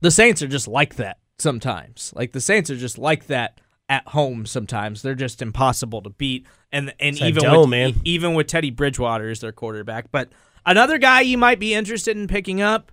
the 0.00 0.10
Saints 0.10 0.42
are 0.42 0.48
just 0.48 0.68
like 0.68 0.94
that 0.96 1.18
sometimes. 1.38 2.12
Like 2.14 2.32
the 2.32 2.40
Saints 2.40 2.70
are 2.70 2.76
just 2.76 2.96
like 2.96 3.26
that 3.26 3.60
at 3.88 4.06
home 4.08 4.46
sometimes. 4.46 5.02
They're 5.02 5.14
just 5.14 5.42
impossible 5.42 6.02
to 6.02 6.10
beat. 6.10 6.46
And 6.70 6.94
and 7.00 7.16
that 7.16 7.28
even 7.28 7.42
dome, 7.42 7.60
with, 7.62 7.70
man. 7.70 7.94
even 8.04 8.34
with 8.34 8.46
Teddy 8.46 8.70
Bridgewater 8.70 9.30
as 9.30 9.40
their 9.40 9.52
quarterback. 9.52 10.10
But 10.12 10.30
another 10.64 10.98
guy 10.98 11.22
you 11.22 11.38
might 11.38 11.58
be 11.58 11.74
interested 11.74 12.16
in 12.16 12.28
picking 12.28 12.60
up 12.60 12.92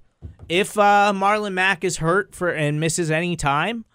if 0.50 0.78
uh, 0.78 1.14
Marlon 1.16 1.54
Mack 1.54 1.84
is 1.84 1.98
hurt 1.98 2.36
for 2.36 2.50
and 2.50 2.80
misses 2.80 3.12
any 3.12 3.36
time, 3.36 3.86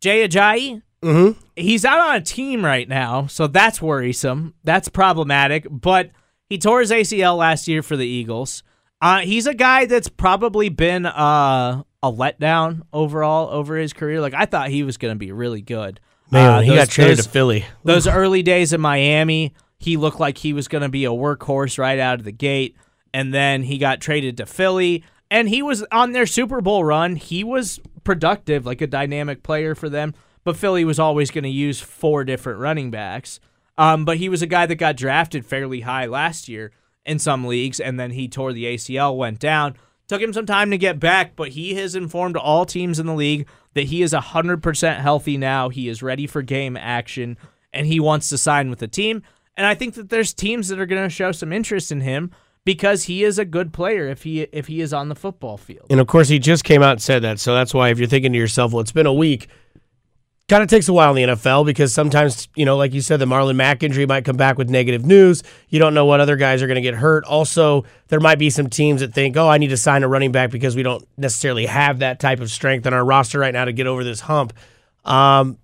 Jay 0.00 0.26
Ajayi. 0.26 0.82
Mm-hmm. 1.02 1.38
He's 1.56 1.84
out 1.84 2.00
on 2.00 2.16
a 2.16 2.20
team 2.20 2.64
right 2.64 2.88
now, 2.88 3.26
so 3.26 3.46
that's 3.46 3.80
worrisome. 3.80 4.54
That's 4.64 4.88
problematic. 4.88 5.66
But 5.70 6.10
he 6.48 6.58
tore 6.58 6.80
his 6.80 6.90
ACL 6.90 7.36
last 7.36 7.68
year 7.68 7.82
for 7.82 7.96
the 7.96 8.06
Eagles. 8.06 8.62
Uh, 9.00 9.20
he's 9.20 9.46
a 9.46 9.54
guy 9.54 9.84
that's 9.86 10.08
probably 10.08 10.68
been 10.70 11.04
uh, 11.06 11.82
a 12.02 12.10
letdown 12.12 12.82
overall 12.92 13.50
over 13.50 13.76
his 13.76 13.92
career. 13.92 14.20
Like 14.20 14.34
I 14.34 14.46
thought 14.46 14.70
he 14.70 14.82
was 14.82 14.96
going 14.96 15.12
to 15.14 15.18
be 15.18 15.32
really 15.32 15.60
good. 15.60 16.00
Man, 16.30 16.50
Uh, 16.50 16.60
he 16.62 16.70
those- 16.70 16.78
got 16.78 16.88
traded 16.88 17.18
those- 17.18 17.24
to 17.26 17.30
Philly. 17.30 17.64
those 17.84 18.06
early 18.08 18.42
days 18.42 18.72
in 18.72 18.80
Miami, 18.80 19.54
he 19.78 19.96
looked 19.96 20.18
like 20.18 20.38
he 20.38 20.52
was 20.52 20.66
going 20.66 20.82
to 20.82 20.88
be 20.88 21.04
a 21.04 21.10
workhorse 21.10 21.78
right 21.78 21.98
out 21.98 22.18
of 22.18 22.24
the 22.24 22.32
gate. 22.32 22.74
And 23.14 23.32
then 23.32 23.62
he 23.62 23.78
got 23.78 24.00
traded 24.00 24.36
to 24.38 24.46
Philly, 24.46 25.02
and 25.30 25.48
he 25.48 25.62
was 25.62 25.84
on 25.92 26.12
their 26.12 26.26
Super 26.26 26.60
Bowl 26.60 26.84
run. 26.84 27.16
He 27.16 27.44
was 27.44 27.80
productive, 28.04 28.66
like 28.66 28.80
a 28.80 28.86
dynamic 28.86 29.42
player 29.42 29.74
for 29.74 29.88
them. 29.88 30.14
But 30.46 30.56
Philly 30.56 30.84
was 30.84 31.00
always 31.00 31.32
going 31.32 31.42
to 31.42 31.50
use 31.50 31.80
four 31.80 32.22
different 32.22 32.60
running 32.60 32.92
backs. 32.92 33.40
Um, 33.76 34.04
but 34.04 34.18
he 34.18 34.28
was 34.28 34.42
a 34.42 34.46
guy 34.46 34.64
that 34.66 34.76
got 34.76 34.96
drafted 34.96 35.44
fairly 35.44 35.80
high 35.80 36.06
last 36.06 36.48
year 36.48 36.70
in 37.04 37.18
some 37.18 37.46
leagues, 37.46 37.80
and 37.80 37.98
then 37.98 38.12
he 38.12 38.28
tore 38.28 38.52
the 38.52 38.64
ACL, 38.64 39.16
went 39.16 39.40
down. 39.40 39.74
Took 40.06 40.22
him 40.22 40.32
some 40.32 40.46
time 40.46 40.70
to 40.70 40.78
get 40.78 41.00
back, 41.00 41.34
but 41.34 41.48
he 41.48 41.74
has 41.74 41.96
informed 41.96 42.36
all 42.36 42.64
teams 42.64 43.00
in 43.00 43.06
the 43.06 43.14
league 43.14 43.48
that 43.74 43.86
he 43.86 44.02
is 44.02 44.12
100% 44.12 45.00
healthy 45.00 45.36
now. 45.36 45.68
He 45.68 45.88
is 45.88 46.00
ready 46.00 46.28
for 46.28 46.42
game 46.42 46.76
action, 46.76 47.38
and 47.72 47.88
he 47.88 47.98
wants 47.98 48.28
to 48.28 48.38
sign 48.38 48.70
with 48.70 48.78
the 48.78 48.86
team. 48.86 49.24
And 49.56 49.66
I 49.66 49.74
think 49.74 49.94
that 49.94 50.10
there's 50.10 50.32
teams 50.32 50.68
that 50.68 50.78
are 50.78 50.86
going 50.86 51.02
to 51.02 51.10
show 51.10 51.32
some 51.32 51.52
interest 51.52 51.90
in 51.90 52.02
him 52.02 52.30
because 52.64 53.04
he 53.04 53.24
is 53.24 53.40
a 53.40 53.44
good 53.44 53.72
player 53.72 54.06
if 54.06 54.22
he 54.22 54.42
if 54.42 54.68
he 54.68 54.80
is 54.80 54.92
on 54.92 55.08
the 55.08 55.16
football 55.16 55.56
field. 55.56 55.86
And 55.90 55.98
of 55.98 56.06
course, 56.06 56.28
he 56.28 56.38
just 56.38 56.62
came 56.62 56.84
out 56.84 56.92
and 56.92 57.02
said 57.02 57.22
that. 57.22 57.40
So 57.40 57.52
that's 57.52 57.74
why 57.74 57.88
if 57.88 57.98
you're 57.98 58.06
thinking 58.06 58.32
to 58.32 58.38
yourself, 58.38 58.72
well, 58.72 58.80
it's 58.80 58.92
been 58.92 59.06
a 59.06 59.12
week, 59.12 59.48
kind 60.48 60.62
of 60.62 60.68
takes 60.68 60.88
a 60.88 60.92
while 60.92 61.14
in 61.16 61.28
the 61.28 61.34
NFL 61.34 61.66
because 61.66 61.92
sometimes, 61.92 62.48
you 62.54 62.64
know, 62.64 62.76
like 62.76 62.94
you 62.94 63.00
said, 63.00 63.18
the 63.18 63.24
Marlon 63.24 63.56
Mack 63.56 63.82
injury 63.82 64.06
might 64.06 64.24
come 64.24 64.36
back 64.36 64.56
with 64.56 64.70
negative 64.70 65.04
news. 65.04 65.42
You 65.68 65.80
don't 65.80 65.92
know 65.92 66.04
what 66.04 66.20
other 66.20 66.36
guys 66.36 66.62
are 66.62 66.68
going 66.68 66.76
to 66.76 66.82
get 66.82 66.94
hurt. 66.94 67.24
Also, 67.24 67.84
there 68.08 68.20
might 68.20 68.38
be 68.38 68.50
some 68.50 68.68
teams 68.68 69.00
that 69.00 69.12
think, 69.12 69.36
oh, 69.36 69.48
I 69.48 69.58
need 69.58 69.68
to 69.68 69.76
sign 69.76 70.04
a 70.04 70.08
running 70.08 70.30
back 70.30 70.50
because 70.50 70.76
we 70.76 70.84
don't 70.84 71.04
necessarily 71.16 71.66
have 71.66 71.98
that 71.98 72.20
type 72.20 72.40
of 72.40 72.50
strength 72.50 72.86
on 72.86 72.94
our 72.94 73.04
roster 73.04 73.40
right 73.40 73.52
now 73.52 73.64
to 73.64 73.72
get 73.72 73.88
over 73.88 74.04
this 74.04 74.20
hump. 74.20 74.52
Um, 75.04 75.58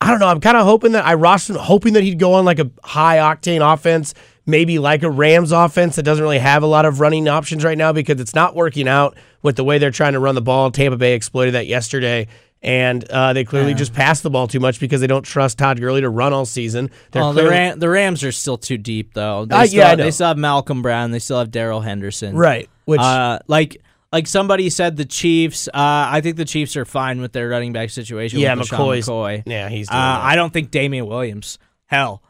I 0.00 0.10
don't 0.10 0.18
know. 0.18 0.28
I'm 0.28 0.40
kind 0.40 0.56
of 0.56 0.64
hoping 0.64 0.92
that 0.92 1.06
I 1.06 1.14
rostered, 1.14 1.56
hoping 1.56 1.92
that 1.94 2.02
he'd 2.02 2.18
go 2.18 2.34
on 2.34 2.44
like 2.44 2.58
a 2.58 2.70
high 2.82 3.18
octane 3.18 3.72
offense, 3.72 4.14
maybe 4.46 4.80
like 4.80 5.04
a 5.04 5.10
Rams 5.10 5.52
offense 5.52 5.94
that 5.96 6.02
doesn't 6.02 6.22
really 6.22 6.40
have 6.40 6.64
a 6.64 6.66
lot 6.66 6.84
of 6.84 6.98
running 6.98 7.28
options 7.28 7.64
right 7.64 7.78
now 7.78 7.92
because 7.92 8.20
it's 8.20 8.34
not 8.34 8.56
working 8.56 8.88
out 8.88 9.16
with 9.42 9.54
the 9.54 9.64
way 9.64 9.78
they're 9.78 9.92
trying 9.92 10.12
to 10.14 10.18
run 10.18 10.34
the 10.34 10.42
ball. 10.42 10.72
Tampa 10.72 10.96
Bay 10.96 11.14
exploited 11.14 11.54
that 11.54 11.68
yesterday. 11.68 12.26
And 12.64 13.04
uh, 13.10 13.34
they 13.34 13.44
clearly 13.44 13.74
just 13.74 13.92
pass 13.92 14.22
the 14.22 14.30
ball 14.30 14.48
too 14.48 14.58
much 14.58 14.80
because 14.80 15.02
they 15.02 15.06
don't 15.06 15.22
trust 15.22 15.58
Todd 15.58 15.78
Gurley 15.78 16.00
to 16.00 16.08
run 16.08 16.32
all 16.32 16.46
season. 16.46 16.90
They're 17.12 17.22
Oh, 17.22 17.34
the, 17.34 17.46
Ram- 17.46 17.78
the 17.78 17.90
Rams 17.90 18.24
are 18.24 18.32
still 18.32 18.56
too 18.56 18.78
deep, 18.78 19.12
though. 19.12 19.44
They, 19.44 19.54
Uh, 19.54 19.66
still, 19.66 19.78
yeah, 19.80 19.90
I 19.90 19.94
they 19.96 20.10
still 20.10 20.28
have 20.28 20.38
Malcolm 20.38 20.80
Brown. 20.80 21.10
They 21.10 21.18
still 21.18 21.38
have 21.38 21.50
Darrell 21.50 21.82
Henderson. 21.82 22.34
right. 22.34 22.68
Which 22.86 23.00
uh, 23.00 23.38
like 23.48 23.82
like 24.12 24.26
somebody 24.26 24.70
said, 24.70 24.96
the 24.96 25.04
Chiefs. 25.04 25.68
Uh, 25.68 25.72
I 25.74 26.20
think 26.22 26.36
the 26.36 26.44
Chiefs 26.46 26.74
are 26.76 26.84
fine 26.86 27.20
with 27.20 27.32
their 27.32 27.48
running 27.50 27.72
back 27.74 27.90
situation. 27.90 28.38
yeah. 28.38 28.54
McCoy. 28.54 29.42
Yeah, 29.44 29.68
he's 29.68 29.88
Uh. 29.90 29.94
I 29.94 30.34
don't 30.34 30.52
think 30.52 30.70
Damien 30.70 31.06
Williams. 31.06 31.58
Hell, 31.86 32.22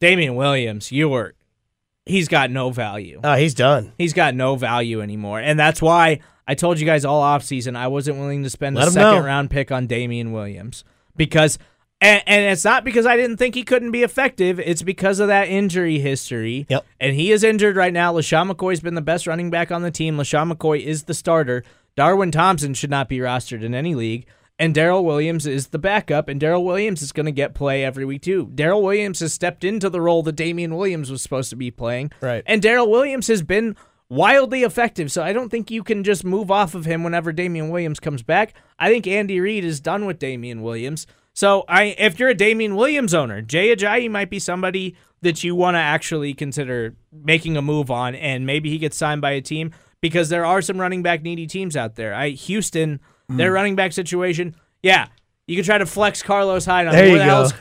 Damien 0.00 0.36
Williams, 0.36 0.90
you 0.90 1.08
were. 1.10 1.34
He's 2.06 2.28
got 2.28 2.50
no 2.50 2.70
value. 2.70 3.20
Uh, 3.22 3.36
he's 3.36 3.54
done. 3.54 3.92
He's 3.98 4.12
got 4.14 4.34
no 4.34 4.56
value 4.56 5.00
anymore, 5.02 5.38
and 5.40 5.58
that's 5.60 5.80
why 5.82 6.20
I 6.52 6.54
told 6.54 6.78
you 6.78 6.84
guys 6.84 7.06
all 7.06 7.22
offseason 7.22 7.76
I 7.76 7.88
wasn't 7.88 8.18
willing 8.18 8.42
to 8.42 8.50
spend 8.50 8.76
Let 8.76 8.88
a 8.88 8.90
second 8.90 9.20
know. 9.20 9.24
round 9.24 9.50
pick 9.50 9.72
on 9.72 9.86
Damien 9.86 10.32
Williams 10.32 10.84
because. 11.16 11.58
And, 12.02 12.20
and 12.26 12.44
it's 12.52 12.64
not 12.64 12.84
because 12.84 13.06
I 13.06 13.16
didn't 13.16 13.36
think 13.36 13.54
he 13.54 13.62
couldn't 13.62 13.92
be 13.92 14.02
effective. 14.02 14.58
It's 14.58 14.82
because 14.82 15.18
of 15.20 15.28
that 15.28 15.48
injury 15.48 16.00
history. 16.00 16.66
Yep. 16.68 16.84
And 17.00 17.14
he 17.14 17.30
is 17.30 17.42
injured 17.44 17.76
right 17.76 17.92
now. 17.92 18.12
LeSean 18.12 18.50
McCoy's 18.50 18.80
been 18.80 18.96
the 18.96 19.00
best 19.00 19.26
running 19.26 19.50
back 19.50 19.70
on 19.70 19.82
the 19.82 19.90
team. 19.92 20.16
LeSean 20.16 20.52
McCoy 20.52 20.84
is 20.84 21.04
the 21.04 21.14
starter. 21.14 21.62
Darwin 21.96 22.32
Thompson 22.32 22.74
should 22.74 22.90
not 22.90 23.08
be 23.08 23.18
rostered 23.18 23.62
in 23.62 23.72
any 23.72 23.94
league. 23.94 24.26
And 24.58 24.74
Darrel 24.74 25.04
Williams 25.04 25.46
is 25.46 25.68
the 25.68 25.78
backup, 25.78 26.28
and 26.28 26.40
Darrel 26.40 26.64
Williams 26.64 27.02
is 27.02 27.12
going 27.12 27.26
to 27.26 27.32
get 27.32 27.54
play 27.54 27.84
every 27.84 28.04
week 28.04 28.22
too. 28.22 28.50
Darrel 28.54 28.82
Williams 28.82 29.20
has 29.20 29.32
stepped 29.32 29.64
into 29.64 29.88
the 29.88 30.00
role 30.00 30.22
that 30.24 30.36
Damien 30.36 30.76
Williams 30.76 31.10
was 31.10 31.22
supposed 31.22 31.50
to 31.50 31.56
be 31.56 31.70
playing. 31.70 32.10
Right. 32.20 32.42
And 32.46 32.60
Darrel 32.60 32.90
Williams 32.90 33.28
has 33.28 33.42
been 33.42 33.76
wildly 34.12 34.62
effective, 34.62 35.10
so 35.10 35.22
I 35.22 35.32
don't 35.32 35.48
think 35.48 35.70
you 35.70 35.82
can 35.82 36.04
just 36.04 36.24
move 36.24 36.50
off 36.50 36.74
of 36.74 36.84
him 36.84 37.02
whenever 37.02 37.32
Damien 37.32 37.70
Williams 37.70 37.98
comes 37.98 38.22
back. 38.22 38.54
I 38.78 38.90
think 38.90 39.06
Andy 39.06 39.40
Reid 39.40 39.64
is 39.64 39.80
done 39.80 40.04
with 40.04 40.18
Damien 40.18 40.62
Williams. 40.62 41.06
So 41.32 41.64
I 41.66 41.94
if 41.98 42.18
you're 42.20 42.28
a 42.28 42.34
Damien 42.34 42.76
Williams 42.76 43.14
owner, 43.14 43.40
Jay 43.40 43.74
Ajayi 43.74 44.10
might 44.10 44.28
be 44.28 44.38
somebody 44.38 44.94
that 45.22 45.42
you 45.42 45.54
want 45.54 45.76
to 45.76 45.78
actually 45.78 46.34
consider 46.34 46.94
making 47.10 47.56
a 47.56 47.62
move 47.62 47.90
on 47.90 48.14
and 48.14 48.44
maybe 48.44 48.68
he 48.68 48.76
gets 48.78 48.96
signed 48.96 49.22
by 49.22 49.30
a 49.30 49.40
team 49.40 49.70
because 50.02 50.28
there 50.28 50.44
are 50.44 50.60
some 50.60 50.78
running 50.80 51.02
back 51.02 51.22
needy 51.22 51.46
teams 51.46 51.76
out 51.76 51.94
there. 51.94 52.12
I 52.12 52.30
Houston, 52.30 53.00
their 53.28 53.50
Hmm. 53.50 53.54
running 53.54 53.76
back 53.76 53.92
situation, 53.92 54.54
yeah. 54.82 55.06
You 55.48 55.56
can 55.56 55.64
try 55.64 55.78
to 55.78 55.86
flex 55.86 56.22
Carlos 56.22 56.64
Hyde 56.64 56.86
on 56.86 56.94
There 56.94 57.02
where 57.02 57.12
you 57.12 57.18
the 57.18 57.24
go. 57.24 57.30
hell's 57.30 57.52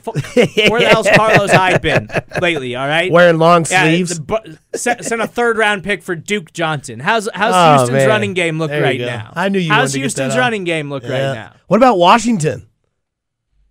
where 0.69 0.79
the 0.81 0.87
hell's 0.91 1.07
Carlos 1.15 1.51
Hyde 1.51 1.81
been 1.81 2.07
lately, 2.39 2.75
all 2.75 2.87
right? 2.87 3.11
Wearing 3.11 3.39
long 3.39 3.65
Yeah, 3.69 3.83
sleeves. 3.85 4.17
the 4.17 4.21
bu- 4.21 4.77
sent, 4.77 5.03
sent 5.03 5.19
a 5.21 5.27
third 5.27 5.57
round 5.57 5.83
pick 5.83 6.03
for 6.03 6.15
Duke 6.15 6.53
Johnson. 6.53 6.99
How's 6.99 7.27
how's 7.33 7.53
Oh, 7.55 7.77
Houston's 7.79 7.97
man. 7.97 8.07
running 8.07 8.33
game 8.33 8.59
look 8.59 8.69
There 8.69 8.83
right 8.83 8.99
now? 8.99 9.33
I 9.35 9.49
knew 9.49 9.57
you 9.59 9.69
How's 9.71 9.77
wanted 9.79 9.91
to 9.93 9.97
get 9.97 10.01
Houston's 10.03 10.33
that 10.35 10.39
running 10.39 10.63
game 10.63 10.89
look 10.91 11.03
right 11.03 11.09
now? 11.33 11.53
What 11.67 11.77
about 11.77 11.97
Washington? 11.97 12.67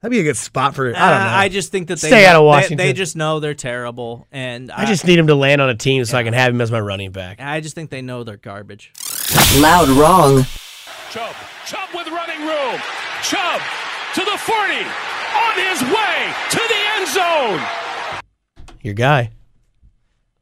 That'd 0.00 0.10
be 0.12 0.20
a 0.20 0.24
good 0.24 0.36
spot 0.36 0.74
for. 0.74 0.88
I 0.88 0.92
don't 0.92 0.98
know. 0.98 1.04
Uh, 1.26 1.36
I 1.36 1.48
just 1.50 1.70
think 1.70 1.88
that 1.88 2.00
they 2.00 2.08
Stay 2.08 2.26
out 2.26 2.34
of 2.36 2.44
Washington. 2.46 2.78
They, 2.78 2.94
just 2.94 3.16
know 3.16 3.38
they're 3.38 3.52
terrible, 3.52 4.26
and 4.32 4.72
I 4.72 4.86
just 4.86 5.06
need 5.06 5.18
him 5.18 5.26
to 5.26 5.34
land 5.34 5.60
on 5.60 5.68
a 5.68 5.74
team 5.74 6.02
so 6.06 6.16
I 6.16 6.24
can 6.24 6.32
have 6.32 6.54
him 6.54 6.60
as 6.62 6.72
my 6.72 6.80
running 6.80 7.12
back. 7.12 7.38
I 7.38 7.60
just 7.60 7.74
think 7.74 7.90
they 7.90 8.00
know 8.00 8.24
they're 8.24 8.38
garbage. 8.38 8.92
Loud 9.58 9.88
wrong. 9.90 10.44
Chubb. 11.10 11.34
Chubb 11.66 11.88
with 11.94 12.08
running 12.08 12.40
room. 12.40 12.80
Chubb 13.22 13.60
to 14.14 14.24
the 14.24 14.38
40. 14.38 14.74
On 15.32 15.54
his 15.56 15.82
way 15.82 16.34
to 16.50 16.58
the 16.58 16.80
end 16.96 17.08
zone. 17.08 17.60
Your 18.82 18.94
guy. 18.94 19.30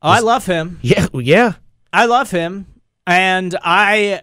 Oh, 0.01 0.09
I 0.11 0.21
love 0.21 0.47
him. 0.47 0.79
Yeah, 0.83 1.07
yeah. 1.13 1.55
I 1.93 2.07
love 2.07 2.31
him, 2.31 2.67
and 3.07 3.57
I 3.63 4.23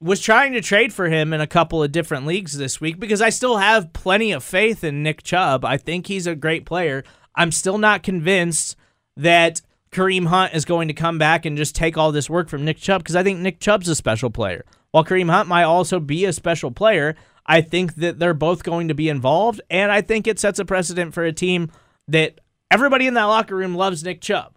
was 0.00 0.20
trying 0.20 0.52
to 0.52 0.60
trade 0.60 0.92
for 0.92 1.08
him 1.08 1.32
in 1.32 1.40
a 1.40 1.46
couple 1.46 1.82
of 1.82 1.92
different 1.92 2.26
leagues 2.26 2.56
this 2.56 2.80
week 2.80 2.98
because 2.98 3.20
I 3.20 3.30
still 3.30 3.56
have 3.58 3.92
plenty 3.92 4.32
of 4.32 4.44
faith 4.44 4.84
in 4.84 5.02
Nick 5.02 5.22
Chubb. 5.22 5.64
I 5.64 5.76
think 5.76 6.06
he's 6.06 6.26
a 6.26 6.34
great 6.34 6.64
player. 6.66 7.04
I'm 7.34 7.52
still 7.52 7.78
not 7.78 8.02
convinced 8.02 8.76
that 9.16 9.60
Kareem 9.90 10.26
Hunt 10.26 10.54
is 10.54 10.64
going 10.64 10.88
to 10.88 10.94
come 10.94 11.18
back 11.18 11.44
and 11.44 11.56
just 11.56 11.74
take 11.74 11.96
all 11.96 12.12
this 12.12 12.30
work 12.30 12.48
from 12.48 12.64
Nick 12.64 12.78
Chubb 12.78 13.02
because 13.02 13.16
I 13.16 13.22
think 13.22 13.40
Nick 13.40 13.60
Chubb's 13.60 13.88
a 13.88 13.94
special 13.94 14.30
player. 14.30 14.64
While 14.90 15.04
Kareem 15.04 15.30
Hunt 15.30 15.48
might 15.48 15.64
also 15.64 16.00
be 16.00 16.24
a 16.24 16.32
special 16.32 16.70
player, 16.70 17.16
I 17.48 17.62
think 17.62 17.94
that 17.96 18.18
they're 18.18 18.34
both 18.34 18.62
going 18.62 18.88
to 18.88 18.94
be 18.94 19.08
involved, 19.08 19.62
and 19.70 19.90
I 19.90 20.02
think 20.02 20.26
it 20.26 20.38
sets 20.38 20.58
a 20.58 20.66
precedent 20.66 21.14
for 21.14 21.24
a 21.24 21.32
team 21.32 21.72
that 22.06 22.40
everybody 22.70 23.06
in 23.06 23.14
that 23.14 23.24
locker 23.24 23.56
room 23.56 23.74
loves 23.74 24.04
Nick 24.04 24.20
Chubb. 24.20 24.54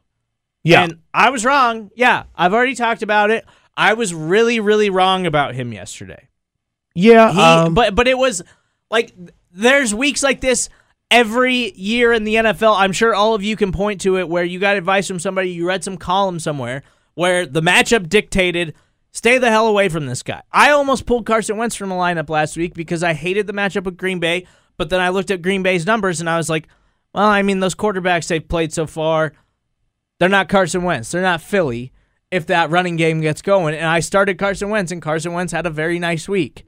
Yeah. 0.63 0.83
And 0.83 0.99
I 1.13 1.29
was 1.29 1.45
wrong. 1.45 1.89
Yeah, 1.95 2.23
I've 2.35 2.53
already 2.53 2.75
talked 2.75 3.01
about 3.01 3.31
it. 3.31 3.45
I 3.75 3.93
was 3.93 4.13
really, 4.13 4.59
really 4.59 4.89
wrong 4.89 5.25
about 5.25 5.55
him 5.55 5.73
yesterday. 5.73 6.27
yeah. 6.93 7.31
He, 7.31 7.39
um, 7.39 7.73
but 7.73 7.95
but 7.95 8.07
it 8.07 8.17
was 8.17 8.43
like 8.91 9.13
there's 9.51 9.95
weeks 9.95 10.21
like 10.21 10.41
this 10.41 10.69
every 11.09 11.71
year 11.73 12.13
in 12.13 12.23
the 12.25 12.35
NFL. 12.35 12.77
I'm 12.77 12.91
sure 12.91 13.15
all 13.15 13.33
of 13.33 13.41
you 13.41 13.55
can 13.55 13.71
point 13.71 14.01
to 14.01 14.17
it 14.17 14.29
where 14.29 14.43
you 14.43 14.59
got 14.59 14.77
advice 14.77 15.07
from 15.07 15.19
somebody, 15.19 15.51
you 15.51 15.67
read 15.67 15.83
some 15.83 15.97
column 15.97 16.39
somewhere 16.39 16.83
where 17.15 17.45
the 17.45 17.61
matchup 17.61 18.07
dictated 18.07 18.75
stay 19.11 19.37
the 19.37 19.49
hell 19.49 19.67
away 19.67 19.89
from 19.89 20.05
this 20.05 20.23
guy. 20.23 20.41
I 20.51 20.71
almost 20.71 21.05
pulled 21.05 21.25
Carson 21.25 21.57
Wentz 21.57 21.75
from 21.75 21.89
the 21.89 21.95
lineup 21.95 22.29
last 22.29 22.57
week 22.57 22.73
because 22.73 23.03
I 23.03 23.13
hated 23.13 23.47
the 23.47 23.53
matchup 23.53 23.83
with 23.83 23.97
Green 23.97 24.19
Bay, 24.19 24.47
but 24.77 24.89
then 24.89 24.99
I 24.99 25.09
looked 25.09 25.31
at 25.31 25.41
Green 25.41 25.63
Bay's 25.63 25.85
numbers 25.85 26.19
and 26.19 26.29
I 26.29 26.37
was 26.37 26.49
like, 26.49 26.67
well, 27.13 27.25
I 27.25 27.41
mean, 27.41 27.59
those 27.59 27.75
quarterbacks 27.75 28.27
they've 28.27 28.47
played 28.47 28.73
so 28.73 28.87
far, 28.87 29.33
they're 30.19 30.29
not 30.29 30.49
Carson 30.49 30.83
Wentz. 30.83 31.11
They're 31.11 31.21
not 31.21 31.41
Philly 31.41 31.91
if 32.29 32.47
that 32.47 32.69
running 32.69 32.95
game 32.95 33.19
gets 33.21 33.41
going. 33.41 33.75
And 33.75 33.85
I 33.85 33.99
started 33.99 34.37
Carson 34.37 34.69
Wentz, 34.69 34.91
and 34.91 35.01
Carson 35.01 35.33
Wentz 35.33 35.51
had 35.51 35.65
a 35.65 35.69
very 35.69 35.99
nice 35.99 36.29
week. 36.29 36.63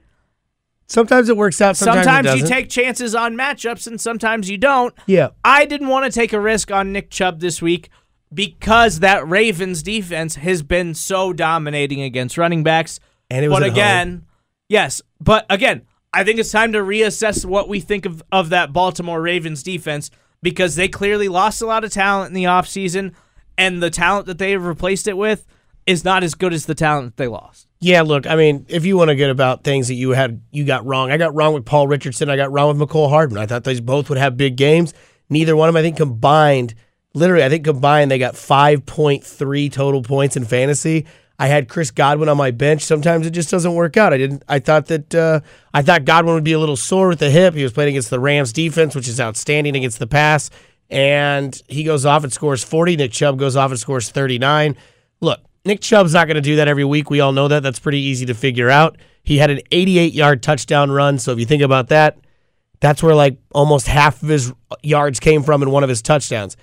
sometimes 0.88 1.30
it 1.30 1.38
works 1.38 1.62
out. 1.62 1.78
Sometimes, 1.78 2.06
Sometimes, 2.06 2.42
you 2.42 2.46
take 2.46 2.70
chances 2.70 3.16
on 3.16 3.36
matchups, 3.38 3.88
and 3.88 4.02
sometimes 4.02 4.50
you 4.50 4.58
don't. 4.58 4.94
Yeah. 5.08 5.30
I 5.44 5.66
didn't 5.66 5.88
want 5.88 6.06
to 6.06 6.12
take 6.12 6.34
a 6.34 6.40
risk 6.40 6.72
on 6.72 6.92
Nick 6.92 7.10
Chubb 7.10 7.40
this 7.40 7.62
week 7.62 7.90
because 8.34 9.00
that 9.00 9.28
Ravens 9.28 9.84
defense 9.84 10.36
has 10.36 10.64
been 10.64 10.94
so 10.94 11.34
dominating 11.34 12.02
against 12.02 12.38
running 12.38 12.64
backs. 12.64 13.00
And 13.30 13.46
it 13.46 13.50
was 13.50 13.60
but 13.60 13.68
again, 13.68 14.26
yes, 14.70 15.02
but 15.20 15.46
again, 15.50 15.84
I 16.14 16.24
think 16.24 16.40
it's 16.40 16.52
time 16.52 16.74
to 16.74 16.80
reassess 16.80 17.46
what 17.46 17.68
we 17.68 17.80
think 17.80 18.06
of, 18.06 18.22
of 18.32 18.50
that 18.50 18.72
Baltimore 18.72 19.22
Ravens 19.22 19.64
defense 19.64 20.12
because 20.44 20.76
they 20.76 20.88
clearly 20.88 21.28
lost 21.28 21.62
a 21.62 21.66
lot 21.66 21.84
of 21.84 21.92
talent 21.92 22.28
in 22.28 22.34
the 22.34 22.44
offseason, 22.44 23.14
and 23.58 23.82
the 23.82 23.90
talent 23.90 24.28
that 24.28 24.38
they 24.38 24.52
have 24.52 24.66
replaced 24.66 25.08
it 25.08 25.18
with 25.18 25.46
is 25.86 26.04
not 26.04 26.24
as 26.24 26.36
good 26.36 26.54
as 26.54 26.66
the 26.66 26.76
talent 26.76 27.08
that 27.08 27.18
they 27.18 27.28
lost. 27.28 27.68
Yeah, 27.80 28.02
look, 28.02 28.28
I 28.28 28.36
mean, 28.36 28.66
if 28.70 28.86
you 28.86 28.96
want 28.96 29.10
to 29.10 29.16
get 29.16 29.30
about 29.30 29.64
things 29.64 29.88
that 29.88 29.96
you 29.96 30.12
had 30.12 30.42
you 30.52 30.66
got 30.66 30.86
wrong, 30.86 31.12
I 31.12 31.18
got 31.18 31.34
wrong 31.34 31.54
with 31.54 31.66
Paul 31.66 31.88
Richardson. 31.88 32.30
I 32.30 32.36
got 32.36 32.52
wrong 32.52 32.78
with 32.78 32.90
Mecole 32.90 33.10
Hardman. 33.10 33.42
I 33.42 33.46
thought 33.46 33.64
these 33.64 33.82
both 33.82 34.10
would 34.10 34.18
have 34.18 34.38
big 34.38 34.56
games. 34.56 34.94
Neither 35.30 35.56
one 35.56 35.68
of 35.68 35.74
them, 35.74 35.80
I 35.80 35.84
think, 35.84 35.98
combined. 35.98 36.76
Literally, 37.14 37.44
I 37.44 37.50
think 37.50 37.64
combined 37.66 38.10
they 38.10 38.18
got 38.18 38.36
five 38.36 38.86
point 38.86 39.24
three 39.24 39.70
total 39.70 40.02
points 40.02 40.36
in 40.36 40.46
fantasy. 40.46 41.06
I 41.40 41.48
had 41.48 41.68
Chris 41.68 41.92
Godwin 41.92 42.30
on 42.30 42.38
my 42.38 42.52
bench. 42.52 42.84
Sometimes 42.84 43.28
it 43.28 43.32
just 43.32 43.50
doesn't 43.50 43.74
work 43.74 43.98
out. 43.98 44.14
I 44.14 44.18
didn't. 44.18 44.44
I 44.48 44.60
thought 44.60 44.88
that 44.88 45.14
uh, 45.14 45.42
I 45.74 45.82
thought 45.82 46.06
Godwin 46.06 46.36
would 46.36 46.44
be 46.44 46.54
a 46.54 46.60
little 46.60 46.78
sore 46.78 47.10
with 47.10 47.20
the 47.20 47.30
hip. 47.30 47.54
He 47.54 47.64
was 47.64 47.74
playing 47.74 47.90
against 47.90 48.10
the 48.10 48.20
Rams 48.20 48.54
defense, 48.54 48.96
which 48.96 49.08
is 49.08 49.20
outstanding 49.20 49.76
against 49.76 50.00
the 50.00 50.08
pass, 50.08 50.50
and 50.90 51.60
he 51.68 51.84
goes 51.84 52.06
off 52.06 52.24
and 52.24 52.34
scores 52.34 52.64
forty. 52.64 52.96
Nick 52.96 53.12
Chubb 53.12 53.38
goes 53.38 53.56
off 53.56 53.72
and 53.72 53.80
scores 53.80 54.10
thirty 54.10 54.40
nine. 54.40 54.76
Look, 55.22 55.40
Nick 55.66 55.82
Chubb's 55.82 56.14
not 56.14 56.28
going 56.28 56.36
to 56.36 56.42
do 56.42 56.58
that 56.58 56.68
every 56.68 56.84
week. 56.84 57.10
We 57.10 57.20
all 57.20 57.32
know 57.32 57.48
that. 57.48 57.64
That's 57.64 57.80
pretty 57.80 58.00
easy 58.00 58.26
to 58.26 58.34
figure 58.34 58.70
out. 58.70 58.98
He 59.24 59.38
had 59.38 59.50
an 59.50 59.62
88 59.72 60.14
yard 60.14 60.44
touchdown 60.44 60.92
run. 60.92 61.18
So 61.18 61.32
if 61.32 61.40
you 61.40 61.46
think 61.46 61.64
about 61.64 61.88
that, 61.88 62.18
that's 62.82 63.02
where 63.02 63.16
like 63.16 63.38
almost 63.54 63.88
half 63.88 64.22
of 64.22 64.28
his 64.28 64.52
yards 64.82 65.22
came 65.22 65.44
from 65.44 65.64
in 65.64 65.72
one 65.72 65.84
of 65.84 65.90
his 65.90 66.02
touchdowns. 66.02 66.58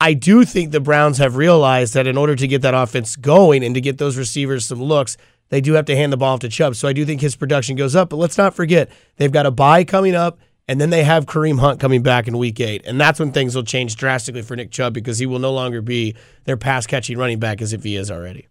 I 0.00 0.12
do 0.12 0.44
think 0.44 0.72
the 0.72 0.80
Browns 0.80 1.18
have 1.18 1.36
realized 1.36 1.94
that 1.94 2.06
in 2.06 2.18
order 2.18 2.36
to 2.36 2.46
get 2.46 2.62
that 2.62 2.74
offense 2.74 3.16
going 3.16 3.64
and 3.64 3.74
to 3.74 3.80
get 3.80 3.98
those 3.98 4.18
receivers 4.18 4.66
some 4.66 4.82
looks, 4.82 5.16
they 5.48 5.60
do 5.60 5.72
have 5.72 5.86
to 5.86 5.96
hand 5.96 6.12
the 6.12 6.16
ball 6.16 6.34
off 6.34 6.40
to 6.40 6.48
Chubb. 6.48 6.76
So 6.76 6.86
I 6.86 6.92
do 6.92 7.06
think 7.06 7.20
his 7.20 7.36
production 7.36 7.76
goes 7.76 7.96
up. 7.96 8.10
But 8.10 8.16
let's 8.16 8.36
not 8.36 8.54
forget, 8.54 8.90
they've 9.16 9.32
got 9.32 9.46
a 9.46 9.50
bye 9.50 9.84
coming 9.84 10.14
up, 10.14 10.38
and 10.68 10.80
then 10.80 10.90
they 10.90 11.04
have 11.04 11.24
Kareem 11.24 11.60
Hunt 11.60 11.80
coming 11.80 12.02
back 12.02 12.28
in 12.28 12.36
week 12.36 12.60
eight. 12.60 12.82
And 12.84 13.00
that's 13.00 13.18
when 13.18 13.32
things 13.32 13.54
will 13.54 13.62
change 13.62 13.96
drastically 13.96 14.42
for 14.42 14.54
Nick 14.54 14.70
Chubb 14.70 14.92
because 14.92 15.18
he 15.18 15.26
will 15.26 15.38
no 15.38 15.52
longer 15.52 15.80
be 15.80 16.14
their 16.44 16.56
pass 16.56 16.86
catching 16.86 17.16
running 17.16 17.38
back 17.38 17.62
as 17.62 17.72
if 17.72 17.82
he 17.82 17.96
is 17.96 18.10
already. 18.10 18.48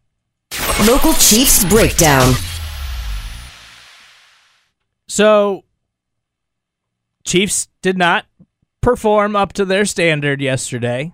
Local 0.88 1.14
Chiefs 1.14 1.64
Breakdown. 1.66 2.34
So, 5.08 5.64
Chiefs 7.24 7.68
did 7.82 7.98
not 7.98 8.26
perform 8.82 9.36
up 9.36 9.54
to 9.54 9.66
their 9.66 9.86
standard 9.86 10.42
yesterday. 10.42 11.12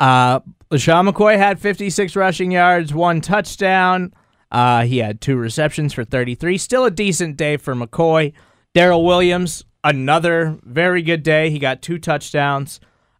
Uh, 0.00 0.40
LeSean 0.70 1.08
McCoy 1.10 1.36
had 1.38 1.58
56 1.60 2.16
rushing 2.16 2.50
yards, 2.52 2.92
one 2.92 3.20
touchdown. 3.20 4.12
Uh, 4.50 4.82
he 4.84 4.98
had 4.98 5.20
two 5.20 5.36
receptions 5.36 5.92
for 5.92 6.04
33. 6.04 6.58
Still 6.58 6.84
a 6.84 6.90
decent 6.90 7.36
day 7.36 7.56
for 7.56 7.74
McCoy. 7.74 8.32
Darrel 8.74 9.04
Williams, 9.04 9.64
another 9.84 10.58
very 10.62 11.02
good 11.02 11.22
day. 11.22 11.50
He 11.50 11.58
got 11.58 11.82
two 11.82 11.98
touchdowns. 11.98 12.78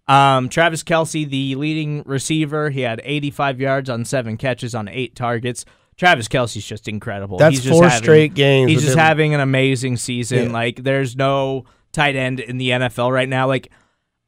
Um, 0.09 0.49
Travis 0.49 0.85
Kelce, 0.85 1.29
the 1.29 1.55
leading 1.57 2.03
receiver, 2.07 2.70
he 2.70 2.83
had 2.83 3.01
85 3.05 3.61
yards 3.61 3.91
on 3.91 4.05
seven 4.05 4.37
catches 4.37 4.74
on 4.74 4.87
eight 4.89 5.16
targets. 5.16 5.64
Travis 5.97 6.29
Kelce's 6.29 6.64
just 6.66 6.89
incredible. 6.89 7.39
That's 7.39 7.57
he's 7.57 7.64
just 7.64 7.72
four 7.74 7.89
having- 7.89 8.03
straight 8.05 8.35
games 8.35 8.70
He's 8.70 8.83
just 8.83 8.93
him. 8.93 8.99
having 8.99 9.35
an 9.35 9.41
amazing 9.41 9.97
season. 9.97 10.45
Yeah. 10.49 10.53
Like, 10.53 10.83
there's 10.83 11.16
no 11.16 11.64
tight 11.93 12.14
end 12.16 12.39
in 12.39 12.59
the 12.59 12.70
NFL 12.70 13.11
right 13.11 13.29
now. 13.29 13.47
Like, 13.49 13.70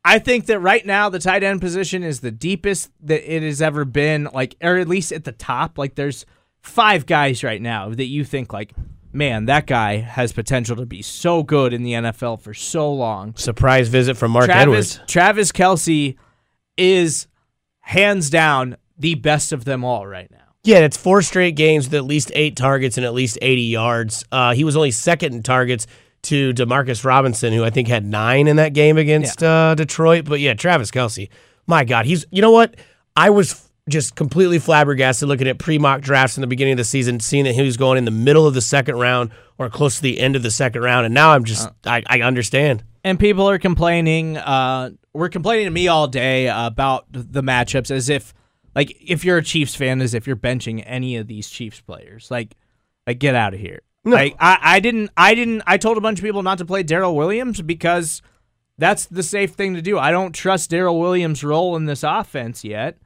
I 0.04 0.18
think 0.18 0.46
that 0.46 0.60
right 0.60 0.84
now 0.84 1.08
the 1.08 1.18
tight 1.18 1.42
end 1.42 1.60
position 1.60 2.02
is 2.02 2.20
the 2.20 2.30
deepest 2.30 2.90
that 3.02 3.30
it 3.30 3.42
has 3.42 3.60
ever 3.60 3.84
been. 3.84 4.28
Like, 4.32 4.56
or 4.62 4.76
at 4.76 4.88
least 4.88 5.12
at 5.12 5.24
the 5.24 5.32
top. 5.32 5.78
Like, 5.78 5.94
there's 5.96 6.24
five 6.62 7.06
guys 7.06 7.44
right 7.44 7.60
now 7.60 7.90
that 7.90 8.06
you 8.06 8.24
think 8.24 8.52
like, 8.52 8.72
man, 9.12 9.46
that 9.46 9.66
guy 9.66 9.96
has 9.96 10.32
potential 10.32 10.76
to 10.76 10.86
be 10.86 11.02
so 11.02 11.42
good 11.42 11.72
in 11.72 11.82
the 11.82 11.92
NFL 11.92 12.40
for 12.40 12.54
so 12.54 12.92
long. 12.92 13.34
Surprise 13.36 13.88
visit 13.88 14.16
from 14.16 14.32
Mark 14.32 14.46
Travis 14.46 14.94
Edwards. 14.96 15.00
Travis 15.10 15.52
Kelce 15.52 16.16
is 16.76 17.26
hands 17.80 18.30
down 18.30 18.76
the 18.98 19.14
best 19.14 19.52
of 19.52 19.64
them 19.64 19.84
all 19.84 20.06
right 20.06 20.30
now. 20.30 20.38
Yeah, 20.64 20.78
it's 20.78 20.96
four 20.96 21.22
straight 21.22 21.56
games 21.56 21.86
with 21.86 21.94
at 21.94 22.04
least 22.04 22.30
eight 22.34 22.56
targets 22.56 22.98
and 22.98 23.06
at 23.06 23.14
least 23.14 23.38
80 23.40 23.62
yards. 23.62 24.24
Uh, 24.30 24.54
he 24.54 24.64
was 24.64 24.76
only 24.76 24.90
second 24.90 25.32
in 25.32 25.42
targets 25.42 25.86
to 26.28 26.52
Demarcus 26.54 27.04
Robinson, 27.04 27.52
who 27.52 27.64
I 27.64 27.70
think 27.70 27.88
had 27.88 28.04
nine 28.04 28.48
in 28.48 28.56
that 28.56 28.72
game 28.72 28.96
against 28.96 29.42
uh, 29.42 29.74
Detroit. 29.74 30.24
But 30.24 30.40
yeah, 30.40 30.54
Travis 30.54 30.90
Kelce, 30.90 31.28
my 31.66 31.84
God, 31.84 32.06
he's. 32.06 32.24
You 32.30 32.42
know 32.42 32.50
what? 32.50 32.76
I 33.16 33.30
was 33.30 33.68
just 33.88 34.14
completely 34.14 34.58
flabbergasted 34.58 35.28
looking 35.28 35.48
at 35.48 35.58
pre 35.58 35.78
mock 35.78 36.00
drafts 36.02 36.36
in 36.36 36.40
the 36.40 36.46
beginning 36.46 36.72
of 36.72 36.78
the 36.78 36.84
season, 36.84 37.20
seeing 37.20 37.44
that 37.44 37.54
he 37.54 37.62
was 37.62 37.76
going 37.76 37.98
in 37.98 38.04
the 38.04 38.10
middle 38.10 38.46
of 38.46 38.54
the 38.54 38.60
second 38.60 38.96
round 38.96 39.30
or 39.58 39.68
close 39.68 39.96
to 39.96 40.02
the 40.02 40.20
end 40.20 40.36
of 40.36 40.42
the 40.42 40.50
second 40.50 40.82
round, 40.82 41.04
and 41.04 41.14
now 41.14 41.30
I'm 41.32 41.44
just 41.44 41.68
I, 41.84 42.02
I 42.06 42.20
understand. 42.20 42.84
and 43.02 43.18
people 43.18 43.48
are 43.48 43.58
complaining. 43.58 44.36
Uh, 44.36 44.90
we're 45.12 45.28
complaining 45.28 45.64
to 45.64 45.70
me 45.70 45.88
all 45.88 46.06
day 46.06 46.46
about 46.46 47.06
the 47.10 47.42
matchups, 47.42 47.90
as 47.90 48.08
if, 48.08 48.32
like, 48.76 48.96
if 49.00 49.24
you're 49.24 49.38
a 49.38 49.42
Chiefs 49.42 49.74
fan, 49.74 50.00
as 50.00 50.14
if 50.14 50.26
you're 50.28 50.36
benching 50.36 50.82
any 50.86 51.16
of 51.16 51.26
these 51.26 51.48
Chiefs 51.48 51.80
players. 51.80 52.30
Like, 52.30 52.54
like 53.04 53.18
get 53.18 53.34
out 53.34 53.52
of 53.52 53.58
here. 53.58 53.80
Like, 54.10 54.36
I, 54.40 54.58
I 54.62 54.80
didn't, 54.80 55.10
I 55.16 55.34
didn't, 55.34 55.62
I 55.66 55.76
told 55.76 55.98
a 55.98 56.00
bunch 56.00 56.18
of 56.18 56.24
people 56.24 56.42
not 56.42 56.58
to 56.58 56.64
play 56.64 56.82
Darrel 56.82 57.14
Williams 57.14 57.60
because 57.60 58.22
that's 58.78 59.06
the 59.06 59.22
safe 59.22 59.52
thing 59.52 59.74
to 59.74 59.82
do. 59.82 59.98
I 59.98 60.10
don't 60.10 60.34
trust 60.34 60.70
Darrel 60.70 61.00
Williams' 61.00 61.44
role 61.44 61.76
in 61.76 61.86
this 61.86 62.02
offense 62.02 62.64
yet. 62.64 62.98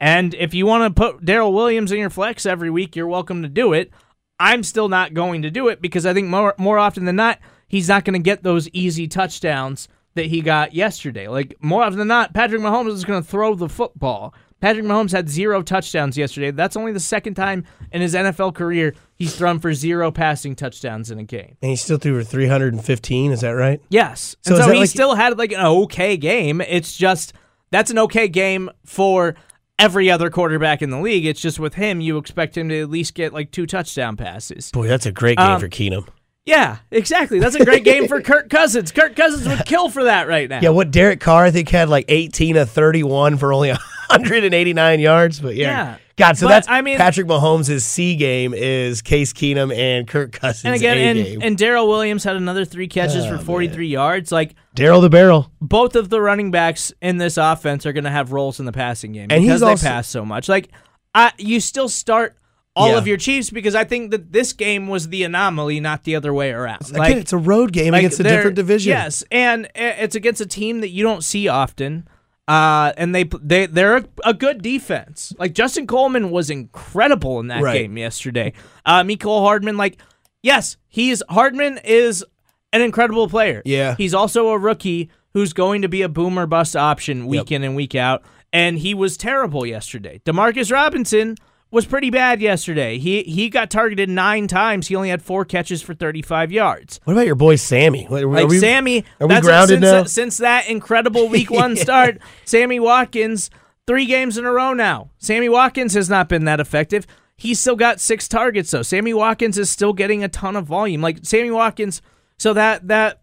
And 0.00 0.34
if 0.34 0.54
you 0.54 0.66
want 0.66 0.84
to 0.84 1.00
put 1.00 1.24
Darrel 1.24 1.52
Williams 1.52 1.92
in 1.92 1.98
your 1.98 2.10
flex 2.10 2.46
every 2.46 2.70
week, 2.70 2.96
you're 2.96 3.06
welcome 3.06 3.42
to 3.42 3.48
do 3.48 3.72
it. 3.72 3.92
I'm 4.38 4.62
still 4.62 4.88
not 4.88 5.12
going 5.12 5.42
to 5.42 5.50
do 5.50 5.68
it 5.68 5.82
because 5.82 6.06
I 6.06 6.14
think 6.14 6.28
more 6.28 6.54
more 6.56 6.78
often 6.78 7.04
than 7.04 7.16
not, 7.16 7.38
he's 7.68 7.88
not 7.88 8.06
going 8.06 8.14
to 8.14 8.24
get 8.24 8.42
those 8.42 8.68
easy 8.70 9.06
touchdowns 9.06 9.86
that 10.14 10.26
he 10.26 10.40
got 10.40 10.74
yesterday. 10.74 11.28
Like 11.28 11.56
more 11.62 11.82
often 11.82 11.98
than 11.98 12.08
not, 12.08 12.32
Patrick 12.32 12.62
Mahomes 12.62 12.94
is 12.94 13.04
going 13.04 13.22
to 13.22 13.28
throw 13.28 13.54
the 13.54 13.68
football. 13.68 14.34
Patrick 14.60 14.84
Mahomes 14.84 15.12
had 15.12 15.28
zero 15.28 15.62
touchdowns 15.62 16.16
yesterday. 16.18 16.50
That's 16.50 16.76
only 16.76 16.92
the 16.92 17.00
second 17.00 17.34
time 17.34 17.64
in 17.92 18.00
his 18.02 18.14
NFL 18.14 18.54
career 18.54 18.94
he's 19.16 19.34
thrown 19.34 19.58
for 19.58 19.72
zero 19.72 20.10
passing 20.10 20.54
touchdowns 20.54 21.10
in 21.10 21.18
a 21.18 21.24
game. 21.24 21.56
And 21.62 21.70
he 21.70 21.76
still 21.76 21.98
threw 21.98 22.18
for 22.22 22.24
315. 22.28 23.32
Is 23.32 23.40
that 23.40 23.50
right? 23.50 23.80
Yes. 23.88 24.36
So 24.42 24.54
and 24.56 24.64
so 24.64 24.70
he 24.72 24.80
like- 24.80 24.88
still 24.90 25.14
had 25.14 25.38
like 25.38 25.52
an 25.52 25.60
okay 25.64 26.16
game. 26.16 26.60
It's 26.60 26.96
just 26.96 27.32
that's 27.70 27.90
an 27.90 27.98
okay 28.00 28.28
game 28.28 28.68
for 28.84 29.34
every 29.78 30.10
other 30.10 30.28
quarterback 30.28 30.82
in 30.82 30.90
the 30.90 31.00
league. 31.00 31.24
It's 31.24 31.40
just 31.40 31.58
with 31.58 31.74
him, 31.74 32.00
you 32.02 32.18
expect 32.18 32.56
him 32.58 32.68
to 32.68 32.80
at 32.82 32.90
least 32.90 33.14
get 33.14 33.32
like 33.32 33.50
two 33.50 33.66
touchdown 33.66 34.16
passes. 34.16 34.70
Boy, 34.72 34.86
that's 34.88 35.06
a 35.06 35.12
great 35.12 35.38
game 35.38 35.52
Um, 35.52 35.60
for 35.60 35.68
Keenum. 35.68 36.06
Yeah, 36.46 36.78
exactly. 36.90 37.38
That's 37.38 37.54
a 37.54 37.64
great 37.64 37.84
game 37.84 38.08
for 38.08 38.20
Kirk 38.22 38.50
Cousins. 38.50 38.92
Kirk 38.92 39.14
Cousins 39.14 39.46
would 39.48 39.64
kill 39.66 39.88
for 39.88 40.04
that 40.04 40.26
right 40.26 40.48
now. 40.48 40.60
Yeah, 40.60 40.70
what 40.70 40.90
Derek 40.90 41.20
Carr 41.20 41.44
I 41.44 41.50
think 41.50 41.68
had 41.68 41.88
like 41.88 42.06
18 42.08 42.56
of 42.56 42.68
31 42.70 43.36
for 43.38 43.52
only 43.52 43.70
189 44.10 45.00
yards, 45.00 45.40
but 45.40 45.54
yeah. 45.56 45.66
Yeah. 45.66 45.96
God, 46.16 46.36
so 46.36 46.46
But, 46.46 46.50
that's 46.50 46.68
I 46.68 46.82
mean- 46.82 46.98
Patrick 46.98 47.26
Mahomes' 47.26 47.80
C 47.80 48.14
game 48.14 48.52
is 48.52 49.00
Case 49.00 49.32
Keenum 49.32 49.74
and 49.74 50.06
Kirk 50.06 50.32
Cousins' 50.32 50.66
and 50.66 50.74
again, 50.74 50.98
A 50.98 51.00
and, 51.00 51.24
game. 51.24 51.38
and 51.42 51.56
Darrel 51.56 51.88
Williams 51.88 52.24
had 52.24 52.36
another 52.36 52.66
three 52.66 52.88
catches 52.88 53.24
Oh, 53.24 53.38
for 53.38 53.42
43 53.42 53.86
yards. 53.88 54.30
Like 54.30 54.54
Daryl 54.76 55.00
the 55.00 55.08
Barrel. 55.08 55.50
both 55.62 55.96
of 55.96 56.10
the 56.10 56.20
running 56.20 56.50
backs 56.50 56.92
in 57.00 57.16
this 57.16 57.38
offense 57.38 57.86
are 57.86 57.94
going 57.94 58.04
to 58.04 58.10
have 58.10 58.32
roles 58.32 58.60
in 58.60 58.66
the 58.66 58.72
passing 58.72 59.12
game 59.12 59.28
And 59.30 59.40
he's 59.40 59.48
because 59.48 59.60
they 59.62 59.66
also- 59.68 59.86
pass 59.86 60.08
so 60.08 60.24
much. 60.26 60.46
Like, 60.48 60.68
I, 61.14 61.32
you 61.38 61.58
still 61.58 61.88
start 61.88 62.36
all 62.76 62.90
Yeah. 62.90 62.98
of 62.98 63.06
your 63.06 63.16
Chiefs 63.16 63.48
because 63.48 63.74
I 63.74 63.84
think 63.84 64.10
that 64.10 64.30
this 64.32 64.52
game 64.52 64.88
was 64.88 65.08
the 65.08 65.24
anomaly, 65.24 65.80
not 65.80 66.04
the 66.04 66.14
other 66.16 66.34
way 66.34 66.50
around. 66.52 66.82
Again, 66.90 67.16
it's 67.18 67.32
a 67.32 67.38
road 67.38 67.72
game 67.72 67.92
like, 67.92 68.00
against 68.00 68.20
a 68.20 68.24
different 68.24 68.56
division. 68.56 68.90
Yes, 68.90 69.24
and 69.32 69.66
eh, 69.74 69.94
it's 70.00 70.14
against 70.14 70.40
a 70.42 70.46
team 70.46 70.82
that 70.82 70.90
you 70.90 71.02
don't 71.02 71.24
see 71.24 71.48
often. 71.48 72.06
Uh, 72.50 72.92
and 72.96 73.14
they 73.14 73.24
they 73.40 73.66
they're 73.66 73.98
a, 73.98 74.04
a 74.24 74.34
good 74.34 74.60
defense. 74.60 75.32
Like 75.38 75.52
Justin 75.54 75.86
Coleman 75.86 76.30
was 76.32 76.50
incredible 76.50 77.38
in 77.38 77.46
that 77.46 77.62
Right. 77.62 77.82
game 77.82 77.96
yesterday. 77.96 78.52
Uh, 78.84 79.02
Mecole 79.04 79.42
Hardman, 79.42 79.76
like 79.76 79.98
yes, 80.42 80.76
he's 80.88 81.22
Hardman 81.28 81.78
is 81.84 82.24
an 82.72 82.82
incredible 82.82 83.28
player. 83.28 83.62
Yeah. 83.64 83.94
he's 83.96 84.14
also 84.14 84.48
a 84.48 84.58
rookie 84.58 85.10
who's 85.32 85.52
going 85.52 85.82
to 85.82 85.88
be 85.88 86.02
a 86.02 86.08
boomer 86.08 86.46
bust 86.46 86.74
option 86.74 87.26
week 87.26 87.50
Yep. 87.50 87.56
in 87.56 87.62
and 87.64 87.76
week 87.76 87.94
out. 87.94 88.22
And 88.52 88.78
he 88.78 88.94
was 88.94 89.16
terrible 89.16 89.64
yesterday. 89.64 90.20
Demarcus 90.24 90.72
Robinson 90.72 91.36
was 91.70 91.86
pretty 91.86 92.10
bad 92.10 92.40
yesterday. 92.40 92.98
He 92.98 93.22
he 93.22 93.48
got 93.48 93.70
targeted 93.70 94.08
nine 94.08 94.48
times. 94.48 94.88
He 94.88 94.96
only 94.96 95.10
had 95.10 95.22
four 95.22 95.44
catches 95.44 95.82
for 95.82 95.94
35 95.94 96.50
yards. 96.52 97.00
What 97.04 97.12
about 97.14 97.26
your 97.26 97.34
boy 97.36 97.56
Sammy? 97.56 98.06
Are 98.10 98.26
Like 98.26 98.48
we- 98.48 98.58
Sammy, 98.58 99.04
are 99.20 99.26
we 99.26 99.34
that's 99.34 99.46
grounded 99.46 99.76
since, 99.80 99.82
now? 99.82 100.02
That, 100.02 100.08
since 100.10 100.36
that 100.38 100.68
incredible 100.68 101.28
week 101.30 101.50
one 101.50 101.76
start, 101.76 102.18
Sammy 102.44 102.80
Watkins, 102.80 103.50
three 103.86 104.06
games 104.06 104.36
in 104.36 104.44
a 104.44 104.50
row 104.52 104.72
now. 104.72 105.10
Sammy 105.18 105.48
Watkins 105.48 105.94
has 105.94 106.08
not 106.10 106.28
been 106.28 106.44
that 106.46 106.60
effective. 106.60 107.06
He's 107.36 107.58
still 107.60 107.76
got 107.76 108.00
six 108.00 108.28
targets 108.28 108.70
though. 108.70 108.82
Sammy 108.82 109.14
Watkins 109.14 109.56
is 109.56 109.70
still 109.70 109.92
getting 109.92 110.22
a 110.24 110.28
ton 110.28 110.56
of 110.56 110.66
volume. 110.66 111.00
Like 111.00 111.20
Sammy 111.22 111.50
Watkins, 111.50 112.02
so 112.38 112.52
that 112.52 112.88
that 112.88 113.22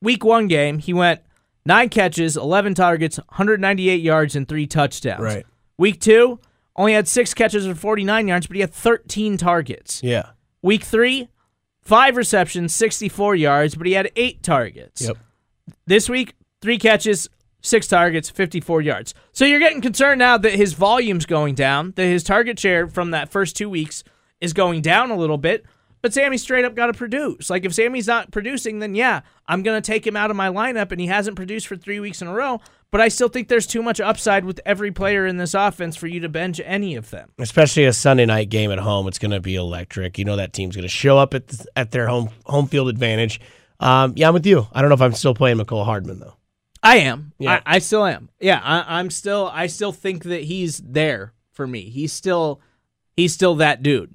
week 0.00 0.24
one 0.24 0.46
game, 0.46 0.78
he 0.78 0.92
went 0.92 1.20
nine 1.64 1.88
catches, 1.88 2.36
eleven 2.36 2.74
targets, 2.74 3.16
198 3.18 4.00
yards, 4.00 4.36
and 4.36 4.46
three 4.46 4.66
touchdowns. 4.66 5.20
Right. 5.22 5.46
Week 5.78 6.00
two, 6.00 6.38
only 6.76 6.94
had 6.94 7.08
six 7.08 7.34
catches 7.34 7.66
for 7.66 7.74
49 7.74 8.28
yards, 8.28 8.46
but 8.46 8.54
he 8.54 8.60
had 8.60 8.72
13 8.72 9.36
targets. 9.36 10.02
Yeah. 10.02 10.30
Week 10.62 10.84
three, 10.84 11.28
five 11.80 12.16
receptions, 12.16 12.74
64 12.74 13.34
yards, 13.36 13.74
but 13.74 13.86
he 13.86 13.92
had 13.92 14.10
eight 14.16 14.42
targets. 14.42 15.02
Yep. 15.02 15.18
This 15.86 16.08
week, 16.08 16.34
three 16.60 16.78
catches, 16.78 17.28
six 17.60 17.86
targets, 17.86 18.30
54 18.30 18.80
yards. 18.82 19.14
So 19.32 19.44
you're 19.44 19.58
getting 19.60 19.80
concerned 19.80 20.18
now 20.18 20.38
that 20.38 20.54
his 20.54 20.72
volume's 20.72 21.26
going 21.26 21.54
down, 21.54 21.92
that 21.96 22.06
his 22.06 22.24
target 22.24 22.58
share 22.58 22.86
from 22.88 23.10
that 23.10 23.30
first 23.30 23.56
two 23.56 23.68
weeks 23.68 24.04
is 24.40 24.52
going 24.52 24.82
down 24.82 25.10
a 25.10 25.16
little 25.16 25.38
bit. 25.38 25.64
But 26.02 26.12
Sammy 26.12 26.36
straight 26.36 26.64
up 26.64 26.74
got 26.74 26.86
to 26.86 26.92
produce. 26.92 27.48
Like 27.48 27.64
if 27.64 27.74
Sammy's 27.74 28.08
not 28.08 28.32
producing, 28.32 28.80
then 28.80 28.96
yeah, 28.96 29.20
I'm 29.46 29.62
gonna 29.62 29.80
take 29.80 30.04
him 30.04 30.16
out 30.16 30.32
of 30.32 30.36
my 30.36 30.48
lineup, 30.48 30.90
and 30.90 31.00
he 31.00 31.06
hasn't 31.06 31.36
produced 31.36 31.68
for 31.68 31.76
three 31.76 32.00
weeks 32.00 32.20
in 32.20 32.26
a 32.26 32.34
row. 32.34 32.60
But 32.92 33.00
I 33.00 33.08
still 33.08 33.28
think 33.28 33.48
there's 33.48 33.66
too 33.66 33.82
much 33.82 34.00
upside 34.00 34.44
with 34.44 34.60
every 34.64 34.92
player 34.92 35.26
in 35.26 35.38
this 35.38 35.54
offense 35.54 35.96
for 35.96 36.06
you 36.06 36.20
to 36.20 36.28
bench 36.28 36.60
any 36.62 36.94
of 36.94 37.08
them. 37.10 37.30
Especially 37.38 37.86
a 37.86 37.92
Sunday 37.92 38.26
night 38.26 38.48
game 38.50 38.70
at 38.70 38.78
home, 38.78 39.08
it's 39.08 39.18
going 39.18 39.30
to 39.32 39.40
be 39.40 39.56
electric. 39.56 40.18
You 40.18 40.24
know 40.26 40.36
that 40.36 40.52
team's 40.52 40.76
going 40.76 40.82
to 40.84 40.88
show 40.88 41.16
up 41.18 41.32
at 41.34 41.44
at 41.74 41.90
their 41.90 42.06
home 42.06 42.28
home 42.44 42.66
field 42.68 42.88
advantage. 42.90 43.40
Um, 43.80 44.12
yeah, 44.14 44.28
I'm 44.28 44.34
with 44.34 44.46
you. 44.46 44.68
I 44.72 44.80
don't 44.82 44.90
know 44.90 44.94
if 44.94 45.00
I'm 45.02 45.14
still 45.14 45.34
playing 45.34 45.56
Mecole 45.56 45.84
Hardman 45.84 46.20
though. 46.20 46.36
I 46.82 46.98
am. 46.98 47.32
Yeah. 47.38 47.60
I, 47.64 47.76
I 47.76 47.78
still 47.78 48.04
am. 48.04 48.28
Yeah, 48.40 48.60
I, 48.62 48.98
I'm 48.98 49.08
still. 49.10 49.50
I 49.52 49.66
still 49.68 49.92
think 49.92 50.24
that 50.24 50.42
he's 50.44 50.78
there 50.78 51.32
for 51.52 51.66
me. 51.66 51.88
He's 51.88 52.12
still. 52.12 52.60
He's 53.16 53.32
still 53.32 53.54
that 53.56 53.82
dude. 53.82 54.14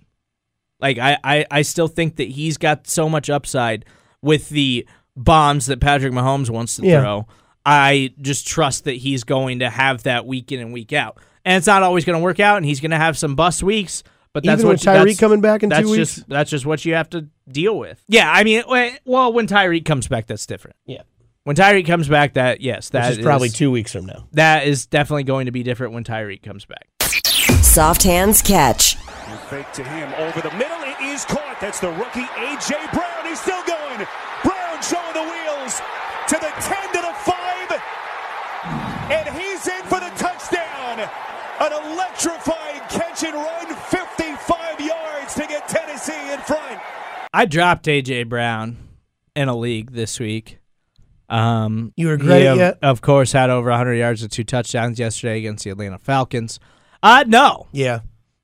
Like 0.80 1.00
I, 1.00 1.18
I, 1.24 1.46
I 1.50 1.62
still 1.64 1.88
think 1.88 2.18
that 2.18 2.28
he's 2.28 2.58
got 2.58 2.86
so 2.88 3.10
much 3.10 3.30
upside 3.30 3.86
with 4.22 4.50
the 4.50 4.88
bombs 5.16 5.66
that 5.66 5.80
Patrick 5.82 6.14
Mahomes 6.14 6.50
wants 6.52 6.76
to 6.76 6.86
Yeah. 6.86 7.02
throw. 7.02 7.28
I 7.70 8.13
just 8.22 8.47
trust 8.47 8.86
that 8.86 8.93
he's 8.93 9.26
going 9.26 9.59
to 9.59 9.70
have 9.70 10.03
that 10.03 10.26
week 10.26 10.53
in 10.53 10.61
and 10.61 10.72
week 10.72 10.93
out. 10.93 11.18
And 11.43 11.57
it's 11.57 11.68
not 11.68 11.84
always 11.84 12.05
going 12.05 12.18
to 12.18 12.24
work 12.24 12.39
out, 12.39 12.55
and 12.57 12.65
he's 12.65 12.80
going 12.80 12.91
to 12.91 12.97
have 12.97 13.18
some 13.18 13.36
bust 13.36 13.61
weeks. 13.61 14.03
But 14.34 14.43
that's 14.43 14.59
Even 14.61 14.68
what 14.68 14.74
with 14.74 14.82
Tyreek 14.84 15.20
coming 15.20 15.41
back 15.41 15.63
in 15.63 15.70
that's 15.70 15.82
two 15.82 15.91
weeks? 15.91 16.15
just 16.15 16.30
that's 16.30 16.49
just 16.51 16.65
what 16.65 16.86
you 16.86 16.93
have 16.93 17.09
to 17.11 17.28
deal 17.49 17.78
with. 17.78 18.01
Yeah, 18.07 18.32
I 18.32 18.43
mean, 18.43 18.63
well, 19.05 19.34
when 19.34 19.47
Tyreek 19.47 19.84
comes 19.84 20.07
back, 20.07 20.28
that's 20.28 20.45
different. 20.45 20.76
Yeah, 20.86 21.01
When 21.43 21.55
Tyreek 21.55 21.88
comes 21.88 22.07
back, 22.07 22.34
that 22.36 22.61
yes, 22.61 22.89
that 22.89 23.09
which 23.09 23.20
is 23.20 23.26
probably 23.26 23.47
is- 23.47 23.53
two 23.53 23.72
weeks 23.72 23.91
from 23.93 24.05
now. 24.05 24.28
that 24.34 24.68
is 24.68 24.86
definitely 24.86 25.24
going 25.24 25.47
to 25.47 25.51
be 25.51 25.63
different 25.63 25.93
when 25.93 26.03
Tyreek 26.03 26.43
comes 26.43 26.65
back. 26.65 26.88
Soft 27.63 28.03
hands 28.03 28.41
catch. 28.41 28.95
Fake 29.49 29.72
to 29.74 29.84
him 29.84 30.13
over 30.20 30.41
the 30.41 30.51
middle. 30.55 30.78
It 30.82 31.01
is 31.01 31.26
caught. 31.26 31.57
That's 31.59 31.80
the 31.80 31.89
rookie 31.91 32.20
A.J. 32.38 32.76
Brown. 32.93 33.26
He's 33.26 33.39
still 33.39 33.63
going. 33.65 34.05
An 41.60 41.74
electrifying 41.91 42.82
catch 42.89 43.24
and 43.24 43.34
run, 43.34 43.76
55 43.76 44.80
yards 44.80 45.34
to 45.36 45.47
get 45.47 45.68
Tennessee 45.68 46.32
in 46.32 46.39
front. 46.39 46.80
I 47.34 47.45
dropped 47.45 47.86
AJ 47.86 48.30
Brown 48.30 48.78
in 49.36 49.47
a 49.47 49.55
league 49.55 49.91
this 49.91 50.20
week. 50.20 50.60
Um, 51.30 51.93
You 51.95 52.10
regret 52.10 52.41
he, 52.41 52.47
it 52.47 52.51
of, 52.51 52.58
yet? 52.58 52.80
Of 52.82 53.01
course, 53.01 53.32
had 53.32 53.49
over 53.49 53.70
100 53.70 53.95
yards 53.95 54.22
and 54.22 54.32
two 54.32 54.43
touchdowns 54.43 54.99
yesterday 54.99 55.39
against 55.39 55.64
the 55.64 55.72
Atlanta 55.72 55.97
Falcons. 55.97 56.60
Uh, 57.03 57.24
no, 57.28 57.68
Yeah, 57.72 57.99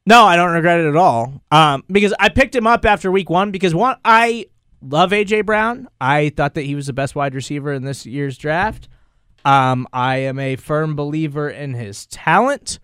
no, 0.06 0.26
I 0.26 0.36
don't 0.36 0.52
regret 0.52 0.82
it 0.82 0.88
at 0.88 0.96
all. 0.96 1.42
Um, 1.52 1.84
because 1.90 2.14
I 2.20 2.30
picked 2.30 2.56
him 2.56 2.68
up 2.68 2.86
after 2.86 3.12
week 3.12 3.30
one 3.30 3.52
because 3.52 3.74
one, 3.74 3.98
I 4.04 4.48
love 4.82 5.12
AJ 5.12 5.46
Brown. 5.46 5.88
I 6.02 6.30
thought 6.30 6.56
that 6.56 6.64
he 6.64 6.76
was 6.76 6.88
the 6.88 6.94
best 6.94 7.16
wide 7.16 7.34
receiver 7.34 7.72
in 7.72 7.84
this 7.84 8.06
year's 8.06 8.38
draft. 8.38 8.90
Um, 9.46 9.88
I 9.94 10.18
am 10.18 10.40
a 10.40 10.56
firm 10.56 10.96
believer 10.96 11.50
in 11.50 11.74
his 11.74 12.06
talent. 12.08 12.80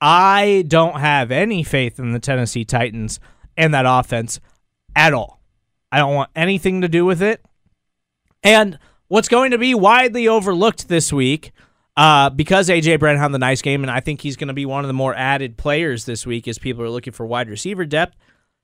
I 0.00 0.64
don't 0.68 1.00
have 1.00 1.30
any 1.30 1.62
faith 1.62 1.98
in 1.98 2.12
the 2.12 2.18
Tennessee 2.18 2.64
Titans 2.64 3.18
and 3.56 3.72
that 3.74 3.86
offense 3.86 4.40
at 4.94 5.14
all. 5.14 5.40
I 5.90 5.98
don't 5.98 6.14
want 6.14 6.30
anything 6.36 6.82
to 6.82 6.88
do 6.88 7.04
with 7.04 7.22
it. 7.22 7.44
And 8.42 8.78
what's 9.08 9.28
going 9.28 9.52
to 9.52 9.58
be 9.58 9.74
widely 9.74 10.28
overlooked 10.28 10.88
this 10.88 11.12
week, 11.12 11.52
uh, 11.96 12.30
because 12.30 12.68
AJ 12.68 13.00
Brown 13.00 13.16
had 13.16 13.32
the 13.32 13.38
nice 13.38 13.62
game, 13.62 13.82
and 13.82 13.90
I 13.90 14.00
think 14.00 14.20
he's 14.20 14.36
going 14.36 14.48
to 14.48 14.54
be 14.54 14.66
one 14.66 14.84
of 14.84 14.88
the 14.88 14.94
more 14.94 15.14
added 15.14 15.56
players 15.56 16.04
this 16.04 16.26
week 16.26 16.46
as 16.46 16.58
people 16.58 16.82
are 16.82 16.90
looking 16.90 17.12
for 17.12 17.24
wide 17.24 17.48
receiver 17.48 17.86
depth. 17.86 18.16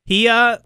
He, 0.05 0.29
uh, 0.29 0.59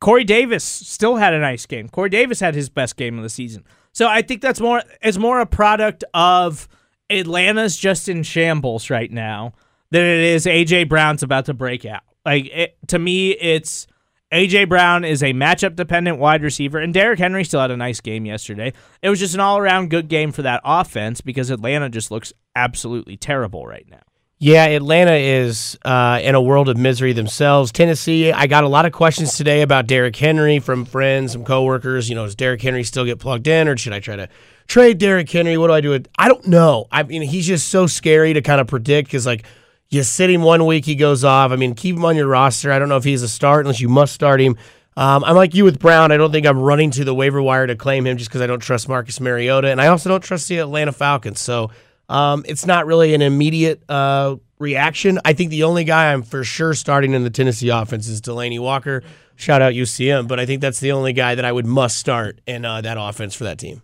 Corey 0.00 0.24
Davis 0.24 0.64
still 0.64 1.16
had 1.16 1.34
a 1.34 1.40
nice 1.40 1.66
game. 1.66 1.88
Corey 1.88 2.08
Davis 2.08 2.40
had 2.40 2.54
his 2.54 2.68
best 2.68 2.96
game 2.96 3.18
of 3.18 3.22
the 3.22 3.28
season. 3.28 3.64
So 3.92 4.06
I 4.06 4.22
think 4.22 4.40
that's 4.40 4.60
more 4.60 4.82
it's 5.02 5.18
more 5.18 5.40
a 5.40 5.46
product 5.46 6.04
of 6.14 6.68
Atlanta's 7.10 7.76
just 7.76 8.08
in 8.08 8.22
shambles 8.22 8.90
right 8.90 9.10
now 9.10 9.52
than 9.90 10.02
it 10.02 10.20
is 10.20 10.46
AJ 10.46 10.88
Brown's 10.88 11.22
about 11.22 11.46
to 11.46 11.54
break 11.54 11.84
out. 11.84 12.02
Like 12.24 12.46
it, 12.46 12.76
to 12.88 12.98
me, 12.98 13.30
it's 13.30 13.86
AJ 14.32 14.68
Brown 14.68 15.04
is 15.04 15.22
a 15.22 15.32
matchup 15.32 15.74
dependent 15.74 16.18
wide 16.18 16.42
receiver, 16.42 16.78
and 16.78 16.94
Derrick 16.94 17.18
Henry 17.18 17.44
still 17.44 17.60
had 17.60 17.70
a 17.70 17.76
nice 17.76 18.00
game 18.00 18.24
yesterday. 18.24 18.72
It 19.02 19.10
was 19.10 19.18
just 19.18 19.34
an 19.34 19.40
all 19.40 19.58
around 19.58 19.90
good 19.90 20.08
game 20.08 20.30
for 20.30 20.42
that 20.42 20.60
offense 20.64 21.20
because 21.20 21.50
Atlanta 21.50 21.88
just 21.88 22.10
looks 22.10 22.32
absolutely 22.54 23.16
terrible 23.16 23.66
right 23.66 23.86
now. 23.90 24.02
Yeah, 24.42 24.64
Atlanta 24.64 25.12
is 25.12 25.78
uh, 25.84 26.18
in 26.22 26.34
a 26.34 26.40
world 26.40 26.70
of 26.70 26.78
misery 26.78 27.12
themselves. 27.12 27.72
Tennessee, 27.72 28.32
I 28.32 28.46
got 28.46 28.64
a 28.64 28.68
lot 28.68 28.86
of 28.86 28.92
questions 28.92 29.36
today 29.36 29.60
about 29.60 29.86
Derrick 29.86 30.16
Henry 30.16 30.60
from 30.60 30.86
friends, 30.86 31.32
some 31.32 31.44
coworkers. 31.44 32.08
You 32.08 32.14
know, 32.14 32.24
does 32.24 32.36
Derrick 32.36 32.62
Henry 32.62 32.82
still 32.82 33.04
get 33.04 33.18
plugged 33.18 33.48
in, 33.48 33.68
or 33.68 33.76
should 33.76 33.92
I 33.92 34.00
try 34.00 34.16
to 34.16 34.30
trade 34.70 34.98
Derrick 34.98 35.28
Henry? 35.28 35.58
What 35.58 35.66
do 35.66 35.72
I 35.74 35.80
do? 35.80 35.90
With, 35.90 36.08
I 36.16 36.28
don't 36.28 36.46
know. 36.46 36.86
I 36.90 37.02
mean, 37.02 37.22
he's 37.22 37.46
just 37.46 37.68
so 37.68 37.86
scary 37.86 38.32
to 38.32 38.40
kind 38.40 38.60
of 38.60 38.68
predict 38.68 39.08
because, 39.08 39.26
like, 39.26 39.44
you 39.90 40.04
sit 40.04 40.30
him 40.30 40.42
one 40.42 40.64
week, 40.64 40.84
he 40.84 40.94
goes 40.94 41.24
off. 41.24 41.50
I 41.50 41.56
mean, 41.56 41.74
keep 41.74 41.96
him 41.96 42.04
on 42.04 42.16
your 42.16 42.28
roster. 42.28 42.70
I 42.70 42.78
don't 42.78 42.88
know 42.88 42.96
if 42.96 43.04
he's 43.04 43.22
a 43.22 43.28
start 43.28 43.66
unless 43.66 43.80
you 43.80 43.88
must 43.88 44.14
start 44.14 44.40
him. 44.40 44.56
Um, 44.96 45.24
I'm 45.24 45.34
like 45.34 45.54
you 45.54 45.64
with 45.64 45.80
Brown. 45.80 46.12
I 46.12 46.16
don't 46.16 46.30
think 46.30 46.46
I'm 46.46 46.58
running 46.58 46.92
to 46.92 47.04
the 47.04 47.14
waiver 47.14 47.42
wire 47.42 47.66
to 47.66 47.74
claim 47.74 48.06
him 48.06 48.16
just 48.16 48.30
because 48.30 48.40
I 48.40 48.46
don't 48.46 48.60
trust 48.60 48.88
Marcus 48.88 49.20
Mariota, 49.20 49.68
and 49.68 49.80
I 49.80 49.88
also 49.88 50.08
don't 50.08 50.22
trust 50.22 50.48
the 50.48 50.58
Atlanta 50.58 50.92
Falcons. 50.92 51.40
So 51.40 51.70
um, 52.08 52.44
it's 52.46 52.66
not 52.66 52.86
really 52.86 53.12
an 53.14 53.22
immediate 53.22 53.82
uh, 53.88 54.36
reaction. 54.58 55.18
I 55.24 55.32
think 55.32 55.50
the 55.50 55.64
only 55.64 55.84
guy 55.84 56.12
I'm 56.12 56.22
for 56.22 56.44
sure 56.44 56.74
starting 56.74 57.14
in 57.14 57.24
the 57.24 57.30
Tennessee 57.30 57.70
offense 57.70 58.06
is 58.08 58.20
Delanie 58.20 58.60
Walker. 58.60 59.02
Shout 59.34 59.62
out 59.62 59.72
UCM, 59.72 60.28
but 60.28 60.38
I 60.38 60.46
think 60.46 60.60
that's 60.60 60.80
the 60.80 60.92
only 60.92 61.12
guy 61.12 61.34
that 61.34 61.44
I 61.44 61.50
would 61.50 61.66
must 61.66 61.96
start 61.96 62.40
in 62.46 62.64
uh, 62.64 62.80
that 62.82 62.96
offense 63.00 63.34
for 63.34 63.44
that 63.44 63.58
team. 63.58 63.82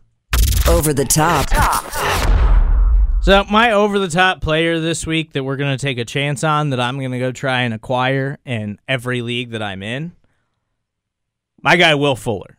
Over 0.69 0.93
the 0.93 1.05
top. 1.05 1.49
So 3.23 3.45
my 3.51 3.73
over 3.73 3.99
the 3.99 4.09
top 4.09 4.41
player 4.41 4.79
this 4.81 5.07
week 5.07 5.33
that 5.33 5.43
we're 5.45 5.57
gonna 5.57 5.79
take 5.79 5.97
a 5.99 6.05
chance 6.05 6.43
on 6.45 6.71
that 6.71 6.81
I'm 6.81 7.01
gonna 7.01 7.19
go 7.19 7.33
try 7.33 7.63
and 7.63 7.73
acquire 7.73 8.39
in 8.45 8.79
every 8.89 9.23
league 9.23 9.51
that 9.51 9.63
I'm 9.63 9.83
in. 9.83 10.13
My 11.63 11.77
guy 11.77 11.95
Will 11.95 12.17
Fuller. 12.17 12.57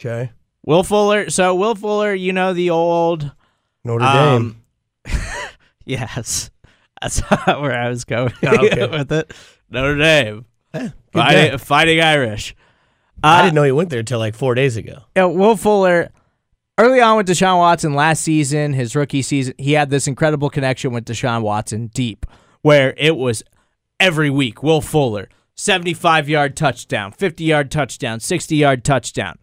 Okay, 0.00 0.32
Will 0.64 0.82
Fuller. 0.82 1.30
So 1.30 1.54
Will 1.54 1.74
Fuller, 1.74 2.14
you 2.14 2.32
know 2.32 2.52
the 2.54 2.70
old 2.70 3.30
Notre 3.84 4.04
Dame. 4.06 4.56
um, 5.06 5.12
Yes. 5.84 6.50
That's 7.00 7.20
where 7.46 7.78
I 7.78 7.88
was 7.90 8.04
going 8.04 8.32
Oh, 8.42 8.66
okay. 8.66 8.86
with 8.90 9.12
it. 9.12 9.32
Notre 9.70 9.96
Dame. 9.98 10.46
Good 10.72 10.92
Fighting, 11.12 11.58
fighting 11.58 12.00
Irish. 12.00 12.56
I 13.22 13.38
Uh, 13.40 13.42
didn't 13.42 13.54
know 13.54 13.62
he 13.64 13.72
went 13.72 13.90
there 13.90 14.00
until 14.00 14.18
like 14.18 14.34
four 14.34 14.54
days 14.54 14.76
ago. 14.76 15.02
Yeah, 15.14 15.26
Will 15.26 15.56
Fuller, 15.56 16.10
early 16.78 17.00
on 17.00 17.16
with 17.16 17.28
Deshaun 17.28 17.58
Watson 17.58 17.94
last 17.94 18.22
season, 18.22 18.72
his 18.72 18.96
rookie 18.96 19.22
season, 19.22 19.54
he 19.58 19.72
had 19.72 19.90
this 19.90 20.06
incredible 20.06 20.50
connection 20.50 20.92
with 20.92 21.04
Deshaun 21.04 21.42
Watson 21.42 21.88
deep, 21.88 22.26
where 22.62 22.94
it 22.96 23.16
was 23.16 23.42
every 24.00 24.30
week 24.30 24.62
Will 24.62 24.80
Fuller, 24.80 25.28
75 25.54 26.28
yard 26.28 26.56
touchdown, 26.56 27.12
50 27.12 27.44
yard 27.44 27.70
touchdown, 27.70 28.20
60 28.20 28.56
yard 28.56 28.84
touchdown. 28.84 29.38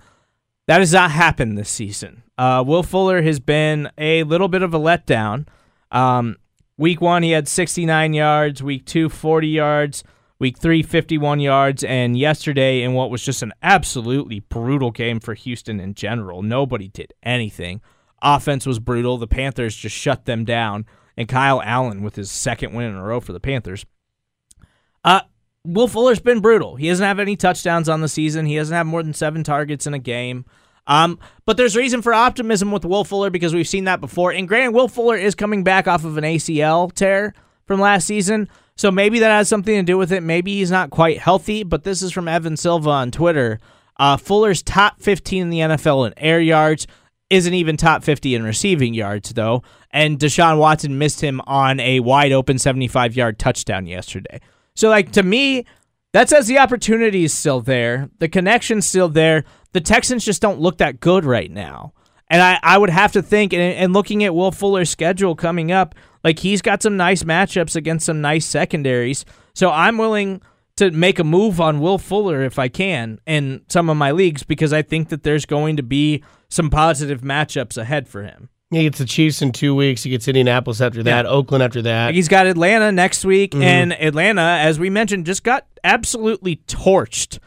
That 0.68 0.80
has 0.80 0.94
not 0.94 1.12
happened 1.12 1.58
this 1.58 1.70
season. 1.70 2.24
Uh, 2.38 2.64
Will 2.66 2.84
Fuller 2.84 3.22
has 3.22 3.40
been 3.40 3.90
a 3.98 4.24
little 4.24 4.48
bit 4.48 4.62
of 4.62 4.74
a 4.74 4.80
letdown. 4.80 5.48
Um, 5.92 6.38
week 6.78 7.02
one, 7.02 7.24
he 7.24 7.32
had 7.32 7.48
69 7.48 8.14
yards. 8.14 8.64
Week 8.64 8.86
two, 8.86 9.10
40 9.10 9.48
yards. 9.48 10.04
Week 10.42 10.58
three, 10.58 10.82
51 10.82 11.40
yards. 11.40 11.84
And 11.84 12.18
yesterday, 12.18 12.82
in 12.82 12.94
what 12.96 13.12
was 13.12 13.24
just 13.24 13.44
an 13.44 13.54
absolutely 13.62 14.40
brutal 14.40 14.90
game 14.90 15.20
for 15.20 15.36
Houston 15.36 15.80
in 15.80 15.94
general, 15.94 16.42
nobody 16.42 16.88
did 16.88 17.14
anything. 17.22 17.80
Offense 18.24 18.66
was 18.66 18.80
brutal. 18.80 19.20
The 19.20 19.28
Panthers 19.28 19.76
just 19.76 19.96
shut 19.96 20.26
them 20.26 20.44
down. 20.44 20.88
And 21.16 21.28
Kyle 21.28 21.62
Allen 21.62 22.02
with 22.02 22.16
his 22.16 22.32
second 22.32 22.74
win 22.74 22.90
in 22.90 22.96
a 22.96 23.04
row 23.04 23.20
for 23.20 23.34
the 23.34 23.40
Panthers. 23.40 23.86
Uh, 25.04 25.22
Will 25.64 25.88
Fuller's 25.88 26.20
been 26.20 26.40
brutal. 26.40 26.76
He 26.76 26.90
doesn't 26.90 27.06
have 27.06 27.20
any 27.20 27.36
touchdowns 27.36 27.88
on 27.88 28.02
the 28.02 28.10
season. 28.10 28.48
He 28.48 28.56
doesn't 28.56 28.76
have 28.76 28.88
more 28.88 29.04
than 29.04 29.14
seven 29.14 29.44
targets 29.44 29.86
in 29.86 29.94
a 29.94 30.00
game. 30.00 30.46
Um, 30.88 31.20
but 31.46 31.56
there's 31.56 31.76
reason 31.76 32.02
for 32.02 32.16
optimism 32.16 32.72
with 32.72 32.84
Will 32.84 33.04
Fuller 33.04 33.30
because 33.30 33.54
we've 33.54 33.68
seen 33.68 33.84
that 33.84 34.02
before. 34.02 34.32
And 34.32 34.48
granted, 34.48 34.72
Will 34.72 34.88
Fuller 34.88 35.18
is 35.18 35.36
coming 35.36 35.64
back 35.64 35.88
off 35.88 36.04
of 36.04 36.18
an 36.18 36.24
ACL 36.24 36.92
tear 36.92 37.36
from 37.68 37.80
last 37.80 38.08
season, 38.08 38.50
so 38.82 38.90
maybe 38.90 39.20
that 39.20 39.30
has 39.30 39.48
something 39.48 39.76
to 39.76 39.84
do 39.84 39.96
with 39.96 40.12
it. 40.12 40.24
Maybe 40.24 40.56
he's 40.56 40.72
not 40.72 40.90
quite 40.90 41.20
healthy. 41.20 41.62
But 41.62 41.84
this 41.84 42.02
is 42.02 42.12
from 42.12 42.28
Evan 42.28 42.58
Silva 42.58 42.90
on 42.90 43.12
Twitter. 43.12 43.60
Uh, 43.98 44.18
Fuller's 44.18 44.64
top 44.64 45.00
15 45.00 45.44
in 45.44 45.50
the 45.52 45.60
NFL 45.60 46.08
in 46.08 46.18
air 46.18 46.42
yards 46.42 46.88
isn't 47.30 47.54
even 47.54 47.78
top 47.78 48.04
50 48.04 48.34
in 48.34 48.42
receiving 48.42 48.96
yards 48.96 49.34
though. 49.34 49.62
And 49.92 50.18
Deshaun 50.18 50.58
Watson 50.58 50.98
missed 50.98 51.22
him 51.22 51.42
on 51.46 51.80
a 51.80 52.00
wide 52.00 52.32
open 52.32 52.58
75 52.58 53.16
yard 53.16 53.38
touchdown 53.38 53.86
yesterday. 53.86 54.42
So 54.76 54.90
like 54.90 55.12
to 55.12 55.22
me, 55.22 55.68
That 56.14 56.28
says 56.28 56.48
the 56.48 56.58
opportunity 56.58 57.24
is 57.24 57.36
still 57.36 57.62
there. 57.62 58.10
The 58.18 58.30
connection's 58.30 58.88
still 58.88 59.10
there. 59.10 59.44
The 59.74 59.82
Texans 59.82 60.26
just 60.26 60.42
don't 60.42 60.60
look 60.60 60.80
that 60.80 61.02
good 61.02 61.24
right 61.24 61.52
now. 61.52 61.94
And 62.32 62.42
I, 62.42 62.60
I 62.64 62.80
would 62.80 62.90
have 62.90 63.12
to 63.12 63.22
think, 63.22 63.54
and, 63.54 63.62
and 63.62 63.94
looking 63.94 64.24
at 64.24 64.34
Will 64.34 64.52
Fuller's 64.52 64.90
schedule 64.90 65.36
coming 65.36 65.72
up, 65.72 65.94
like 66.24 66.40
he's 66.40 66.62
got 66.62 66.82
some 66.82 66.98
nice 66.98 67.24
matchups 67.24 67.76
against 67.76 68.06
some 68.06 68.22
nice 68.22 68.46
secondaries. 68.46 69.26
So 69.54 69.70
I'm 69.70 69.98
willing 69.98 70.42
to 70.78 70.92
make 70.92 71.20
a 71.20 71.24
move 71.24 71.60
on 71.60 71.80
Will 71.80 71.98
Fuller 71.98 72.42
if 72.42 72.58
I 72.58 72.68
can 72.68 73.20
in 73.26 73.62
some 73.68 73.90
of 73.90 73.98
my 73.98 74.12
leagues 74.12 74.44
because 74.44 74.74
I 74.74 74.82
think 74.82 75.10
that 75.10 75.24
there's 75.24 75.46
going 75.46 75.78
to 75.78 75.84
be 75.84 76.24
some 76.50 76.70
positive 76.70 77.22
matchups 77.22 77.78
ahead 77.78 78.08
for 78.08 78.24
him. 78.24 78.50
He 78.72 78.84
gets 78.84 79.00
the 79.00 79.06
Chiefs 79.06 79.42
in 79.42 79.52
two 79.52 79.76
weeks. 79.76 80.04
He 80.04 80.10
gets 80.10 80.30
Indianapolis 80.30 80.80
after 80.80 81.04
that, 81.04 81.26
Yeah. 81.26 81.32
Oakland 81.32 81.62
after 81.62 81.82
that. 81.82 82.14
He's 82.14 82.30
got 82.30 82.48
Atlanta 82.48 82.92
next 82.92 83.26
week, 83.26 83.52
mm-hmm. 83.52 83.64
and 83.64 83.94
Atlanta, 83.94 84.42
as 84.42 84.80
we 84.80 84.90
mentioned, 84.90 85.26
just 85.26 85.44
got 85.44 85.68
absolutely 85.84 86.56
torched 86.68 87.40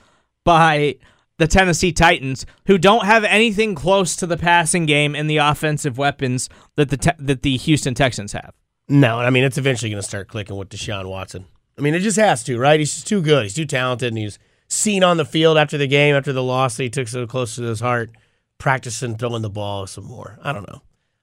by 0.44 0.96
the 1.38 1.46
Tennessee 1.48 1.92
Titans, 1.92 2.44
who 2.66 2.78
don't 2.78 3.06
have 3.06 3.24
anything 3.24 3.74
close 3.74 4.14
to 4.16 4.26
the 4.26 4.36
passing 4.36 4.86
game 4.86 5.14
and 5.14 5.28
the 5.28 5.38
offensive 5.38 5.98
weapons 5.98 6.48
that 6.76 6.90
the 6.90 6.96
te- 6.96 7.10
that 7.18 7.42
the 7.42 7.56
Houston 7.56 7.94
Texans 7.94 8.32
have. 8.32 8.52
No, 8.88 9.18
I 9.18 9.30
mean 9.30 9.44
it's 9.44 9.58
eventually 9.58 9.90
going 9.90 10.02
to 10.02 10.06
start 10.08 10.28
clicking 10.28 10.56
with 10.56 10.68
Deshaun 10.68 11.08
Watson. 11.08 11.46
I 11.78 11.80
mean 11.82 11.94
it 11.94 12.00
just 12.00 12.16
has 12.18 12.44
to, 12.44 12.58
right? 12.58 12.78
He's 12.78 12.92
just 12.94 13.06
too 13.06 13.22
good. 13.22 13.44
He's 13.44 13.54
too 13.54 13.64
talented, 13.66 14.08
and 14.08 14.18
he's 14.18 14.38
seen 14.68 15.02
on 15.02 15.16
the 15.16 15.24
field 15.24 15.56
after 15.58 15.78
the 15.78 15.86
game, 15.86 16.14
after 16.14 16.32
the 16.32 16.42
loss 16.42 16.76
that 16.76 16.82
he 16.84 16.90
took 16.90 17.08
so 17.08 17.26
close 17.26 17.56
to 17.56 17.62
his 17.62 17.80
heart, 17.80 18.10
practicing 18.58 19.16
throwing 19.16 19.42
the 19.42 19.50
ball 19.50 19.86
some 19.86 20.04
more. 20.04 20.38
I 20.42 20.52
don't 20.52 20.68
know. 20.68 20.82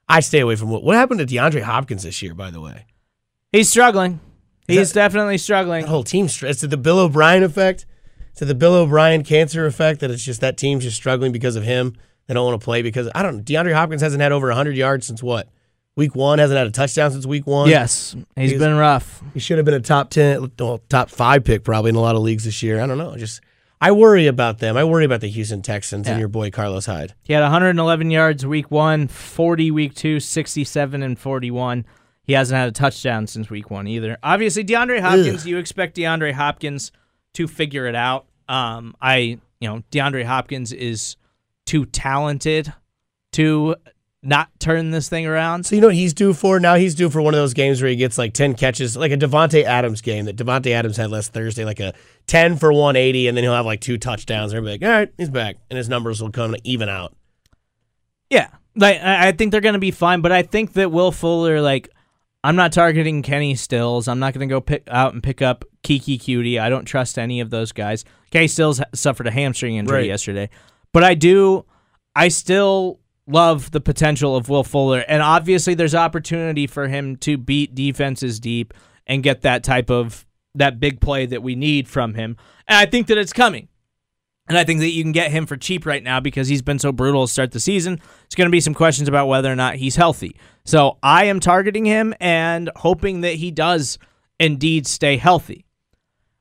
I 0.10 0.20
stay 0.20 0.40
away 0.40 0.56
from 0.56 0.70
what. 0.70 0.84
What 0.84 0.96
happened 0.96 1.20
to 1.20 1.26
DeAndre 1.26 1.62
Hopkins 1.62 2.04
this 2.04 2.22
year, 2.22 2.34
by 2.34 2.52
the 2.52 2.60
way? 2.62 2.86
He's 3.52 3.70
struggling. 3.70 4.20
Is 4.68 4.78
He's 4.78 4.94
that- 4.94 5.00
definitely 5.10 5.38
struggling. 5.38 5.82
That 5.84 5.90
whole 5.90 6.04
team. 6.04 6.26
It's 6.42 6.62
the 6.62 6.78
Bill 6.78 7.00
O'Brien 7.00 7.44
effect. 7.44 7.86
It's 8.32 8.40
the 8.40 8.56
Bill 8.56 8.76
O'Brien 8.76 9.24
cancer 9.24 9.66
effect 9.66 10.00
that 10.02 10.12
it's 10.12 10.24
just 10.24 10.42
that 10.42 10.58
team's 10.58 10.84
just 10.84 10.96
struggling 10.98 11.32
because 11.32 11.56
of 11.56 11.64
him. 11.64 11.96
They 12.28 12.34
don't 12.34 12.46
want 12.46 12.60
to 12.60 12.64
play 12.64 12.82
because 12.82 13.10
I 13.16 13.24
don't. 13.24 13.38
know. 13.38 13.44
DeAndre 13.44 13.74
Hopkins 13.74 14.02
hasn't 14.02 14.22
had 14.22 14.32
over 14.32 14.48
100 14.48 14.76
yards 14.78 15.06
since 15.08 15.22
what? 15.24 15.50
Week 16.02 16.16
one 16.16 16.40
hasn't 16.40 16.58
had 16.58 16.66
a 16.66 16.72
touchdown 16.72 17.12
since 17.12 17.28
week 17.28 17.46
one. 17.46 17.70
Yes, 17.70 18.16
he's 18.36 18.50
He's- 18.50 18.60
been 18.60 18.76
rough. 18.76 19.22
He 19.36 19.40
should 19.40 19.58
have 19.60 19.66
been 19.66 19.76
a 19.76 19.80
top 19.80 20.10
10, 20.10 20.52
well, 20.58 20.82
top 20.90 21.12
five 21.12 21.44
pick 21.44 21.64
probably 21.64 21.90
in 21.90 21.96
a 21.96 22.00
lot 22.00 22.16
of 22.16 22.24
leagues 22.24 22.44
this 22.44 22.64
year. 22.64 22.82
I 22.82 22.88
don't 22.88 22.98
know. 22.98 23.16
Just 23.18 23.40
I 23.80 23.92
worry 23.92 24.26
about 24.26 24.58
them. 24.58 24.78
I 24.78 24.84
worry 24.84 25.06
about 25.06 25.22
the 25.22 25.28
Houston 25.30 25.62
Texans 25.62 26.08
Yeah. 26.08 26.14
and 26.14 26.20
your 26.20 26.28
boy 26.28 26.50
Carlos 26.50 26.88
Hyde. 26.88 27.14
He 27.22 27.34
had 27.34 27.44
111 27.44 28.10
yards 28.10 28.44
week 28.48 28.72
one, 28.72 29.08
40 29.08 29.70
week 29.70 29.94
two, 29.94 30.20
67 30.20 31.04
and 31.04 31.20
41. 31.20 31.86
He 32.24 32.34
hasn't 32.34 32.58
had 32.58 32.68
a 32.68 32.72
touchdown 32.72 33.28
since 33.28 33.52
week 33.52 33.70
one 33.70 33.88
either. 33.88 34.18
Obviously, 34.24 34.64
DeAndre 34.64 35.02
Hopkins, 35.02 35.46
you 35.46 35.60
expect 35.60 35.98
DeAndre 35.98 36.34
Hopkins 36.34 36.92
to 37.36 37.48
figure 37.48 37.86
it 37.86 37.96
out. 37.96 38.26
Um, 38.50 38.96
I, 39.00 39.38
you 39.60 39.68
know, 39.68 39.84
DeAndre 39.92 40.26
Hopkins 40.26 40.72
is 40.74 41.16
too 41.68 41.86
talented 41.86 42.74
to 43.34 43.76
not 44.24 44.50
turn 44.60 44.92
this 44.92 45.10
thing 45.10 45.26
around. 45.26 45.66
So 45.66 45.74
you 45.76 45.82
know 45.82 45.88
what 45.88 45.96
he's 45.96 46.14
due 46.14 46.34
for? 46.34 46.60
Now 46.60 46.76
he's 46.76 46.94
due 46.94 47.10
for 47.10 47.22
one 47.24 47.34
of 47.34 47.40
those 47.40 47.56
games 47.56 47.82
where 47.82 47.90
he 47.90 47.96
gets 47.96 48.18
like 48.20 48.34
10 48.34 48.54
catches, 48.54 48.96
like 48.96 49.12
a 49.12 49.18
Davante 49.18 49.64
Adams 49.64 50.02
game 50.02 50.26
that 50.26 50.36
Davante 50.36 50.72
Adams 50.72 50.98
had 50.98 51.10
last 51.10 51.34
Thursday, 51.34 51.66
like 51.66 51.80
a 51.80 51.94
10 52.28 52.58
for 52.58 52.72
180, 52.72 53.28
and 53.28 53.36
then 53.36 53.44
he'll 53.44 53.54
have 53.56 53.66
like 53.66 53.82
two 53.82 53.98
touchdowns. 53.98 54.54
Everybody 54.54 54.80
like, 54.86 54.88
all 54.88 54.96
right, 55.00 55.14
he's 55.18 55.30
back, 55.32 55.58
and 55.72 55.78
his 55.78 55.90
numbers 55.90 56.22
will 56.22 56.30
come 56.32 56.56
even 56.64 56.88
out. 56.88 57.16
Yeah, 58.30 58.48
like 58.76 59.02
I 59.02 59.30
I 59.30 59.32
think 59.34 59.52
they're 59.52 59.60
gonna 59.62 59.80
be 59.80 59.92
fine, 59.92 60.22
but 60.22 60.32
I 60.32 60.44
think 60.44 60.74
that 60.74 60.92
Will 60.92 61.12
Fuller, 61.12 61.60
like, 61.60 61.90
I'm 62.44 62.56
not 62.56 62.72
targeting 62.72 63.24
Kenny 63.24 63.56
Stills. 63.56 64.08
I'm 64.08 64.20
not 64.20 64.34
gonna 64.34 64.48
go 64.48 64.62
pick 64.62 64.84
out 64.88 65.14
and 65.14 65.22
pick 65.22 65.42
up 65.42 65.66
Keke 65.84 66.20
Coutee. 66.22 66.60
I 66.62 66.70
don't 66.70 66.86
trust 66.86 67.18
any 67.20 67.42
of 67.42 67.50
those 67.50 67.72
guys. 67.72 68.06
Kenny 68.30 68.48
Stills 68.48 68.80
suffered 68.94 69.28
a 69.28 69.32
hamstring 69.32 69.76
injury 69.76 69.98
Right. 69.98 70.06
yesterday, 70.06 70.50
but 70.94 71.04
I 71.04 71.16
do. 71.16 71.66
I 72.16 72.28
still 72.30 73.00
love 73.32 73.72
the 73.72 73.82
potential 73.82 74.36
of 74.36 74.50
Will 74.50 74.64
Fuller, 74.64 75.04
and 75.08 75.22
obviously 75.22 75.74
there's 75.74 75.96
opportunity 75.96 76.68
for 76.68 76.88
him 76.88 77.16
to 77.18 77.38
beat 77.38 77.74
defenses 77.74 78.40
deep 78.40 78.74
and 79.08 79.24
get 79.24 79.42
that 79.42 79.64
type 79.64 79.90
of 79.90 80.26
that 80.56 80.80
big 80.80 81.00
play 81.00 81.26
that 81.26 81.42
we 81.42 81.56
need 81.56 81.88
from 81.88 82.14
him. 82.14 82.38
And 82.68 82.78
I 82.78 82.86
think 82.86 83.08
that 83.08 83.18
it's 83.18 83.34
coming. 83.34 83.68
And 84.48 84.58
I 84.58 84.66
think 84.66 84.82
that 84.82 84.90
you 84.90 85.02
can 85.02 85.14
get 85.14 85.32
him 85.32 85.46
for 85.46 85.56
cheap 85.56 85.86
right 85.86 86.04
now 86.04 86.20
because 86.20 86.50
he's 86.50 86.62
been 86.62 86.80
so 86.80 86.92
brutal 86.92 87.26
to 87.26 87.32
start 87.32 87.52
the 87.52 87.60
season. 87.60 87.96
There's 87.96 88.36
going 88.36 88.48
to 88.48 88.52
be 88.52 88.60
some 88.60 88.74
questions 88.74 89.08
about 89.08 89.28
whether 89.28 89.50
or 89.50 89.56
not 89.56 89.76
he's 89.76 89.96
healthy. 89.96 90.36
So 90.66 90.98
I 91.02 91.26
am 91.26 91.40
targeting 91.40 91.86
him 91.86 92.14
and 92.20 92.70
hoping 92.76 93.22
that 93.22 93.36
he 93.36 93.52
does 93.52 93.98
indeed 94.40 94.88
stay 94.88 95.16
healthy. 95.16 95.66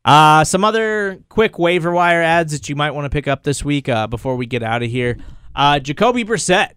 Uh, 0.05 0.43
some 0.45 0.65
other 0.65 1.23
quick 1.29 1.59
waiver 1.59 1.93
wire 1.93 2.23
ads 2.23 2.53
that 2.53 2.69
you 2.69 2.75
might 2.75 2.93
want 2.93 3.05
to 3.05 3.11
pick 3.11 3.29
up 3.29 3.45
this 3.45 3.65
week 3.65 3.89
uh, 3.89 4.07
before 4.07 4.35
we 4.35 4.47
get 4.47 4.63
out 4.63 4.83
of 4.83 4.91
here. 4.91 5.17
Uh, 5.55 5.79
Jacoby 5.79 6.25
Brissett, 6.25 6.71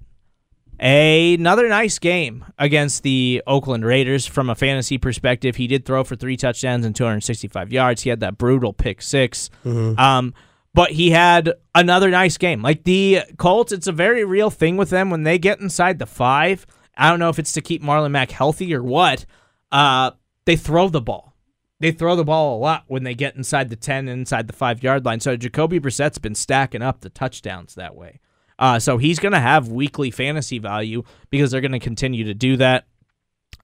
another 0.84 1.70
nice 1.70 1.98
game 1.98 2.46
against 2.60 3.04
the 3.04 3.42
Oakland 3.48 3.86
Raiders 3.86 4.26
from 4.26 4.50
a 4.50 4.56
fantasy 4.56 4.98
perspective. 4.98 5.56
He 5.56 5.68
did 5.68 5.86
throw 5.86 6.04
for 6.04 6.16
three 6.16 6.36
touchdowns 6.38 6.86
and 6.86 6.96
265 6.96 7.72
yards. 7.72 8.02
He 8.02 8.10
had 8.10 8.20
that 8.20 8.38
brutal 8.38 8.74
pick 8.74 9.02
6 9.02 9.50
Um, 9.98 10.34
but 10.74 10.92
he 10.92 11.12
had 11.12 11.54
another 11.76 12.10
nice 12.10 12.38
game. 12.38 12.62
Like 12.62 12.84
the 12.84 13.22
Colts, 13.38 13.72
it's 13.72 13.88
a 13.88 13.92
very 13.92 14.26
real 14.26 14.50
thing 14.50 14.76
with 14.76 14.90
them 14.90 15.10
when 15.10 15.24
they 15.24 15.38
get 15.38 15.60
inside 15.60 16.00
the 16.00 16.06
five. 16.06 16.66
I 16.98 17.10
don't 17.10 17.20
know 17.20 17.30
if 17.30 17.40
it's 17.40 17.54
to 17.54 17.62
keep 17.62 17.82
Marlon 17.82 18.12
Mack 18.12 18.32
healthy 18.32 18.74
or 18.74 18.84
what. 18.84 19.26
Uh, 19.72 20.12
they 20.46 20.56
throw 20.56 20.90
the 20.90 21.02
ball. 21.02 21.36
They 21.80 21.92
throw 21.92 22.16
the 22.16 22.24
ball 22.24 22.58
a 22.58 22.60
lot 22.60 22.86
when 22.88 23.04
they 23.04 23.14
get 23.14 23.36
inside 23.36 23.70
the 23.70 23.76
10 23.76 24.08
and 24.08 24.22
inside 24.22 24.48
the 24.48 24.54
five 24.54 24.84
yard 24.84 25.06
line. 25.06 25.20
So 25.20 25.36
Jacoby 25.36 25.80
Brissett's 25.80 26.18
been 26.18 26.36
stacking 26.36 26.82
up 26.82 27.02
the 27.02 27.10
touchdowns 27.10 27.76
that 27.76 27.96
way. 27.96 28.20
Uh, 28.60 28.80
so 28.80 28.98
he's 28.98 29.20
going 29.20 29.32
to 29.34 29.40
have 29.40 29.68
weekly 29.68 30.12
fantasy 30.12 30.60
value 30.60 31.04
because 31.30 31.52
they're 31.52 31.62
going 31.62 31.72
to 31.72 31.80
continue 31.80 32.26
to 32.26 32.34
do 32.34 32.58
that. 32.58 32.86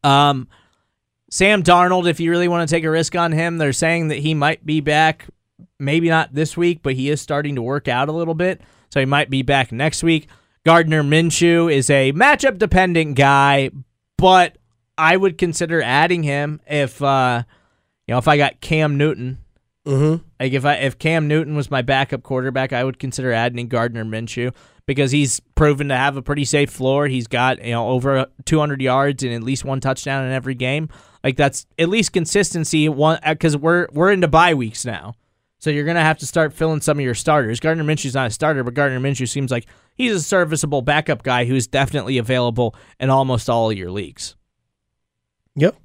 Um, 0.04 0.48
Sam 1.30 1.64
Darnold, 1.64 2.08
if 2.10 2.20
you 2.20 2.32
really 2.32 2.48
want 2.48 2.68
to 2.68 2.76
take 2.76 2.84
a 2.84 2.90
risk 2.90 3.16
on 3.16 3.32
him, 3.32 3.58
they're 3.58 3.74
saying 3.74 4.08
that 4.08 4.20
he 4.20 4.34
might 4.34 4.66
be 4.66 4.82
back, 4.82 5.28
maybe 5.78 6.10
not 6.10 6.34
this 6.34 6.58
week, 6.58 6.80
but 6.82 6.96
he 6.96 7.10
is 7.10 7.22
starting 7.22 7.56
to 7.56 7.62
work 7.62 7.88
out 7.88 8.10
a 8.10 8.14
little 8.14 8.34
bit. 8.34 8.62
So 8.92 9.00
he 9.00 9.06
might 9.06 9.30
be 9.30 9.44
back 9.44 9.72
next 9.72 10.02
week. 10.02 10.28
Gardner 10.66 11.04
Minshew 11.04 11.74
is 11.74 11.90
a 11.90 12.12
matchup 12.14 12.58
dependent 12.58 13.16
guy, 13.16 13.70
but 14.18 14.58
I 14.98 15.16
would 15.16 15.38
consider 15.38 15.82
adding 15.82 16.24
him 16.24 16.60
if 16.68 17.02
uh, 17.02 17.44
you 18.08 18.14
know 18.14 18.18
if 18.18 18.28
I 18.28 18.38
got 18.38 18.60
Cam 18.60 18.98
Newton. 18.98 19.38
Mm-hmm. 19.86 20.26
Like 20.40 20.54
if 20.54 20.66
I 20.66 20.76
if 20.76 20.98
Cam 20.98 21.28
Newton 21.28 21.56
was 21.56 21.70
my 21.70 21.82
backup 21.82 22.24
quarterback, 22.24 22.72
I 22.72 22.84
would 22.84 22.98
consider 22.98 23.32
adding 23.32 23.68
Gardner 23.68 24.06
Minshew 24.06 24.54
because 24.86 25.12
he's 25.12 25.40
proven 25.56 25.90
to 25.90 25.98
have 25.98 26.16
a 26.16 26.22
pretty 26.22 26.46
safe 26.46 26.70
floor. 26.70 27.08
He's 27.08 27.28
got 27.28 27.64
you 27.64 27.72
know 27.72 27.90
over 27.90 28.26
200 28.46 28.82
yards 28.82 29.24
and 29.24 29.34
at 29.34 29.44
least 29.44 29.66
one 29.66 29.82
touchdown 29.82 30.26
in 30.26 30.32
every 30.32 30.56
game. 30.56 30.90
Like 31.24 31.36
that's 31.36 31.66
at 31.78 31.90
least 31.90 32.14
consistency. 32.14 32.88
One 32.88 33.20
because 33.24 33.58
we're 33.58 33.88
we're 33.92 34.12
into 34.12 34.30
bye 34.30 34.54
weeks 34.54 34.86
now, 34.86 35.14
so 35.58 35.70
you're 35.70 35.86
gonna 35.86 36.02
have 36.02 36.20
to 36.20 36.26
start 36.26 36.54
filling 36.54 36.80
some 36.80 36.98
of 37.00 37.04
your 37.04 37.16
starters. 37.16 37.60
Gardner 37.60 37.84
Minshew's 37.84 38.16
not 38.16 38.28
a 38.28 38.32
starter, 38.32 38.64
but 38.64 38.74
Gardner 38.74 39.00
Minshew 39.02 39.28
seems 39.28 39.52
like 39.52 39.66
he's 39.96 40.14
a 40.14 40.22
serviceable 40.22 40.82
backup 40.82 41.22
guy 41.22 41.44
who's 41.44 41.68
definitely 41.68 42.18
available 42.18 42.76
in 43.00 43.10
almost 43.10 43.50
all 43.50 43.70
of 43.70 43.78
your 43.78 43.92
leagues. 43.92 44.38
Yep. 45.56 45.76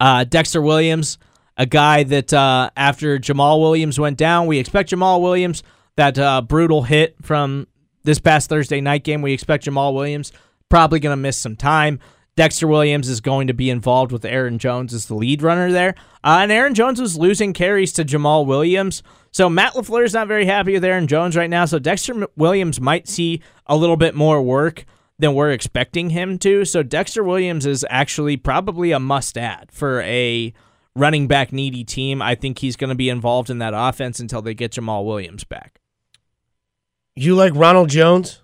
Uh, 0.00 0.24
Dexter 0.24 0.62
Williams, 0.62 1.18
a 1.58 1.66
guy 1.66 2.04
that 2.04 2.32
uh, 2.32 2.70
after 2.76 3.18
Jamaal 3.18 3.60
Williams 3.60 3.98
went 3.98 4.16
down, 4.16 4.46
we 4.46 4.58
expect 4.58 4.90
Jamaal 4.90 5.20
Williams 5.20 5.62
that 5.96 6.18
uh, 6.18 6.40
brutal 6.40 6.82
hit 6.82 7.16
from 7.20 7.66
this 8.04 8.20
past 8.20 8.48
Thursday 8.48 8.80
night 8.80 9.04
game. 9.04 9.20
We 9.20 9.32
expect 9.32 9.66
Jamaal 9.66 9.92
Williams 9.92 10.32
probably 10.68 11.00
going 11.00 11.12
to 11.12 11.20
miss 11.20 11.36
some 11.36 11.56
time. 11.56 11.98
Dexter 12.36 12.68
Williams 12.68 13.08
is 13.08 13.20
going 13.20 13.48
to 13.48 13.52
be 13.52 13.68
involved 13.68 14.12
with 14.12 14.24
Aaron 14.24 14.60
Jones 14.60 14.94
as 14.94 15.06
the 15.06 15.16
lead 15.16 15.42
runner 15.42 15.72
there, 15.72 15.96
uh, 16.22 16.38
and 16.40 16.52
Aaron 16.52 16.74
Jones 16.74 17.00
was 17.00 17.18
losing 17.18 17.52
carries 17.52 17.92
to 17.94 18.04
Jamaal 18.04 18.46
Williams. 18.46 19.02
So 19.32 19.50
Matt 19.50 19.72
LaFleur 19.72 20.04
is 20.04 20.14
not 20.14 20.28
very 20.28 20.46
happy 20.46 20.74
with 20.74 20.84
Aaron 20.84 21.08
Jones 21.08 21.36
right 21.36 21.50
now. 21.50 21.64
So 21.64 21.80
Dexter 21.80 22.28
Williams 22.36 22.80
might 22.80 23.08
see 23.08 23.42
a 23.66 23.76
little 23.76 23.96
bit 23.96 24.14
more 24.14 24.40
work 24.40 24.84
than 25.18 25.34
we're 25.34 25.50
expecting 25.50 26.10
him 26.10 26.38
to. 26.38 26.64
So 26.64 26.84
Dexter 26.84 27.24
Williams 27.24 27.66
is 27.66 27.84
actually 27.90 28.36
probably 28.36 28.92
a 28.92 29.00
must 29.00 29.36
add 29.36 29.72
for 29.72 30.00
a 30.02 30.54
running 30.98 31.26
back 31.28 31.52
needy 31.52 31.84
team. 31.84 32.20
I 32.20 32.34
think 32.34 32.58
he's 32.58 32.76
going 32.76 32.90
to 32.90 32.96
be 32.96 33.08
involved 33.08 33.50
in 33.50 33.58
that 33.58 33.72
offense 33.74 34.20
until 34.20 34.42
they 34.42 34.54
get 34.54 34.72
Jamaal 34.72 35.04
Williams 35.06 35.44
back. 35.44 35.80
You 37.14 37.34
like 37.34 37.52
Ronald 37.54 37.88
Jones? 37.90 38.42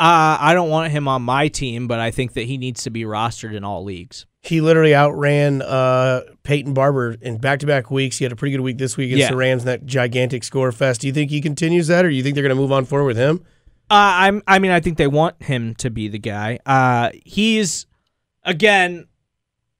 Uh, 0.00 0.38
I 0.40 0.54
don't 0.54 0.70
want 0.70 0.92
him 0.92 1.08
on 1.08 1.22
my 1.22 1.48
team, 1.48 1.88
but 1.88 1.98
I 1.98 2.12
think 2.12 2.34
that 2.34 2.42
he 2.44 2.56
needs 2.56 2.84
to 2.84 2.90
be 2.90 3.02
rostered 3.02 3.54
in 3.54 3.64
all 3.64 3.82
leagues. 3.82 4.26
He 4.42 4.60
literally 4.60 4.94
outran 4.94 5.60
uh, 5.60 6.20
Peyton 6.44 6.72
Barber 6.72 7.16
in 7.20 7.38
back-to-back 7.38 7.90
weeks. 7.90 8.18
He 8.18 8.24
had 8.24 8.30
a 8.30 8.36
pretty 8.36 8.52
good 8.52 8.62
week 8.62 8.78
this 8.78 8.96
week 8.96 9.08
against 9.08 9.22
Yeah. 9.22 9.30
the 9.30 9.36
Rams 9.36 9.62
in 9.62 9.66
that 9.66 9.86
gigantic 9.86 10.44
score 10.44 10.70
fest. 10.70 11.00
Do 11.00 11.08
you 11.08 11.12
think 11.12 11.30
he 11.32 11.40
continues 11.40 11.88
that, 11.88 12.04
or 12.04 12.10
do 12.10 12.14
you 12.14 12.22
think 12.22 12.34
they're 12.36 12.44
going 12.44 12.54
to 12.54 12.60
move 12.60 12.70
on 12.70 12.84
forward 12.84 13.06
with 13.06 13.16
him? 13.16 13.40
Uh, 13.90 13.94
I'm. 14.30 14.42
I 14.46 14.58
mean, 14.60 14.70
I 14.70 14.78
think 14.80 14.98
they 14.98 15.06
want 15.08 15.42
him 15.42 15.74
to 15.76 15.90
be 15.90 16.06
the 16.08 16.18
guy. 16.18 16.60
Uh, 16.64 17.10
he's 17.24 17.86
again, 18.44 19.08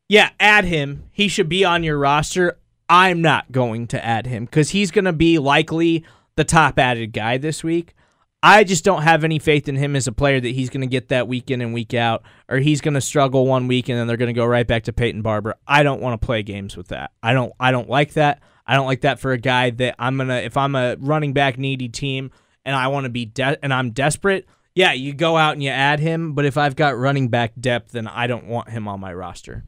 yeah. 0.09 0.31
Add 0.41 0.65
him. 0.65 1.05
He 1.13 1.29
should 1.29 1.49
be 1.49 1.65
on 1.65 1.85
your 1.85 1.99
roster. 1.99 2.59
I'm 2.89 3.21
not 3.21 3.53
going 3.53 3.87
to 3.89 4.05
add 4.05 4.27
him 4.27 4.47
because 4.47 4.71
he's 4.71 4.91
going 4.91 5.05
to 5.05 5.13
be 5.13 5.39
likely 5.39 6.05
the 6.37 6.45
top 6.45 6.79
added 6.79 7.13
guy 7.13 7.37
this 7.37 7.63
week. 7.63 7.95
I 8.43 8.63
just 8.63 8.85
don't 8.85 9.03
have 9.03 9.25
any 9.25 9.41
faith 9.41 9.69
in 9.69 9.75
him 9.75 9.97
as 9.97 10.07
a 10.07 10.13
player 10.13 10.41
that 10.41 10.49
he's 10.51 10.71
going 10.71 10.83
to 10.83 10.87
get 10.87 11.09
that 11.09 11.27
week 11.27 11.51
in 11.51 11.61
and 11.61 11.75
week 11.75 11.93
out, 11.93 12.23
or 12.49 12.59
he's 12.59 12.81
going 12.81 12.95
to 12.95 13.01
struggle 13.01 13.47
one 13.47 13.67
week 13.67 13.89
and 13.89 13.99
then 13.99 14.07
they're 14.07 14.17
going 14.17 14.33
to 14.33 14.41
go 14.41 14.47
right 14.47 14.67
back 14.67 14.85
to 14.85 14.93
Peyton 14.93 15.23
Barber. 15.23 15.57
I 15.67 15.83
don't 15.83 16.01
want 16.01 16.21
to 16.21 16.25
play 16.25 16.45
games 16.45 16.77
with 16.77 16.89
that. 16.89 17.11
I 17.23 17.33
don't. 17.33 17.53
I 17.59 17.73
don't 17.73 17.91
like 17.91 18.13
that. 18.15 18.41
I 18.65 18.75
don't 18.75 18.87
like 18.87 19.01
that 19.01 19.19
for 19.19 19.33
a 19.33 19.39
guy 19.39 19.71
that 19.71 19.97
I'm 19.99 20.17
gonna. 20.17 20.37
If 20.37 20.57
I'm 20.57 20.77
a 20.77 20.97
running 21.01 21.33
back 21.33 21.59
needy 21.59 21.89
team 21.89 22.31
and 22.65 22.77
I 22.77 22.89
want 22.89 23.05
to 23.05 23.11
be 23.11 23.25
de- 23.25 23.59
and 23.63 23.75
I'm 23.75 23.91
desperate, 23.91 24.47
yeah, 24.75 24.93
you 24.93 25.15
go 25.15 25.37
out 25.37 25.55
and 25.55 25.63
you 25.63 25.71
add 25.71 25.99
him. 25.99 26.35
But 26.35 26.45
if 26.45 26.57
I've 26.57 26.77
got 26.77 26.97
running 26.97 27.29
back 27.29 27.55
depth, 27.59 27.93
then 27.93 28.07
I 28.07 28.29
don't 28.29 28.47
want 28.47 28.71
him 28.71 28.87
on 28.87 29.01
my 29.01 29.13
roster. 29.13 29.65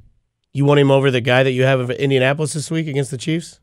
You 0.53 0.65
want 0.65 0.81
him 0.81 0.91
over 0.91 1.11
the 1.11 1.21
guy 1.21 1.43
that 1.43 1.53
you 1.53 1.63
have 1.63 1.81
of 1.81 1.91
Indianapolis 1.91 2.55
this 2.55 2.71
week 2.71 2.87
against 2.89 3.11
the 3.11 3.19
Chiefs? 3.19 3.61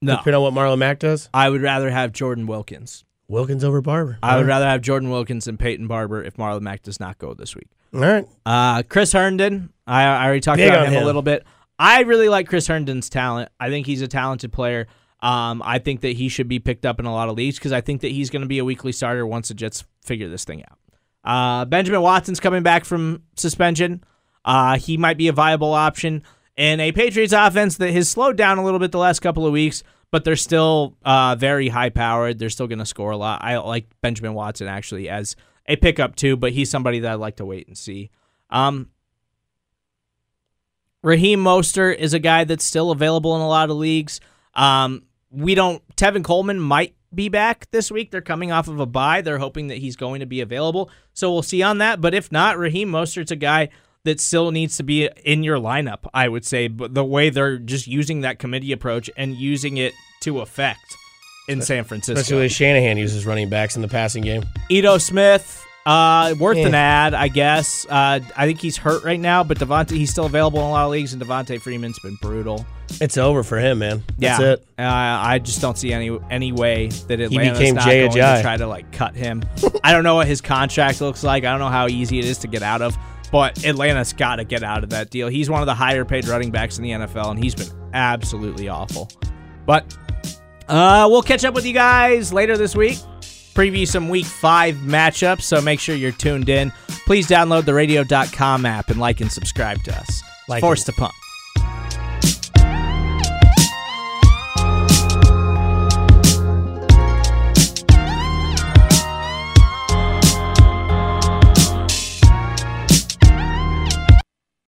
No, 0.00 0.16
Depending 0.16 0.42
on 0.42 0.54
what 0.54 0.54
Marlon 0.54 0.78
Mack 0.78 1.00
does? 1.00 1.28
I 1.34 1.50
would 1.50 1.60
rather 1.60 1.90
have 1.90 2.12
Jordan 2.12 2.46
Wilkins. 2.46 3.04
Wilkins 3.28 3.62
over 3.62 3.82
Barber. 3.82 4.18
I 4.22 4.36
would 4.38 4.46
rather 4.46 4.64
have 4.66 4.80
Jordan 4.80 5.10
Wilkins 5.10 5.46
and 5.46 5.58
Peyton 5.58 5.86
Barber 5.86 6.22
if 6.22 6.36
Marlon 6.36 6.62
Mack 6.62 6.82
does 6.82 6.98
not 6.98 7.18
go 7.18 7.34
this 7.34 7.54
week. 7.54 7.68
All 7.92 8.00
right. 8.00 8.26
Uh, 8.46 8.82
Chris 8.88 9.12
Herndon, 9.12 9.70
I, 9.86 10.04
I 10.04 10.24
already 10.24 10.40
talked 10.40 10.58
Big 10.58 10.68
about 10.68 10.86
him, 10.86 10.94
him. 10.94 11.02
a 11.02 11.06
little 11.06 11.22
bit. 11.22 11.44
I 11.78 12.00
really 12.00 12.28
like 12.28 12.48
Chris 12.48 12.66
Herndon's 12.66 13.08
talent. 13.08 13.50
I 13.60 13.68
think 13.68 13.86
he's 13.86 14.02
a 14.02 14.08
talented 14.08 14.52
player. 14.52 14.86
Um, 15.20 15.62
I 15.64 15.78
think 15.78 16.00
that 16.02 16.16
he 16.16 16.28
should 16.28 16.48
be 16.48 16.58
picked 16.58 16.86
up 16.86 17.00
in 17.00 17.06
a 17.06 17.12
lot 17.12 17.28
of 17.28 17.36
leagues 17.36 17.58
because 17.58 17.72
I 17.72 17.80
think 17.80 18.00
that 18.02 18.12
he's 18.12 18.30
going 18.30 18.42
to 18.42 18.48
be 18.48 18.58
a 18.58 18.64
weekly 18.64 18.92
starter 18.92 19.26
once 19.26 19.48
the 19.48 19.54
Jets 19.54 19.84
figure 20.04 20.28
this 20.28 20.44
thing 20.44 20.64
out. 20.64 20.78
Uh, 21.24 21.64
Benjamin 21.64 22.00
Watson's 22.00 22.40
coming 22.40 22.62
back 22.62 22.84
from 22.84 23.22
suspension. 23.36 24.04
Uh, 24.48 24.78
he 24.78 24.96
might 24.96 25.18
be 25.18 25.28
a 25.28 25.32
viable 25.32 25.74
option 25.74 26.22
in 26.56 26.80
a 26.80 26.90
Patriots 26.90 27.34
offense 27.34 27.76
that 27.76 27.92
has 27.92 28.08
slowed 28.08 28.38
down 28.38 28.56
a 28.56 28.64
little 28.64 28.80
bit 28.80 28.92
the 28.92 28.98
last 28.98 29.20
couple 29.20 29.44
of 29.44 29.52
weeks, 29.52 29.82
but 30.10 30.24
they're 30.24 30.36
still 30.36 30.96
uh, 31.04 31.36
very 31.38 31.68
high 31.68 31.90
powered. 31.90 32.38
They're 32.38 32.48
still 32.48 32.66
going 32.66 32.78
to 32.78 32.86
score 32.86 33.10
a 33.10 33.16
lot. 33.18 33.44
I 33.44 33.58
like 33.58 33.90
Benjamin 34.00 34.32
Watson 34.32 34.66
actually 34.66 35.10
as 35.10 35.36
a 35.66 35.76
pickup 35.76 36.16
too, 36.16 36.34
but 36.34 36.52
he's 36.52 36.70
somebody 36.70 37.00
that 37.00 37.12
I'd 37.12 37.16
like 37.16 37.36
to 37.36 37.44
wait 37.44 37.68
and 37.68 37.76
see. 37.76 38.10
Um, 38.48 38.88
Raheem 41.02 41.44
Mostert 41.44 41.98
is 41.98 42.14
a 42.14 42.18
guy 42.18 42.44
that's 42.44 42.64
still 42.64 42.90
available 42.90 43.36
in 43.36 43.42
a 43.42 43.48
lot 43.48 43.68
of 43.68 43.76
leagues. 43.76 44.18
Um, 44.54 45.02
we 45.30 45.54
don't. 45.54 45.82
Tevin 45.94 46.24
Coleman 46.24 46.58
might 46.58 46.94
be 47.14 47.28
back 47.28 47.70
this 47.70 47.90
week. 47.90 48.10
They're 48.10 48.22
coming 48.22 48.50
off 48.50 48.66
of 48.66 48.80
a 48.80 48.86
bye. 48.86 49.20
They're 49.20 49.36
hoping 49.36 49.66
that 49.68 49.76
he's 49.76 49.94
going 49.94 50.20
to 50.20 50.26
be 50.26 50.40
available. 50.40 50.90
So 51.12 51.30
we'll 51.30 51.42
see 51.42 51.62
on 51.62 51.78
that. 51.78 52.00
But 52.00 52.14
if 52.14 52.32
not, 52.32 52.56
Raheem 52.56 52.90
Mostert's 52.90 53.30
a 53.30 53.36
guy 53.36 53.68
that 54.08 54.20
still 54.20 54.50
needs 54.50 54.78
to 54.78 54.82
be 54.82 55.08
in 55.22 55.42
your 55.44 55.58
lineup. 55.58 55.98
I 56.14 56.28
would 56.28 56.46
say, 56.46 56.68
but 56.68 56.94
the 56.94 57.04
way 57.04 57.28
they're 57.28 57.58
just 57.58 57.86
using 57.86 58.22
that 58.22 58.38
committee 58.38 58.72
approach 58.72 59.10
and 59.18 59.34
using 59.34 59.76
it 59.76 59.92
to 60.22 60.40
effect 60.40 60.96
in 61.46 61.60
San 61.60 61.84
Francisco. 61.84 62.20
Especially 62.20 62.38
when 62.38 62.48
Shanahan 62.48 62.96
uses 62.96 63.26
running 63.26 63.50
backs 63.50 63.76
in 63.76 63.82
the 63.82 63.88
passing 63.88 64.22
game. 64.22 64.44
Ito 64.70 64.96
Smith, 64.96 65.62
uh, 65.84 66.34
worth 66.40 66.56
Yeah. 66.56 66.68
an 66.68 66.74
ad, 66.74 67.14
I 67.14 67.28
guess. 67.28 67.86
Uh, 67.88 68.20
I 68.34 68.46
think 68.46 68.60
he's 68.60 68.78
hurt 68.78 69.04
right 69.04 69.20
now, 69.20 69.44
but 69.44 69.58
Devonta, 69.58 69.90
he's 69.90 70.10
still 70.10 70.26
available 70.26 70.58
in 70.60 70.66
a 70.66 70.70
lot 70.70 70.84
of 70.86 70.90
leagues, 70.90 71.12
and 71.12 71.22
Devonta 71.22 71.60
Freeman's 71.60 71.98
been 71.98 72.16
brutal. 72.22 72.64
It's 73.00 73.18
over 73.18 73.42
for 73.42 73.58
him, 73.58 73.80
man. 73.80 74.02
That's 74.18 74.40
yeah, 74.40 74.52
it. 74.52 74.66
Uh, 74.78 74.82
I 74.84 75.38
just 75.38 75.60
don't 75.60 75.76
see 75.76 75.92
any 75.92 76.18
any 76.30 76.52
way 76.52 76.88
that 77.08 77.20
Atlanta's 77.20 77.58
became 77.58 77.74
not 77.74 77.84
Jay 77.84 78.08
going 78.08 78.12
to 78.12 78.42
try 78.42 78.56
to 78.56 78.66
like 78.66 78.90
cut 78.92 79.14
him. 79.14 79.42
I 79.84 79.92
don't 79.92 80.04
know 80.04 80.14
what 80.14 80.26
his 80.26 80.40
contract 80.40 81.02
looks 81.02 81.22
like. 81.22 81.44
I 81.44 81.50
don't 81.50 81.60
know 81.60 81.68
how 81.68 81.88
easy 81.88 82.18
it 82.18 82.24
is 82.24 82.38
to 82.38 82.48
get 82.48 82.62
out 82.62 82.80
of. 82.80 82.96
But 83.30 83.64
Atlanta's 83.64 84.12
got 84.12 84.36
to 84.36 84.44
get 84.44 84.62
out 84.62 84.84
of 84.84 84.90
that 84.90 85.10
deal. 85.10 85.28
He's 85.28 85.50
one 85.50 85.60
of 85.60 85.66
the 85.66 85.74
higher 85.74 86.04
paid 86.04 86.26
running 86.26 86.50
backs 86.50 86.78
in 86.78 86.84
the 86.84 86.90
NFL, 86.90 87.30
and 87.30 87.42
he's 87.42 87.54
been 87.54 87.68
absolutely 87.92 88.68
awful. 88.68 89.08
But 89.66 89.96
uh, 90.68 91.06
we'll 91.10 91.22
catch 91.22 91.44
up 91.44 91.54
with 91.54 91.66
you 91.66 91.74
guys 91.74 92.32
later 92.32 92.56
this 92.56 92.74
week. 92.74 92.98
Preview 93.54 93.86
some 93.86 94.08
week 94.08 94.26
five 94.26 94.76
matchups, 94.76 95.42
so 95.42 95.60
make 95.60 95.80
sure 95.80 95.94
you're 95.94 96.12
tuned 96.12 96.48
in. 96.48 96.70
Please 97.06 97.26
download 97.26 97.64
the 97.64 97.74
radio.com 97.74 98.64
app 98.64 98.88
and 98.88 99.00
like 99.00 99.20
and 99.20 99.30
subscribe 99.30 99.82
to 99.84 99.96
us. 99.96 100.22
Like 100.48 100.60
Force 100.60 100.84
to 100.84 100.92
punt. 100.92 101.12